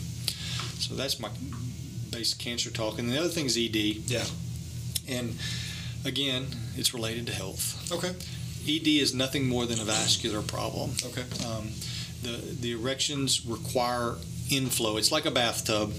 [0.80, 1.30] So that's my
[2.12, 3.00] basic cancer talk.
[3.00, 3.76] And the other thing is ED.
[3.76, 4.26] Yeah.
[5.08, 5.38] And
[6.06, 7.92] again, it's related to health.
[7.92, 8.16] Okay.
[8.68, 10.92] ED is nothing more than a vascular problem.
[11.04, 11.24] Okay.
[11.48, 11.72] Um,
[12.22, 14.16] the the erections require
[14.52, 14.98] inflow.
[14.98, 15.94] It's like a bathtub.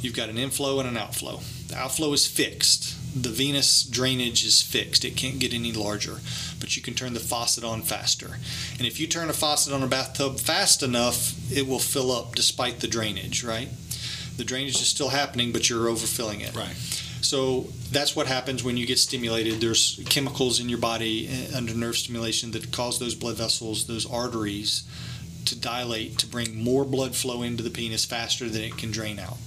[0.00, 1.40] You've got an inflow and an outflow.
[1.68, 2.94] The outflow is fixed.
[3.20, 5.04] The venous drainage is fixed.
[5.04, 6.20] It can't get any larger,
[6.60, 8.38] but you can turn the faucet on faster.
[8.78, 12.34] And if you turn a faucet on a bathtub fast enough, it will fill up
[12.34, 13.68] despite the drainage, right?
[14.36, 16.54] The drainage is still happening, but you're overfilling it.
[16.54, 16.76] Right.
[17.22, 19.60] So that's what happens when you get stimulated.
[19.60, 24.08] There's chemicals in your body uh, under nerve stimulation that cause those blood vessels, those
[24.08, 24.84] arteries,
[25.46, 29.18] to dilate to bring more blood flow into the penis faster than it can drain
[29.18, 29.38] out.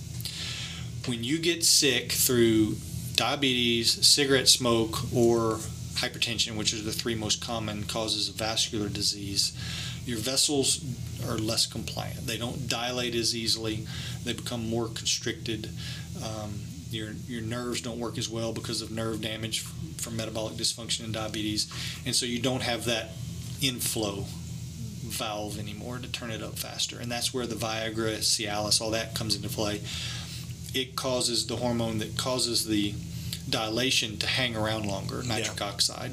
[1.06, 2.76] When you get sick through
[3.16, 5.60] diabetes, cigarette smoke, or
[5.96, 9.54] hypertension, which are the three most common causes of vascular disease,
[10.06, 10.84] your vessels
[11.28, 12.26] are less compliant.
[12.26, 13.86] They don't dilate as easily.
[14.24, 15.70] They become more constricted.
[16.24, 19.62] Um, your your nerves don't work as well because of nerve damage
[19.98, 21.72] from metabolic dysfunction and diabetes,
[22.06, 23.10] and so you don't have that
[23.62, 24.26] inflow
[25.10, 27.00] valve anymore to turn it up faster.
[27.00, 29.82] And that's where the Viagra, Cialis, all that comes into play.
[30.74, 32.94] It causes the hormone that causes the
[33.50, 36.12] dilation to hang around longer, nitric oxide.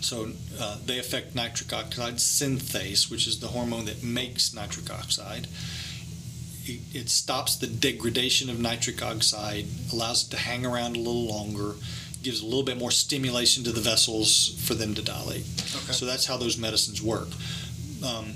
[0.00, 5.46] So uh, they affect nitric oxide synthase, which is the hormone that makes nitric oxide.
[6.66, 11.26] It, it stops the degradation of nitric oxide, allows it to hang around a little
[11.26, 11.74] longer,
[12.22, 15.44] gives a little bit more stimulation to the vessels for them to dilate.
[15.44, 15.92] Okay.
[15.92, 17.28] So that's how those medicines work.
[18.04, 18.34] Um,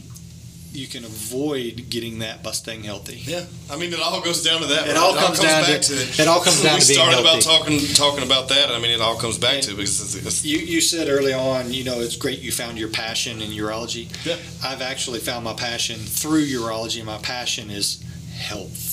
[0.70, 3.16] you can avoid getting that by staying healthy.
[3.24, 4.86] Yeah, I mean, it all goes down to that.
[4.86, 4.96] It right?
[4.98, 7.40] all comes down to- back to, it all comes down we to being started about
[7.42, 8.70] talking talking about that.
[8.70, 11.08] I mean, it all comes back And- to it because it's, it's, You, you said
[11.08, 14.08] early on, you know, it's great you found your passion in urology.
[14.26, 14.36] Yeah.
[14.62, 18.02] I've actually found my passion through urology, and my passion is
[18.36, 18.86] health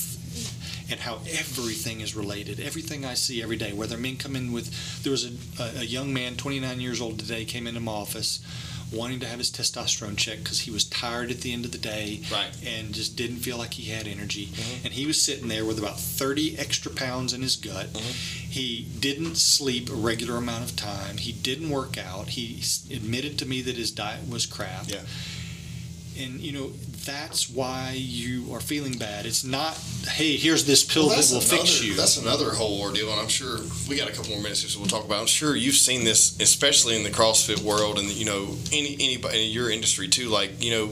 [0.90, 2.60] and how everything is related.
[2.60, 5.32] Everything I see every day, whether men come in with, there was a,
[5.62, 8.40] a, a young man, 29 years old today, came into my office
[8.92, 11.78] wanting to have his testosterone checked because he was tired at the end of the
[11.78, 12.54] day Right.
[12.66, 14.48] and just didn't feel like he had energy.
[14.54, 14.86] Mhm.
[14.86, 17.92] And he was sitting there with about 30 extra pounds in his gut.
[17.94, 18.02] Mhm.
[18.50, 21.18] He didn't sleep a regular amount of time.
[21.18, 22.30] He didn't work out.
[22.30, 24.90] He admitted to me that his diet was crap.
[24.90, 25.02] Yeah.
[26.18, 26.72] And you know
[27.06, 29.26] that's why you are feeling bad.
[29.26, 29.78] It's not,
[30.08, 31.94] hey, here's this pill Well, that will another, fix you.
[31.94, 34.80] That's another whole ordeal, and I'm sure we got a couple more minutes here, so
[34.80, 35.18] we'll talk about.
[35.18, 35.22] It.
[35.22, 39.46] I'm sure you've seen this, especially in the CrossFit world, and you know, any anybody
[39.46, 40.30] in your industry too.
[40.30, 40.90] Like you know,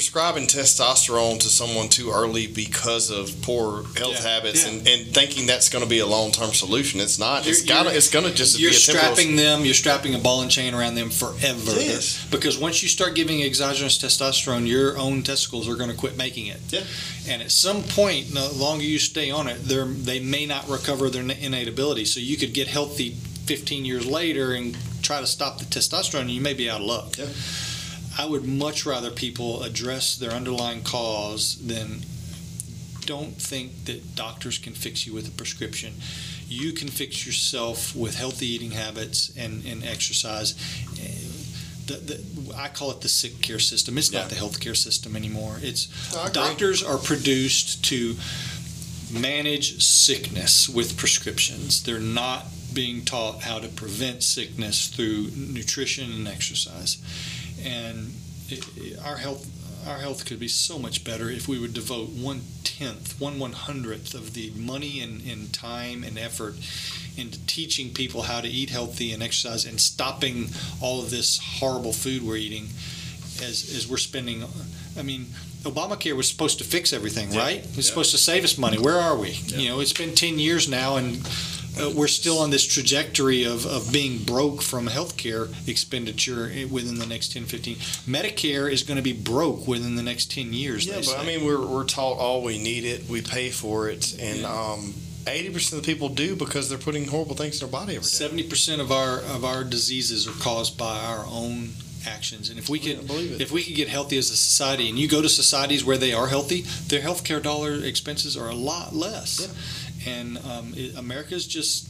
[0.00, 4.72] prescribing testosterone to someone too early because of poor health Yeah, habits, yeah.
[4.74, 7.00] And, and thinking that's going to be a long term solution.
[7.00, 7.46] It's not.
[7.46, 7.84] It's You're- got.
[7.86, 9.64] you're- It's going to just You're be a strapping them.
[9.64, 11.72] You're strapping a ball and chain around them forever.
[11.80, 12.22] Yes.
[12.30, 16.48] Because once you start giving exogenous testosterone, your own testicles are going to quit making
[16.48, 16.60] it.
[16.68, 16.82] Yeah.
[17.26, 21.22] And at some point, the longer you stay on it, they may not recover their
[21.22, 22.04] innate ability.
[22.04, 23.12] So you could get healthy
[23.46, 26.86] 15 years later and try to stop the testosterone, and you may be out of
[26.86, 27.16] luck.
[27.16, 27.28] Yeah.
[28.18, 32.00] I would much rather people address their underlying cause than
[33.04, 35.94] don't think that doctors can fix you with a prescription.
[36.48, 40.54] You can fix yourself with healthy eating habits and, and exercise.
[41.86, 43.96] The, the, I call it the sick care system.
[43.96, 44.20] It's Yeah.
[44.22, 45.58] not the healthcare system anymore.
[45.62, 45.86] It's
[46.32, 48.16] doctors are produced to
[49.12, 51.82] manage sickness with prescriptions.
[51.84, 56.98] They're not being taught how to prevent sickness through nutrition and exercise.
[57.66, 58.14] And
[58.48, 59.46] it, it- our health
[59.86, 63.52] our health could be so much better if we would devote one tenth, one one
[63.52, 66.56] hundredth of the money and, and time and effort
[67.16, 70.48] into teaching people how to eat healthy and exercise and stopping
[70.82, 72.64] all of this horrible food we're eating
[73.40, 74.42] as, as we're spending.
[74.98, 75.26] I mean,
[75.62, 77.38] Obamacare was supposed to fix everything, Yeah.
[77.38, 77.58] right?
[77.64, 77.82] It's Yeah.
[77.82, 78.78] supposed to save us money.
[78.78, 79.30] Where are we?
[79.46, 79.58] Yeah.
[79.58, 81.16] You know, it's been 10 years now, and
[81.80, 87.06] uh, we're still on this trajectory of, of being broke from healthcare expenditure within the
[87.06, 87.76] next 10, 15.
[88.06, 90.86] Medicare is going to be broke within the next 10 years.
[90.86, 91.16] Yeah, but say.
[91.16, 94.48] I mean, we're, we're taught all we need it, we pay for it, and Yeah.
[94.72, 94.94] um,
[95.24, 98.08] 80% of the people do because they're putting horrible things in their body every day.
[98.08, 101.70] Seventy percent of our of our diseases are caused by our own
[102.06, 103.40] actions, and if we Yeah, could believe it.
[103.40, 106.12] if we could get healthy as a society, and you go to societies where they
[106.12, 109.48] are healthy, their healthcare dollar expenses are a lot less,
[110.06, 111.88] and um, it, America's just,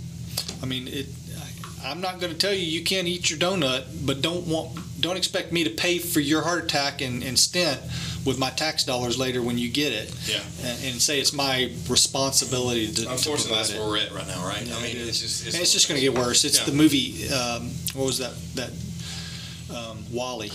[0.63, 1.07] I mean, it.
[1.39, 1.43] I-
[1.85, 5.17] I'm not going to tell you you can't eat your donut, but don't want don't
[5.17, 7.81] expect me to pay for your heart attack and, and stent
[8.25, 10.41] with my tax dollars later when you get it, Yeah.
[10.65, 13.79] and, and say it's my responsibility to, to Unfortunately, provide that's it.
[13.79, 14.63] where we're at right now, right?
[14.67, 16.45] Yeah, I mean, it it's just and it's just going to get worse.
[16.45, 16.65] It's Yeah.
[16.65, 17.29] the movie.
[17.29, 18.33] Um, what was that?
[18.57, 18.71] That
[19.77, 20.51] um, WALL-E.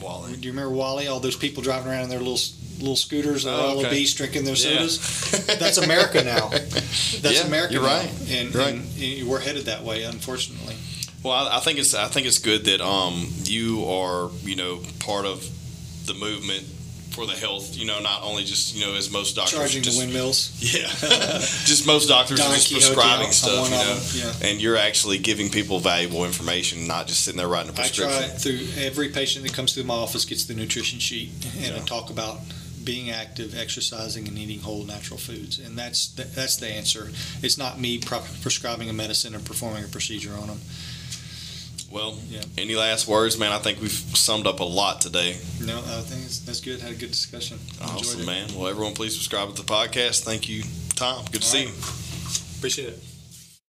[0.00, 0.36] WALL-E.
[0.36, 1.08] Do you remember WALL-E?
[1.08, 2.38] All those people driving around in their little
[2.78, 4.04] little scooters, they're Oh, all okay.
[4.04, 4.86] drinking their Yeah.
[4.86, 5.46] sodas.
[5.58, 6.48] That's America now.
[6.48, 7.74] That's Yeah, America.
[7.74, 7.88] you're now.
[7.98, 8.10] right.
[8.28, 8.74] And, You're right.
[8.74, 10.74] and we're headed that way, unfortunately.
[11.22, 14.80] Well, I, I think it's I think it's good that um, you are you know
[15.00, 15.48] part of
[16.06, 16.64] the movement
[17.12, 17.74] for the health.
[17.76, 20.50] You know, not only just you know as most doctors Charging just, the windmills.
[20.60, 20.86] Yeah,
[21.64, 23.76] just most doctors Don are just Quixote prescribing stuff, you
[24.24, 24.48] know, yeah.
[24.50, 28.10] and you're actually giving people valuable information, not just sitting there writing a prescription.
[28.22, 31.30] I try through every patient that comes through my office gets the nutrition sheet,
[31.62, 32.40] and I talk about
[32.84, 37.10] being active, exercising, and eating whole natural foods, and that's that's the answer.
[37.42, 40.60] It's not me prescribing a medicine or performing a procedure on them.
[41.90, 42.42] Well, Yeah.
[42.58, 43.52] any last words, man?
[43.52, 45.36] I think we've summed up a lot today.
[45.60, 46.80] No, I think it's, that's good.
[46.80, 47.58] Had a good discussion.
[47.80, 48.52] Awesome, man.
[48.54, 50.24] Well, everyone, please subscribe to the podcast.
[50.24, 50.64] Thank you,
[50.96, 51.24] Tom.
[51.30, 51.74] Good to All see right.
[51.74, 52.58] you.
[52.58, 53.13] Appreciate it.